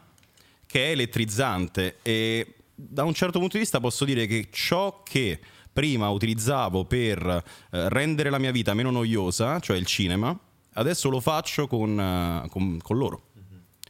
[0.65, 1.99] che è elettrizzante.
[2.01, 5.39] E da un certo punto di vista posso dire che ciò che
[5.71, 10.37] prima utilizzavo per eh, rendere la mia vita meno noiosa, cioè il cinema,
[10.73, 13.21] adesso lo faccio con, eh, con- con loro.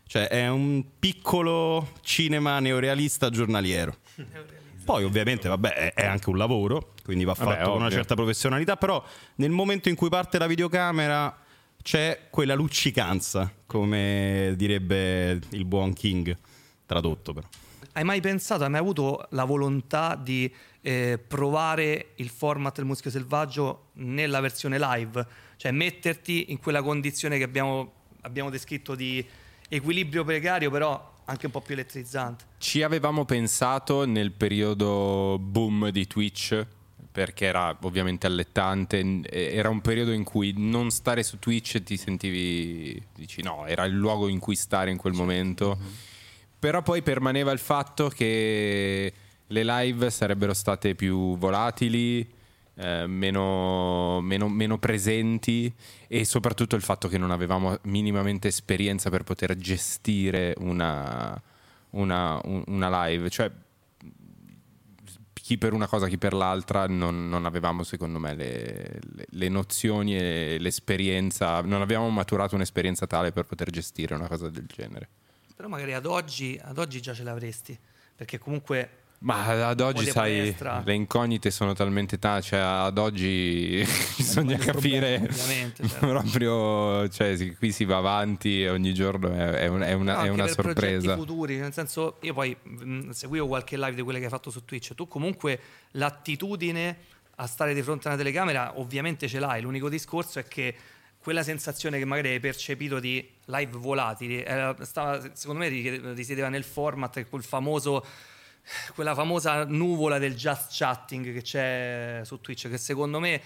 [0.05, 3.95] Cioè è un piccolo cinema neorealista giornaliero.
[4.85, 8.75] Poi ovviamente vabbè, è- anche un lavoro, quindi va fatto Vabbè, con una certa professionalità,
[8.75, 9.03] però
[9.35, 11.35] nel momento in cui parte la videocamera
[11.81, 16.37] c'è quella luccicanza, come direbbe il buon King,
[16.85, 17.47] tradotto però.
[17.93, 23.09] Hai mai pensato, hai mai avuto la volontà di eh, provare il format del Muschio
[23.09, 25.25] Selvaggio nella versione live?
[25.63, 29.25] Cioè metterti in quella condizione che abbiamo, abbiamo descritto di
[29.69, 32.43] equilibrio precario, però anche un po' più elettrizzante.
[32.57, 36.67] Ci avevamo pensato nel periodo boom di Twitch,
[37.09, 43.01] perché era ovviamente allettante, era un periodo in cui non stare su Twitch ti sentivi,
[43.15, 45.77] dici no, era il luogo in cui stare in quel momento.
[46.59, 49.13] Però poi permaneva il fatto che
[49.47, 52.41] le live sarebbero state più volatili,
[52.75, 55.71] eh, meno, meno- meno presenti
[56.07, 61.39] e soprattutto il fatto che non avevamo minimamente esperienza per poter gestire una,
[61.91, 63.29] una- un- una live.
[63.29, 63.51] Cioè,
[65.33, 69.49] chi per una cosa, chi per l'altra, non, non avevamo secondo me le, le- le
[69.49, 75.09] nozioni e l'esperienza, non abbiamo maturato un'esperienza tale per poter gestire una cosa del genere.
[75.55, 77.77] Però magari ad oggi, ad oggi già ce l'avresti,
[78.15, 79.01] perché comunque...
[79.23, 80.81] Ma ad oggi, sai, palestra.
[80.85, 83.81] le incognite sono talmente tante, cioè ad oggi
[84.17, 86.07] bisogna capire Ovviamente, certo.
[86.07, 90.21] proprio, cioè sì, qui si va avanti ogni giorno è, è un- è una, No,
[90.23, 91.15] è una per progetti sorpresa.
[91.15, 94.65] futuri, nel senso, io poi mh, seguivo qualche live di quelle che hai fatto su
[94.65, 94.93] Twitch.
[94.93, 95.57] Tu comunque
[95.91, 96.97] l'attitudine
[97.37, 99.61] a stare di fronte a una telecamera ovviamente ce l'hai.
[99.61, 100.75] L'unico discorso è che
[101.17, 106.49] quella sensazione che magari hai percepito di live volatili, era- stava- secondo me ri- risiedeva
[106.49, 108.05] nel format, quel famoso
[108.95, 113.41] quella famosa nuvola del just chatting che c'è su Twitch, che secondo me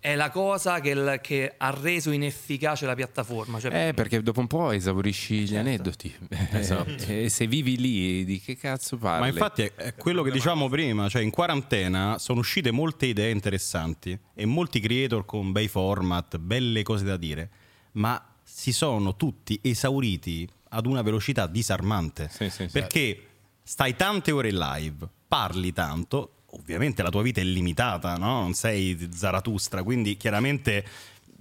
[0.00, 3.60] è la cosa che, che ha reso inefficace la piattaforma.
[3.60, 5.52] Cioè, Eh, perché dopo un po' esaurisci Certo.
[5.52, 6.14] gli aneddoti.
[7.06, 9.20] e se vivi lì, di che cazzo parli?
[9.20, 13.30] Ma infatti è, è quello che dicevamo prima, cioè in quarantena sono uscite molte idee
[13.30, 17.50] interessanti e molti creator con bei format, belle cose da dire,
[17.92, 22.28] ma si sono tutti esauriti ad una velocità disarmante.
[22.30, 22.70] Sì, sì, sì.
[22.72, 23.24] Perché
[23.70, 28.40] stai tante ore in live, parli tanto, ovviamente la tua vita è limitata, no?
[28.40, 30.84] non sei Zaratustra, quindi chiaramente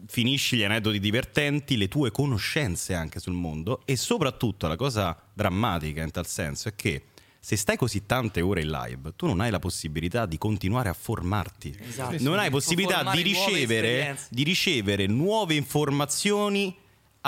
[0.06, 6.04] finisci gli aneddoti divertenti, le tue conoscenze anche sul mondo e soprattutto la cosa drammatica
[6.04, 7.06] in tal senso è che
[7.40, 10.94] se stai così tante ore in live, tu non hai la possibilità di continuare a
[10.94, 11.76] formarti.
[11.82, 12.16] Esatto.
[12.20, 16.78] Non hai possibilità di ricevere, di ricevere nuove informazioni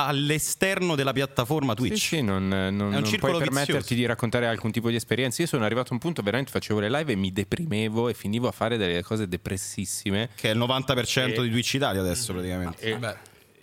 [0.06, 1.98] all'esterno della piattaforma Twitch.
[1.98, 3.94] Sì, sì, non, non- non puoi permetterti vizioso.
[3.94, 5.42] di raccontare alcun tipo di esperienza.
[5.42, 8.48] Io sono arrivato a un punto, veramente facevo le live e mi deprimevo e finivo
[8.48, 10.30] a fare delle cose depressissime.
[10.36, 12.82] Che è il 90% E- di Twitch Italia adesso praticamente.
[12.82, 13.00] E,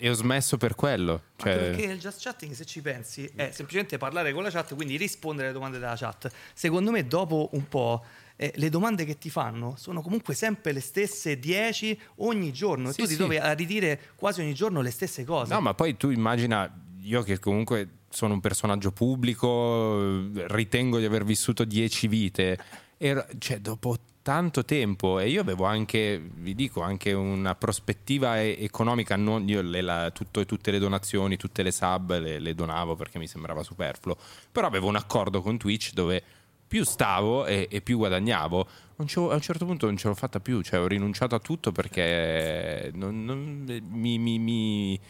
[0.00, 1.22] e ho smesso per quello.
[1.36, 4.74] Cioè, Anche perché il just chatting, se ci pensi, è semplicemente parlare con la chat,
[4.74, 6.30] quindi rispondere alle domande della chat.
[6.54, 8.04] Secondo me, dopo un po',
[8.40, 12.92] eh, le domande che ti fanno sono comunque sempre le stesse 10 ogni giorno.
[12.92, 13.18] Sì, e tu ti sì.
[13.18, 15.52] trovi a ridire quasi ogni giorno le stesse cose.
[15.52, 21.24] No, ma poi tu immagina, io che comunque sono un personaggio pubblico, ritengo di aver
[21.24, 22.56] vissuto dieci vite,
[22.96, 29.16] e, cioè dopo tanto tempo e io avevo anche, vi dico, anche una prospettiva economica,
[29.16, 33.18] non, io le- la- tutto- tutte le donazioni, tutte le sub le, le donavo perché
[33.18, 34.16] mi sembrava superfluo,
[34.52, 36.22] però avevo un accordo con Twitch dove
[36.68, 38.60] più stavo e, e più guadagnavo.
[38.98, 42.90] A un certo punto non ce l'ho fatta più, cioè ho rinunciato a tutto perché
[42.94, 45.00] non- non- mi, mi- mi-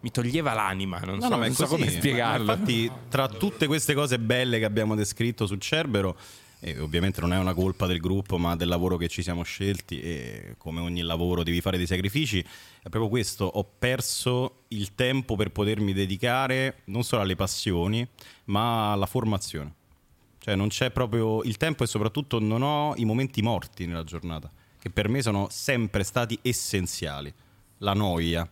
[0.00, 2.52] mi toglieva l'anima, non, so, No, no, ma è non so come spiegarlo.
[2.52, 6.16] Infatti, tra tutte queste cose belle che abbiamo descritto su Cerbero,
[6.60, 10.00] e ovviamente non è una colpa del gruppo, ma del lavoro che ci siamo scelti,
[10.00, 13.44] e come ogni lavoro devi fare dei sacrifici, è proprio questo.
[13.44, 18.06] Ho perso il tempo per potermi dedicare non solo alle passioni,
[18.46, 19.74] ma alla formazione.
[20.46, 24.48] Cioè non c'è proprio il tempo e soprattutto non ho i momenti morti nella giornata,
[24.78, 27.34] che per me sono sempre stati essenziali.
[27.78, 28.48] La noia.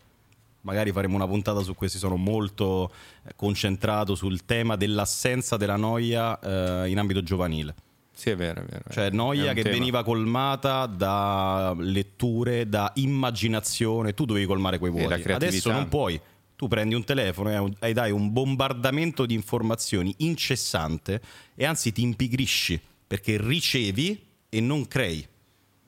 [0.63, 2.91] Magari faremo una puntata su questo, sono molto
[3.23, 7.77] eh, concentrato sul tema dell'assenza della noia eh, in ambito giovanile.
[8.13, 8.85] Sì, è vero, è vero.
[8.91, 9.77] Cioè noia che tema.
[9.77, 15.31] veniva colmata da letture, da immaginazione, tu dovevi colmare quei vuoti.
[15.31, 16.21] Adesso non puoi.
[16.57, 21.21] Tu prendi un telefono e dai un bombardamento di informazioni incessante
[21.55, 25.27] e anzi ti impigrisci perché ricevi e non crei.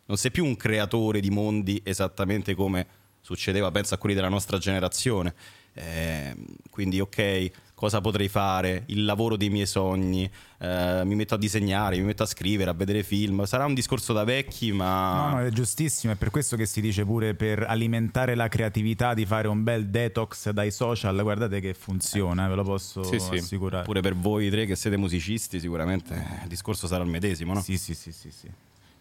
[0.07, 2.87] Non sei più un creatore di mondi esattamente come
[3.21, 5.35] succedeva, penso a quelli della nostra generazione.
[5.73, 6.35] Eh,
[6.71, 8.85] quindi, ok, cosa potrei fare?
[8.87, 10.29] Il lavoro dei miei sogni,
[10.59, 13.45] eh, mi metto a disegnare, mi metto a scrivere, a vedere film.
[13.45, 15.29] Sarà un discorso da vecchi, ma.
[15.29, 19.13] No, no, è giustissimo, è per questo che si dice pure per alimentare la creatività
[19.13, 23.35] di fare un bel detox dai social, guardate che funziona, ve lo posso Sì, sì.
[23.37, 23.85] assicurare.
[23.85, 27.61] Pure per voi tre che siete musicisti, sicuramente il discorso sarà il medesimo, no?
[27.61, 28.49] Sì, sì, sì, sì, sì.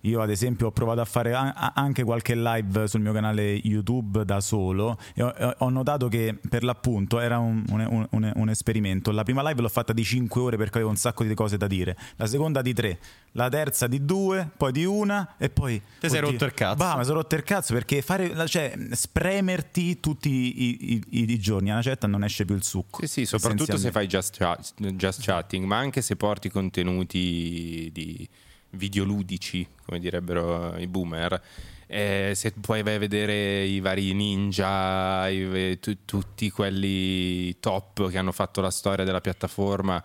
[0.06, 4.24] Io ad esempio ho provato a fare a- anche qualche live sul mio canale YouTube
[4.26, 9.12] da solo e ho, ho notato che per l'appunto era un, un- un- un esperimento.
[9.12, 11.68] La prima live l'ho fatta di 5 ore perché avevo un sacco di cose da
[11.68, 13.00] dire, la seconda di 3,
[13.32, 15.82] la terza di 2, poi di una e poi...
[16.00, 16.32] Te sei Oddio.
[16.32, 16.76] rotto il cazzo.
[16.76, 21.40] Bah, mi sono rotto il cazzo perché fare, cioè, spremerti tutti i, i- i- i
[21.40, 23.00] giorni a una certa non esce più il succo.
[23.02, 28.28] Sì, sì, soprattutto se fai just, chat- just chatting, ma anche se porti contenuti di
[28.72, 31.42] videoludici, come direbbero i boomer.
[31.88, 38.18] eh, se poi vai a vedere i vari ninja, i- tu- tutti quelli top che
[38.18, 40.04] hanno fatto la storia della piattaforma,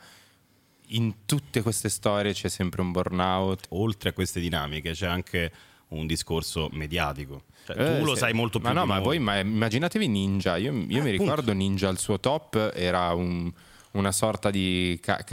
[0.88, 3.66] in tutte queste storie c'è sempre un burnout.
[3.70, 5.50] Oltre a queste dinamiche c'è anche
[5.88, 7.44] un discorso mediatico.
[7.64, 8.20] Cioè, tu Eh, lo sì.
[8.20, 10.56] sai molto più Ma no, ma voi ma immaginatevi Ninja.
[10.58, 11.10] Io, io mi appunto.
[11.10, 13.50] ricordo Ninja al suo top era un-
[13.92, 15.24] una sorta di ca-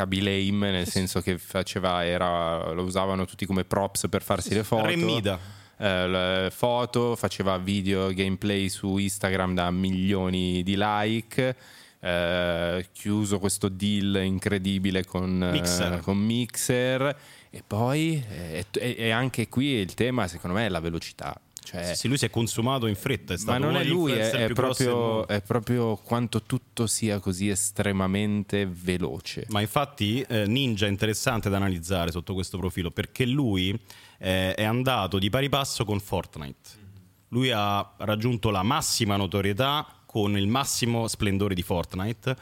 [0.71, 4.85] nel senso che faceva, era, lo usavano tutti come props per farsi le foto.
[4.85, 5.39] Remida.
[5.77, 11.55] Eh, foto, faceva video gameplay su Instagram da milioni di like.
[11.99, 15.99] eh, chiuso questo deal incredibile con eh, Mixer.
[16.01, 17.17] con Mixer
[17.49, 21.95] e poi eh, e, e anche qui il tema secondo me è la velocità cioè,
[21.95, 23.33] Sì, lui si è consumato in fretta.
[23.33, 27.19] È ma stato non uno è lui, è, è proprio, è proprio quanto tutto sia
[27.19, 29.45] così estremamente veloce.
[29.49, 33.77] Ma infatti eh, Ninja è interessante da analizzare sotto questo profilo perché lui
[34.19, 36.85] eh, è andato di pari passo con Fortnite.
[37.29, 42.35] Lui ha raggiunto la massima notorietà con il massimo splendore di Fortnite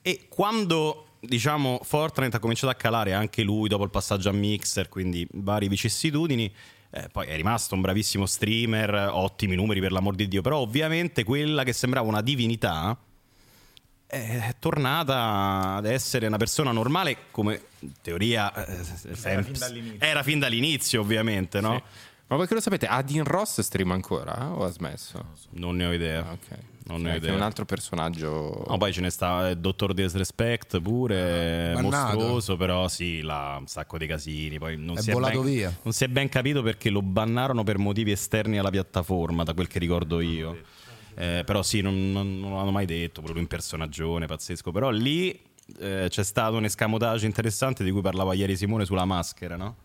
[0.00, 4.88] e quando diciamo Fortnite ha cominciato a calare anche lui dopo il passaggio a Mixer,
[4.88, 6.50] quindi varie vicissitudini,
[6.94, 11.24] eh, poi è rimasto un bravissimo streamer, ottimi numeri per l'amor di Dio, però ovviamente
[11.24, 12.96] quella che sembrava una divinità
[14.06, 20.06] è tornata ad essere una persona normale come in teoria eh, sem- fin dall'inizio.
[20.06, 21.82] era fin dall'inizio ovviamente no?
[22.26, 25.24] Ma voi che lo sapete, Adin Ross streama ancora o ha smesso?
[25.52, 26.58] non ne ho idea Ok.
[26.84, 28.64] Non Eh, che è un altro personaggio.
[28.66, 32.14] No, poi ce ne sta il Dottor Disrespect pure, Bannato.
[32.16, 34.58] mostruoso, però sì, là un sacco di casini.
[34.58, 35.78] Poi non È si volato ben, via.
[35.82, 39.68] Non si è ben capito perché lo bannarono per motivi esterni alla piattaforma, da quel
[39.68, 40.58] che ricordo io.
[41.14, 44.72] Eh, però sì, non, non- non l'hanno mai detto, proprio un personaggione pazzesco.
[44.72, 45.30] Però lì
[45.78, 49.76] eh, c'è stato un escamotage interessante di cui parlava ieri Simone sulla maschera, no?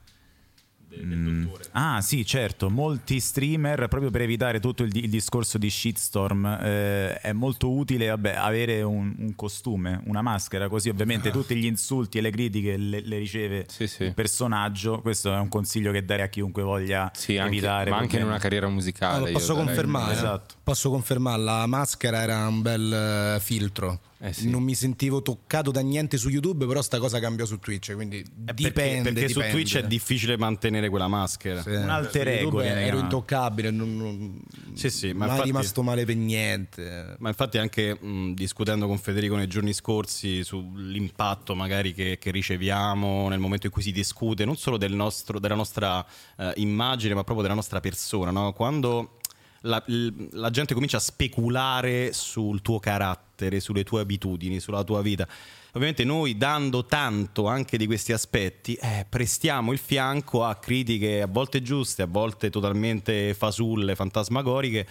[1.72, 7.20] Ah sì, certo, molti streamer, proprio per evitare tutto il, il discorso di shitstorm, eh,
[7.20, 12.18] è molto utile vabbè, avere un, un costume, una maschera, così ovviamente tutti gli insulti
[12.18, 14.04] e le critiche le, le riceve Sì, sì.
[14.04, 15.00] il personaggio.
[15.02, 17.90] Questo è un consiglio che darei a chiunque voglia Sì, anche, evitare.
[17.90, 19.16] ma anche in una carriera musicale.
[19.16, 20.14] Ah, lo io posso confermare.
[20.14, 20.56] Esatto.
[20.64, 24.00] Posso confermare, la maschera era un bel eh, filtro.
[24.20, 24.50] Eh sì.
[24.50, 28.18] Non mi sentivo toccato da niente su YouTube, però sta cosa cambiò su Twitch, quindi
[28.18, 28.72] Eh, dipende.
[28.74, 29.52] perché, perché su dipende.
[29.52, 31.62] Twitch è difficile mantenere quella maschera.
[31.62, 31.70] Sì.
[31.70, 34.42] Un alter Su ego ero intoccabile, non, non-
[34.74, 37.16] Sì, sì, ma mai infatti- rimasto male per niente.
[37.20, 43.30] Ma infatti anche mh, discutendo con Federico nei giorni scorsi sull'impatto magari che, che riceviamo
[43.30, 46.04] nel momento in cui si discute non solo del nostro- della nostra
[46.38, 48.52] eh, immagine ma proprio della nostra persona, no?
[48.54, 49.20] quando
[49.62, 49.84] la,
[50.32, 53.26] la gente comincia a speculare sul tuo carattere,
[53.60, 55.28] sulle tue abitudini, sulla tua vita.
[55.74, 61.28] Ovviamente noi dando tanto anche di questi aspetti eh, prestiamo il fianco a critiche a
[61.28, 64.88] volte giuste, a volte totalmente fasulle, fantasmagoriche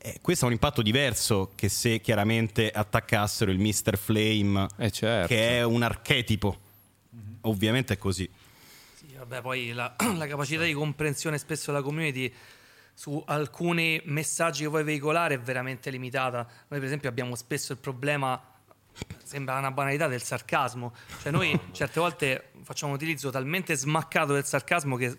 [0.00, 3.98] eh, questo ha un impatto diverso che se chiaramente attaccassero il Mr.
[3.98, 5.26] Flame, Eh, certo.
[5.26, 6.56] che è un archetipo.
[7.42, 8.28] Ovviamente è così.
[8.94, 12.32] Sì, vabbè, poi la, la capacità di comprensione spesso della community
[12.98, 16.38] su alcuni messaggi che vuoi veicolare è veramente limitata.
[16.66, 18.42] Noi, per esempio, abbiamo spesso il problema,
[19.22, 20.92] sembra una banalità, del sarcasmo.
[21.22, 25.16] Cioè, noi certe volte facciamo un utilizzo talmente smaccato del sarcasmo che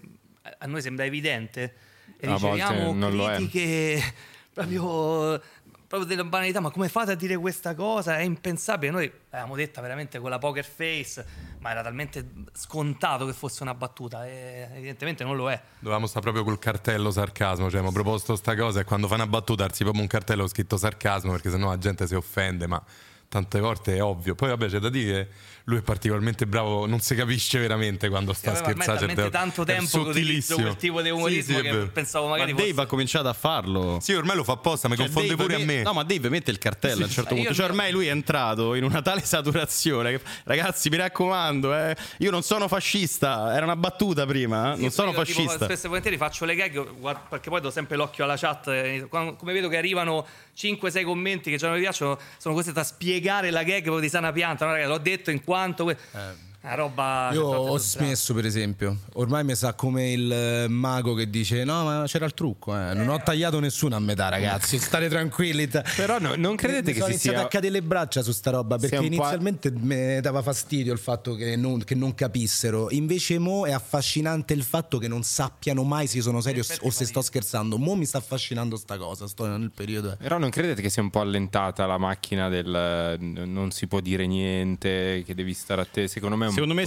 [0.57, 1.73] a noi sembra evidente
[2.17, 2.91] e A riceviamo
[3.35, 4.13] critiche
[4.51, 5.41] proprio,
[5.89, 6.59] proprio delle banalità.
[6.61, 8.17] Ma come fate a dire questa cosa?
[8.17, 8.91] È impensabile.
[8.91, 11.25] Noi l'avevamo detta veramente con la poker face,
[11.59, 14.25] ma era talmente scontato che fosse una battuta.
[14.27, 15.59] E evidentemente non lo è.
[15.79, 19.27] Dovevamo stare proprio col cartello sarcasmo, cioè abbiamo proposto sta cosa e quando fa una
[19.27, 22.81] battuta darsi proprio un cartello scritto sarcasmo perché sennò la gente si offende, ma
[23.27, 24.35] tante volte è ovvio.
[24.35, 25.31] Poi vabbè c'è da dire
[25.69, 28.99] lui è particolarmente bravo, non si capisce veramente quando sta ma è scherzando.
[28.99, 30.61] talmente certe tanto tempo che utilizzo sottilissimo.
[30.61, 32.81] quel tipo di umorismo Sì, sì, che pensavo Ma magari Dave fosse...
[32.81, 33.99] ha cominciato a farlo.
[34.01, 35.81] Sì, ormai lo fa apposta, mi Cioè, confonde Dave pure a me- me.
[35.83, 37.53] No, ma Dave mette il cartello a un certo punto.
[37.53, 42.31] Cioè, ormai lui è entrato in una tale saturazione che, ragazzi, mi raccomando, eh, io
[42.31, 43.53] non sono fascista.
[43.55, 45.65] Era una battuta prima, eh, Sì, non sono io, tipo, fascista.
[45.65, 48.67] spesso e volentieri faccio le gag guard- perché poi do sempre l'occhio alla chat.
[48.69, 50.25] eh, quando- come vedo che arrivano
[50.55, 54.09] 5-6 commenti che già non mi piacciono, sono costretto a spiegare la gag proprio di
[54.09, 54.65] sana pianta.
[54.65, 55.57] No, ragazzi, l'ho detto in quanto.
[55.67, 57.29] Que- Una roba.
[57.31, 58.97] Io ho smesso, per esempio.
[59.13, 62.75] Ormai mi sa come il eh, mago che dice: No, ma c'era il trucco.
[62.75, 62.93] eh.
[62.93, 64.77] Non ho tagliato nessuno a metà, ragazzi.
[64.77, 65.69] State tranquilli.
[65.95, 68.33] Però no- non credete Mi che sono si iniziato sia- a cadere le braccia su
[68.33, 72.91] sta roba perché inizialmente mi dava fastidio il fatto che non, che non capissero.
[72.91, 76.89] Invece, mo è affascinante il fatto che non sappiano mai se sono serio effetti o
[76.89, 77.77] se sto scherzando.
[77.77, 79.27] Mo mi sta affascinando sta cosa.
[79.27, 80.17] Sto nel periodo.
[80.19, 84.01] Però non credete che sia un po' allentata la macchina del eh, non si può
[84.01, 86.09] dire niente, che devi stare a te?
[86.09, 86.85] Secondo me è Secondo me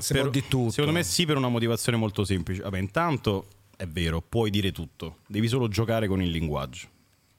[0.00, 0.70] sì, per, di tutto.
[0.70, 2.62] secondo me sì per una motivazione molto semplice.
[2.62, 3.46] Vabbè, intanto
[3.76, 6.88] è vero, puoi dire tutto, devi solo giocare con il linguaggio.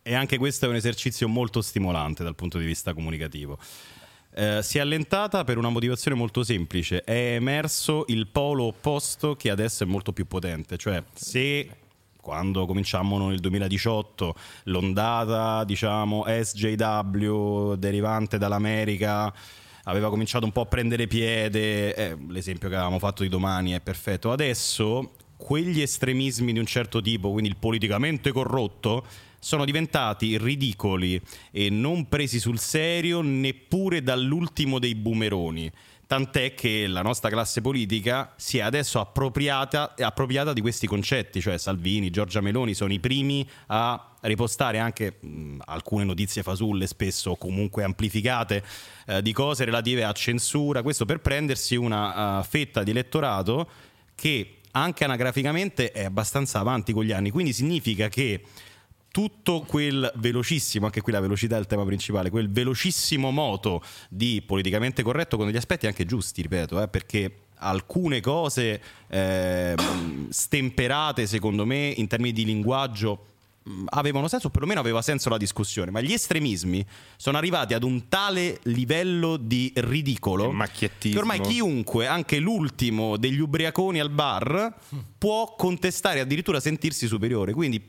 [0.01, 3.57] E anche questo è un esercizio molto stimolante dal punto di vista comunicativo.
[4.33, 9.49] Eh, si è allentata per una motivazione molto semplice, è emerso il polo opposto che
[9.49, 11.69] adesso è molto più potente, cioè se
[12.21, 14.35] quando cominciammo nel 2018
[14.65, 19.33] l'ondata diciamo SJW derivante dall'America
[19.87, 23.81] aveva cominciato un po' a prendere piede, eh, l'esempio che avevamo fatto di domani è
[23.81, 24.31] perfetto.
[24.31, 29.05] Adesso quegli estremismi di un certo tipo, quindi il politicamente corrotto,
[29.39, 35.71] sono diventati ridicoli e non presi sul serio neppure dall'ultimo dei boomeroni.
[36.07, 41.57] Tant'è che la nostra classe politica si è adesso appropriata, appropriata di questi concetti, cioè
[41.57, 47.83] Salvini, Giorgia Meloni sono i primi a ripostare anche mh, alcune notizie fasulle, spesso comunque
[47.83, 48.63] amplificate,
[49.05, 53.69] eh, di cose relative a censura, questo per prendersi una uh, fetta di elettorato
[54.15, 58.43] che anche anagraficamente è abbastanza avanti con gli anni, quindi significa che
[59.11, 64.43] tutto quel velocissimo, anche qui la velocità è il tema principale, quel velocissimo moto di
[64.45, 69.75] politicamente corretto con degli aspetti anche giusti, ripeto, eh, perché alcune cose eh,
[70.29, 73.25] stemperate secondo me in termini di linguaggio
[73.89, 76.85] avevano senso, o perlomeno aveva senso la discussione, ma gli estremismi
[77.15, 80.49] sono arrivati ad un tale livello di ridicolo
[81.11, 84.75] che ormai chiunque, anche l'ultimo degli ubriaconi al bar,
[85.17, 87.53] può contestare addirittura sentirsi superiore.
[87.53, 87.81] Quindi,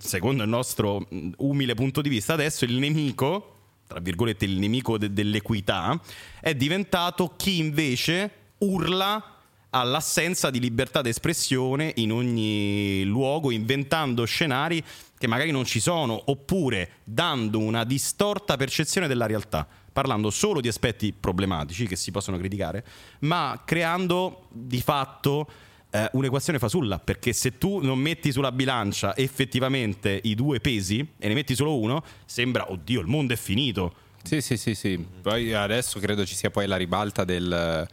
[0.00, 1.06] secondo il nostro
[1.38, 3.56] umile punto di vista, adesso il nemico,
[3.86, 6.00] tra virgolette il nemico de- dell'equità,
[6.40, 9.31] è diventato chi invece urla
[9.74, 14.82] all'assenza di libertà d'espressione in ogni luogo, inventando scenari
[15.18, 20.68] che magari non ci sono, oppure dando una distorta percezione della realtà, parlando solo di
[20.68, 22.84] aspetti problematici che si possono criticare,
[23.20, 25.48] ma creando di fatto
[25.90, 31.28] eh, un'equazione fasulla, perché se tu non metti sulla bilancia effettivamente i due pesi e
[31.28, 33.94] ne metti solo uno, sembra, oddio, il mondo è finito.
[34.22, 35.04] Sì, sì, sì, sì.
[35.22, 37.86] Poi adesso credo ci sia poi la ribalta del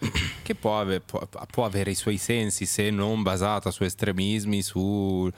[0.43, 5.31] che può, ave- può- avere i suoi sensi se non basata su estremismi, sui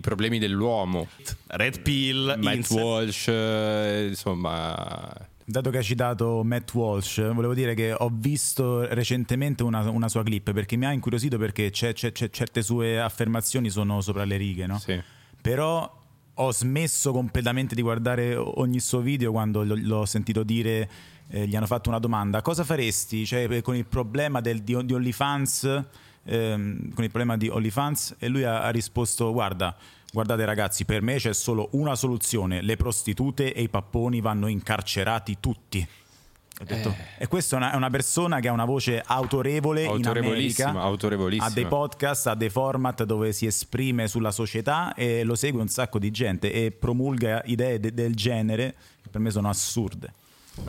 [0.00, 1.06] problemi dell'uomo.
[1.48, 2.76] Red Pill, Matt Incel.
[2.82, 5.12] Walsh, eh, insomma,
[5.44, 10.22] Dato che hai citato Matt Walsh, volevo dire che ho visto recentemente una, una sua
[10.22, 14.36] clip perché mi ha incuriosito perché c'è- c'è- c'è- certe sue affermazioni sono sopra le
[14.36, 14.78] righe, no?
[14.78, 15.00] sì.
[15.40, 15.97] Però
[16.40, 20.90] ho smesso completamente di guardare ogni suo video quando l- l'ho sentito dire,
[21.28, 23.24] eh, gli hanno fatto una domanda, cosa faresti?
[23.24, 25.84] Cioè, eh, con il problema del, di, di OnlyFans?
[26.28, 28.16] ehm, con il problema di OnlyFans?
[28.18, 29.74] E lui ha, ha risposto guarda
[30.10, 32.62] guardate ragazzi per me c'è solo una soluzione.
[32.62, 35.86] Le prostitute e i papponi vanno incarcerati tutti
[36.60, 39.90] Ho detto, e questa è una, è una persona che ha una voce autorevole in
[39.90, 41.46] Autorevolissima, America autorevolissima.
[41.46, 45.68] ha dei podcast, ha dei format dove si esprime sulla società e lo segue un
[45.68, 50.12] sacco di gente e promulga idee de- del genere che per me sono assurde.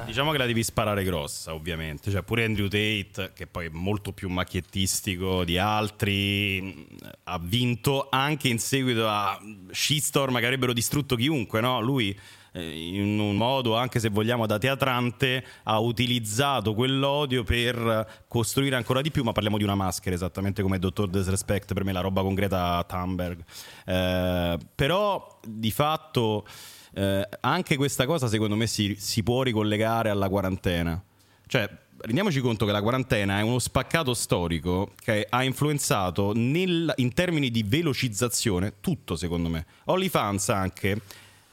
[0.06, 2.12] Diciamo che la devi sparare grossa, ovviamente.
[2.12, 6.88] Cioè, pure Andrew Tate, che poi è molto più macchiettistico di altri,
[7.24, 9.40] ha vinto anche in seguito a
[9.72, 11.82] shitstorm che avrebbero distrutto chiunque, no?
[11.82, 12.18] Lui eh,
[12.54, 19.12] in un modo, anche se vogliamo da teatrante, ha utilizzato quell'odio per costruire ancora di
[19.12, 22.34] più, ma parliamo di una maschera, esattamente come Dottor Disrespect, per me la roba con
[22.34, 23.44] Greta Thunberg.
[23.86, 26.46] Eh, però, di fatto...
[26.92, 31.00] Eh, anche questa cosa secondo me si, si può ricollegare alla quarantena.
[31.46, 31.70] Cioè,
[32.00, 37.52] rendiamoci conto che la quarantena è uno spaccato storico che ha influenzato nel- in termini
[37.52, 39.66] di velocizzazione tutto, secondo me.
[39.86, 41.02] OnlyFans anche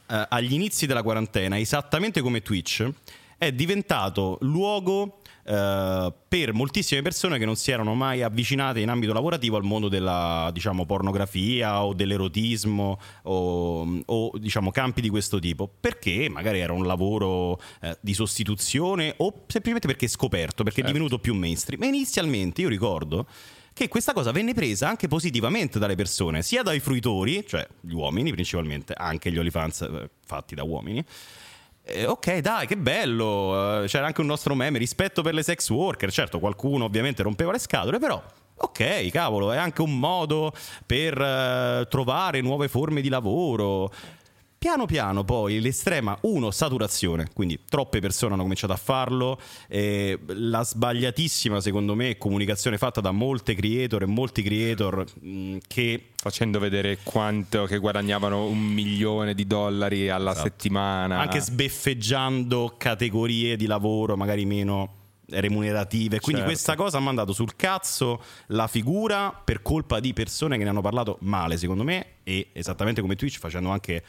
[0.09, 2.89] eh, agli inizi della quarantena, esattamente come Twitch,
[3.37, 5.19] è diventato luogo
[5.49, 9.87] eh, per moltissime persone che non si erano mai avvicinate in ambito lavorativo al mondo
[9.87, 16.73] della diciamo, pornografia o dell'erotismo o, o, diciamo, campi di questo tipo perché magari era
[16.73, 21.79] un lavoro eh, di sostituzione o semplicemente perché è scoperto perché è divenuto più mainstream.
[21.79, 23.27] Ma inizialmente io ricordo
[23.77, 28.31] che questa cosa venne presa anche positivamente dalle persone, sia dai fruitori, cioè gli uomini
[28.31, 31.03] principalmente, anche gli OnlyFans eh, fatti da uomini.
[31.83, 33.83] Eh, ok, dai, che bello.
[33.83, 36.11] eh, c'era anche un nostro meme, rispetto per le sex worker.
[36.11, 38.21] Certo, qualcuno ovviamente rompeva le scatole, però
[38.59, 40.51] ok, cavolo, è anche un modo
[40.83, 43.91] per eh, trovare nuove forme di lavoro.
[44.59, 50.63] Piano piano poi l'estrema, uno, saturazione, quindi troppe persone hanno cominciato a farlo, eh, la
[50.63, 56.97] sbagliatissima secondo me comunicazione fatta da molte creator e molti creator mh, che facendo vedere
[57.03, 61.19] quanto che guadagnavano un milione di dollari alla settimana.
[61.19, 64.95] anche sbeffeggiando categorie di lavoro magari meno
[65.29, 66.19] remunerative.
[66.19, 66.55] Quindi Certo.
[66.55, 70.81] questa cosa ha mandato sul cazzo la figura per colpa di persone che ne hanno
[70.81, 74.03] parlato male, secondo me, e esattamente come Twitch facendo anche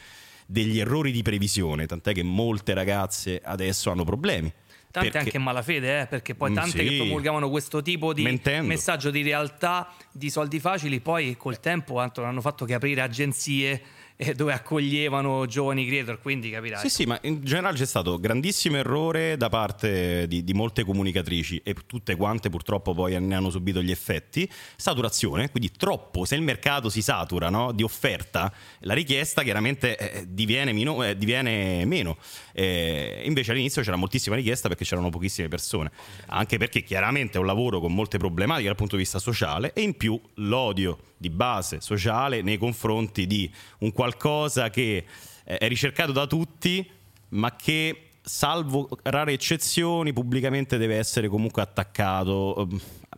[0.51, 4.51] degli errori di previsione, tant'è che molte ragazze adesso hanno problemi.
[4.91, 6.83] Tante Perché- anche in malafede, eh, perché poi Mm, tante sì.
[6.89, 8.65] che promulgavano questo tipo di Mentendo.
[8.65, 13.79] messaggio di realtà, di soldi facili, poi col tempo tanto hanno fatto che aprire agenzie
[14.35, 16.81] dove accoglievano giovani creator, quindi capirai.
[16.81, 21.61] Sì, sì, ma in generale c'è stato grandissimo errore da parte di, di molte comunicatrici
[21.63, 24.49] e tutte quante purtroppo poi ne hanno subito gli effetti.
[24.75, 30.25] Saturazione, quindi troppo, se il mercato si satura no, di offerta, la richiesta chiaramente eh,
[30.27, 32.17] diviene, meno, eh, diviene meno.
[32.51, 35.91] Eh, invece all'inizio c'era moltissima richiesta perché c'erano pochissime persone,
[36.27, 39.81] anche perché chiaramente è un lavoro con molte problematiche dal punto di vista sociale e
[39.81, 45.05] in più l'odio di base sociale nei confronti di un qualcosa che
[45.43, 46.89] eh, è ricercato da tutti,
[47.29, 52.67] ma che salvo rare eccezioni pubblicamente deve essere comunque attaccato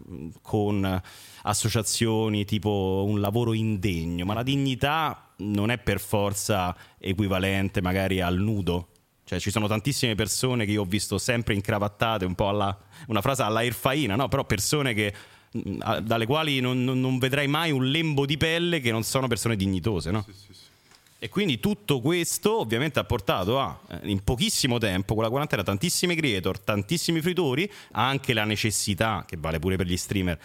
[0.07, 1.01] ehm, con
[1.43, 8.37] associazioni tipo un lavoro indegno, ma la dignità non è per forza equivalente magari al
[8.37, 8.87] nudo.
[9.23, 13.21] Cioè, ci sono tantissime persone che io ho visto sempre incravattate, un po' alla una
[13.21, 14.27] frase alla erfaina, no?
[14.27, 15.13] Però persone che
[15.51, 19.55] dalle quali non, non- non vedrai mai un lembo di pelle che non sono persone
[19.55, 20.25] dignitose, no?
[21.23, 25.61] E quindi tutto questo ovviamente ha portato a, eh, in pochissimo tempo, con la quarantena,
[25.61, 30.39] tantissimi creator, tantissimi fruitori, anche la necessità, che vale pure per gli streamer,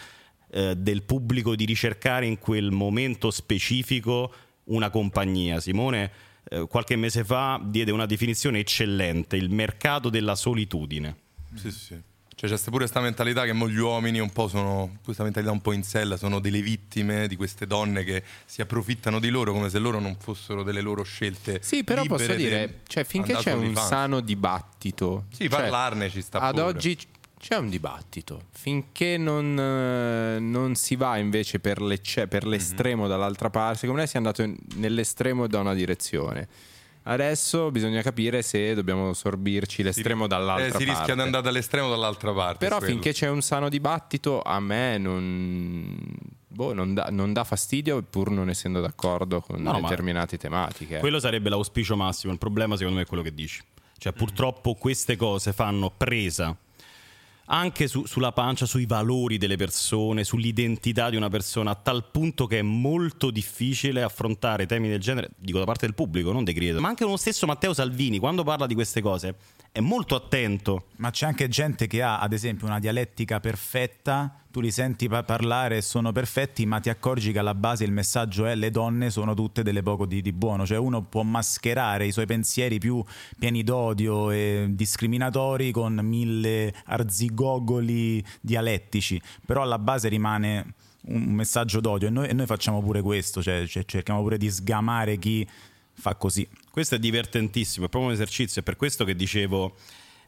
[0.51, 4.31] eh, del pubblico di ricercare in quel momento specifico
[4.65, 5.61] una compagnia.
[5.61, 6.11] Simone
[6.51, 11.17] eh, qualche mese fa diede una definizione eccellente, il mercato della solitudine.
[11.55, 11.99] Sì, sì.
[12.39, 15.73] Cioè c'è pure questa mentalità che gli uomini un po' sono, questa mentalità un po'
[15.73, 19.79] in sella, sono delle vittime di queste donne che si approfittano di loro come se
[19.79, 21.61] loro non fossero delle loro scelte.
[21.63, 23.87] Sì, però posso di dire, cioè, finché c'è un sull'OnlyFans.
[23.89, 26.67] sano dibattito, Sì, cioè, parlarne ci sta Ad pure.
[26.67, 26.99] oggi
[27.41, 28.43] c'è un dibattito.
[28.51, 31.79] Finché non, eh, non si va invece per,
[32.29, 36.47] per l'estremo dall'altra parte, secondo me si è andato in- nell'estremo da una direzione.
[37.09, 40.85] Adesso bisogna capire se dobbiamo sorbirci l'estremo dall'altra Eh, parte.
[40.85, 42.59] si rischia di andare dall'estremo dall'altra parte.
[42.59, 42.93] Però quello.
[42.93, 45.97] finché c'è un sano dibattito, a me non,
[46.49, 50.99] boh, non, dà, non dà fastidio, pur non essendo d'accordo con No, determinate tematiche.
[50.99, 52.33] Quello sarebbe l'auspicio massimo.
[52.33, 53.63] Il problema, secondo me, è quello che dici.
[53.99, 56.57] Cioè, purtroppo queste cose fanno presa
[57.47, 62.47] anche su- sulla pancia, sui valori delle persone, sull'identità di una persona, a tal punto
[62.47, 66.55] che è molto difficile affrontare temi del genere, dico da parte del pubblico, non dei
[66.55, 66.81] creator.
[66.81, 69.35] Ma anche uno stesso Matteo Salvini, quando parla di queste cose,
[69.77, 70.87] è molto attento.
[70.97, 75.23] Ma c'è anche gente che ha, ad esempio, una dialettica perfetta, tu li senti pa-
[75.23, 79.11] parlare e sono perfetti, ma ti accorgi che alla base il messaggio è le donne
[79.11, 83.05] sono tutte delle poco di, di buono, cioè uno può mascherare i suoi pensieri più
[83.39, 90.73] pieni d'odio e discriminatori con mille arzigogoli dialettici, però alla base rimane
[91.09, 94.49] un messaggio d'odio e noi, e noi facciamo pure questo, cioè, cioè cerchiamo pure di
[94.49, 95.47] sgamare chi
[95.93, 96.49] fa così.
[96.77, 99.77] Questo è divertentissimo, è proprio un esercizio, è per questo che dicevo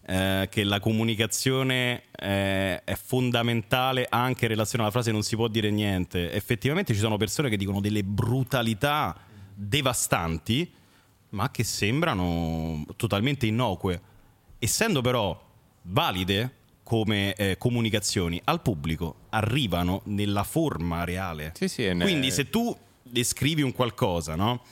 [0.07, 5.49] eh, che la comunicazione eh, è fondamentale anche in relazione alla frase non si può
[5.49, 6.33] dire niente.
[6.33, 9.15] Effettivamente ci sono persone che dicono delle brutalità
[9.55, 10.73] devastanti,
[11.29, 14.01] ma che sembrano totalmente innocue.
[14.59, 15.39] Essendo però
[15.83, 21.53] valide come eh, comunicazioni al pubblico, arrivano nella forma reale.
[21.57, 24.63] Sì, sì, ne- Quindi se tu descrivi un qualcosa, no?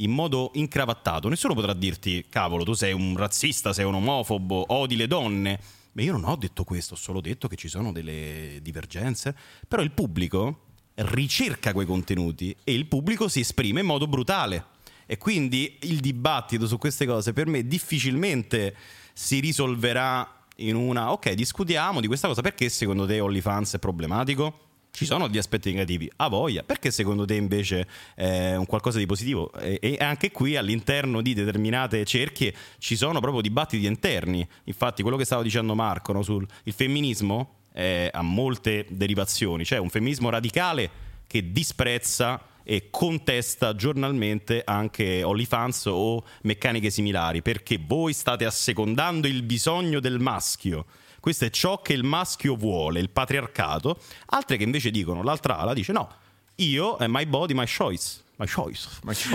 [0.00, 4.96] In modo incravattato, nessuno potrà dirti, cavolo, tu sei un razzista, sei un omofobo, odi
[4.96, 5.60] le donne.
[5.92, 9.34] Ma io non ho detto questo, ho solo detto che ci sono delle divergenze.
[9.68, 14.78] Però il pubblico ricerca quei contenuti e il pubblico si esprime in modo brutale.
[15.04, 18.74] E quindi il dibattito su queste cose per me difficilmente
[19.12, 24.69] si risolverà in una ok, discutiamo di questa cosa perché secondo te OnlyFans è problematico?
[24.90, 26.62] Ci sono degli aspetti negativi, a voglia.
[26.62, 29.52] Perché secondo te invece è un qualcosa di positivo?
[29.54, 34.46] E, e anche qui all'interno di determinate cerchie ci sono proprio dibattiti interni.
[34.64, 39.64] Infatti, quello che stava dicendo Marco no, sul femminismo eh, ha molte derivazioni.
[39.64, 40.90] C'è un femminismo radicale
[41.26, 49.42] che disprezza e contesta giornalmente anche OnlyFans o meccaniche similari perché voi state assecondando il
[49.42, 50.86] bisogno del maschio.
[51.20, 54.00] Questo è ciò che il maschio vuole, il patriarcato.
[54.26, 56.10] Altre che invece dicono, l'altra ala dice no,
[56.56, 58.22] io è my body, my choice.
[58.36, 58.88] My choice.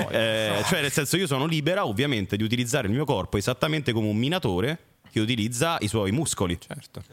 [0.10, 4.08] Eh, cioè, nel senso, io sono libera ovviamente di utilizzare il mio corpo esattamente come
[4.08, 4.80] un minatore
[5.12, 6.60] che utilizza i suoi muscoli.
[6.60, 7.04] Certo.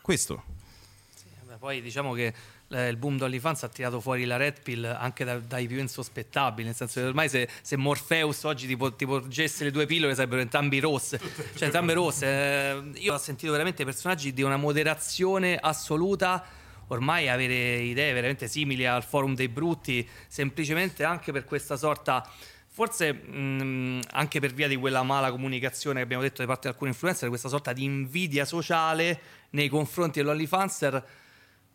[0.00, 0.42] Questo.
[1.44, 2.34] Vabbè, Poi diciamo che
[2.70, 6.66] eh, il boom di ha tirato fuori la Red Pill anche da- dai più insospettabili,
[6.66, 10.14] nel senso che ormai se, se Morpheus oggi ti, po- ti porgesse le due pillole
[10.14, 11.18] sarebbero entrambe rosse,
[11.54, 12.26] cioè entrambe rosse.
[12.26, 16.44] Eh, io ho sentito veramente personaggi di una moderazione assoluta,
[16.88, 22.28] ormai avere idee veramente simili al forum dei brutti, semplicemente anche per questa sorta...
[22.76, 26.74] Forse mh, anche per via di quella mala comunicazione che abbiamo detto da parte di
[26.74, 29.18] alcuni influencer, questa sorta di invidia sociale
[29.52, 31.04] nei confronti dell'OnlyFanser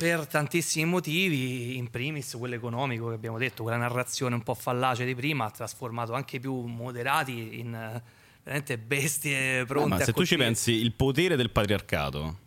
[0.02, 5.06] per tantissimi motivi, in primis quello economico che abbiamo detto, quella narrazione un po' fallace
[5.06, 8.02] di prima ha trasformato anche i più moderati in eh,
[8.42, 10.44] veramente bestie pronte ma a se tu ci colpire.
[10.44, 12.38] pensi, il potere del patriarcato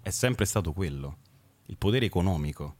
[0.00, 1.18] è sempre stato quello,
[1.66, 2.76] il potere economico.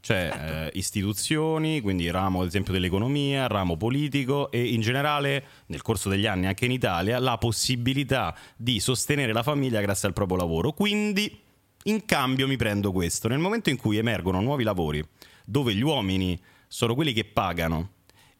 [0.00, 0.38] Cioè Certo.
[0.38, 6.24] eh, istituzioni, quindi ramo ad esempio dell'economia, ramo politico e in generale nel corso degli
[6.26, 10.72] anni anche in Italia la possibilità di sostenere la famiglia grazie al proprio lavoro.
[10.72, 11.44] Quindi
[11.86, 13.28] in cambio mi prendo questo.
[13.28, 15.04] Nel momento in cui emergono nuovi lavori
[15.44, 16.38] dove gli uomini
[16.68, 17.90] sono quelli che pagano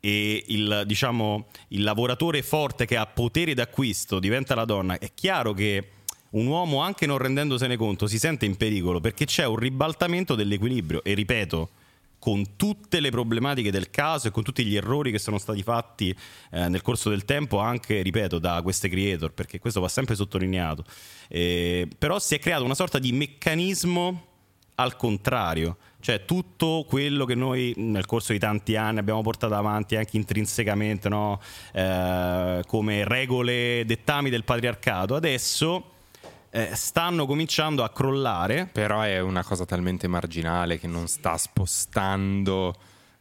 [0.00, 5.52] e il, diciamo, il lavoratore forte che ha potere d'acquisto diventa la donna, è chiaro
[5.52, 5.90] che
[6.30, 11.02] un uomo, anche non rendendosene conto, si sente in pericolo perché c'è un ribaltamento dell'equilibrio.
[11.02, 11.70] E ripeto,
[12.18, 16.16] con tutte le problematiche del caso e con tutti gli errori che sono stati fatti
[16.50, 20.84] eh, nel corso del tempo, anche, ripeto, da queste creator, perché questo va sempre sottolineato.
[21.28, 24.34] Eh, però si è creato una sorta di meccanismo
[24.76, 29.96] al contrario, Cioè tutto quello che noi nel corso di tanti anni abbiamo portato avanti
[29.96, 31.40] anche intrinsecamente, no?
[31.72, 35.92] Eh, come regole, dettami del patriarcato, adesso
[36.56, 38.66] eh, stanno cominciando a crollare.
[38.72, 42.74] Però è una cosa talmente marginale che non sta spostando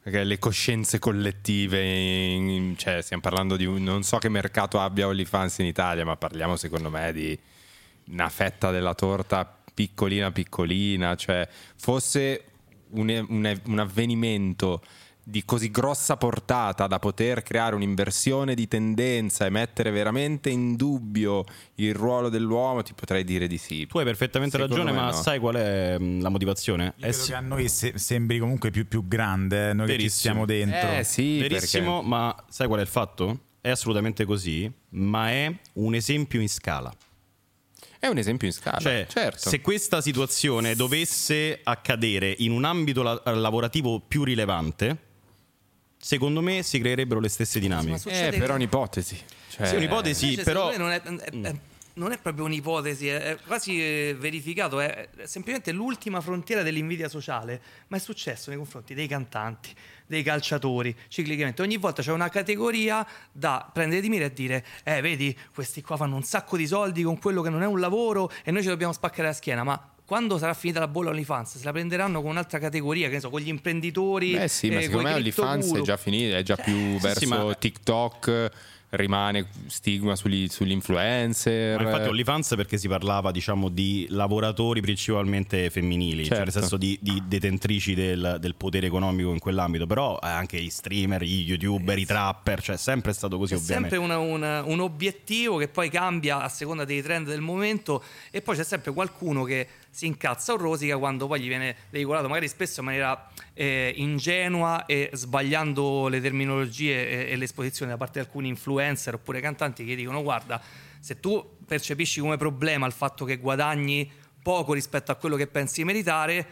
[0.03, 2.73] le coscienze collettive.
[2.77, 3.83] cioè, stiamo parlando di un.
[3.83, 7.37] Non so che mercato abbia OnlyFans in Italia, ma parliamo secondo me di
[8.11, 11.15] una fetta della torta piccolina piccolina.
[11.15, 11.45] Cioè,
[11.75, 12.43] fosse
[12.91, 14.81] un, un- un avvenimento
[15.27, 21.43] di così grossa portata da poter creare un'inversione di tendenza e mettere veramente in dubbio
[21.75, 23.87] il ruolo dell'uomo, ti potrei dire di sì.
[23.87, 25.11] Tu hai perfettamente Secondo ragione, ma no.
[25.13, 26.93] sai qual è mh, la motivazione?
[26.97, 29.97] Io credo che a noi se- sembri comunque più, più grande, eh, noi che ci
[29.97, 30.19] Verissimo.
[30.19, 30.89] stiamo dentro.
[30.99, 33.39] Eh sì, Verissimo, perché- ma sai qual è il fatto?
[33.61, 36.93] È assolutamente così, ma è un esempio in scala.
[37.97, 38.77] È un esempio in scala.
[38.77, 39.49] Cioè, certo.
[39.49, 44.97] se questa situazione dovesse accadere in un ambito la- lavorativo più rilevante,
[46.05, 48.27] secondo me si creerebbero le stesse dinamiche.
[48.27, 49.19] Eh, però è un'ipotesi.
[49.49, 50.71] Cioè, Sì, un'ipotesi, Invece, però...
[50.71, 51.55] secondo me non è, è- è-
[51.93, 57.59] non è proprio un'ipotesi, è, quasi eh, verificato, è, è semplicemente l'ultima frontiera dell'invidia sociale,
[57.87, 59.73] ma è successo nei confronti dei cantanti,
[60.05, 61.63] dei calciatori, ciclicamente.
[61.63, 65.95] Ogni volta c'è una categoria da prendere di mira e dire, eh vedi, questi qua
[65.97, 68.67] fanno un sacco di soldi con quello che non è un lavoro e noi ci
[68.67, 69.89] dobbiamo spaccare la schiena, ma...
[70.05, 73.29] Quando sarà finita la bolla OnlyFans, se la prenderanno con un'altra categoria, che ne so,
[73.31, 74.33] con gli imprenditori.
[74.33, 77.19] Beh sì, ma eh, secondo me OnlyFans è già finito, è già più sì, verso
[77.19, 78.51] sì, ma- TikTok,
[78.91, 81.81] rimane stigma sugli, sugli influencer.
[81.81, 86.59] Ma infatti OnlyFans perché si parlava diciamo di lavoratori principalmente femminili, cioè nel Certo.
[86.59, 91.23] senso di, di detentrici del, del potere economico in quell'ambito, però eh, anche i streamer,
[91.23, 93.95] gli youtuber, i trapper, cioè è sempre stato così È ovviamente.
[93.95, 98.41] sempre una- una- un obiettivo che poi cambia a seconda dei trend del momento e
[98.41, 102.49] poi c'è sempre qualcuno che si incazza o rosica quando poi gli viene veicolato magari
[102.49, 108.25] spesso in maniera eh, ingenua e sbagliando le terminologie e, e l'esposizione da parte di
[108.25, 110.61] alcuni influencer oppure cantanti che dicono guarda
[110.99, 114.11] se tu percepisci come problema il fatto che guadagni
[114.43, 116.45] poco rispetto a quello che pensi meritare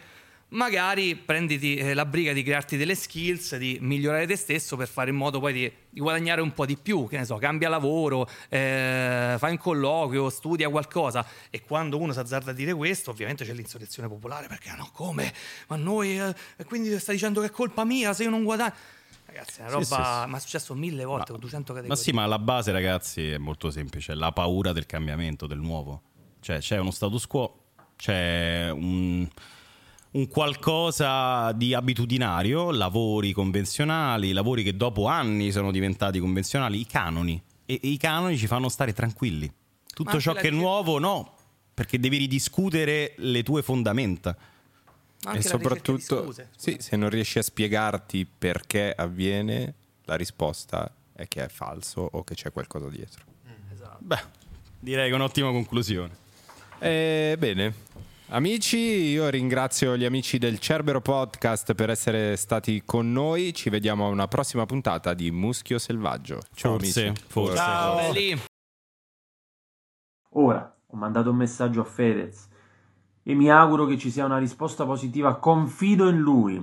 [0.54, 5.10] magari prenditi eh, la briga di crearti delle skills, di migliorare te stesso per fare
[5.10, 8.28] in modo poi di, di guadagnare un po' di più, che ne so, cambia lavoro,
[8.48, 13.44] eh, fai un colloquio, studia qualcosa e quando uno si azzarda a dire questo ovviamente
[13.44, 15.32] c'è l'insurrezione popolare perché no come?
[15.68, 18.72] Ma noi, eh, e quindi stai dicendo che è colpa mia se io non guadagno?
[19.26, 20.30] Ragazzi, è una Sì, roba, sì, sì.
[20.30, 21.88] ma è successo mille volte con 200 categorie.
[21.96, 26.02] Ma sì, ma alla base, ragazzi, è molto semplice: la paura del cambiamento, del nuovo.
[26.40, 27.64] Cioè, c'è uno status quo,
[27.96, 29.26] c'è un,
[30.14, 37.40] un qualcosa di abitudinario, lavori convenzionali, lavori che dopo anni sono diventati convenzionali, i canoni.
[37.66, 39.52] E, e i canoni ci fanno stare tranquilli.
[39.92, 41.34] Tutto ciò che è nuovo, no,
[41.72, 44.36] perché devi ridiscutere le tue fondamenta.
[44.36, 46.50] E anche di soprattutto, scuse.
[46.56, 49.74] sì, se non riesci a spiegarti perché avviene,
[50.04, 53.24] la risposta è che è falso o che c'è qualcosa dietro.
[53.98, 54.22] Beh,
[54.78, 56.22] direi che è un'ottima conclusione.
[56.78, 57.74] Eh, bene,
[58.28, 63.52] amici, io ringrazio gli amici del Cerbero Podcast per essere stati con noi.
[63.52, 66.40] Ci vediamo a una prossima puntata di Muschio Selvaggio.
[66.54, 67.22] Ciao Forse, amici.
[67.26, 67.62] forse.
[67.96, 68.40] Belli.
[70.36, 72.48] Ora ho mandato un messaggio a Fedez
[73.22, 75.36] e mi auguro che ci sia una risposta positiva.
[75.36, 76.58] Confido in lui.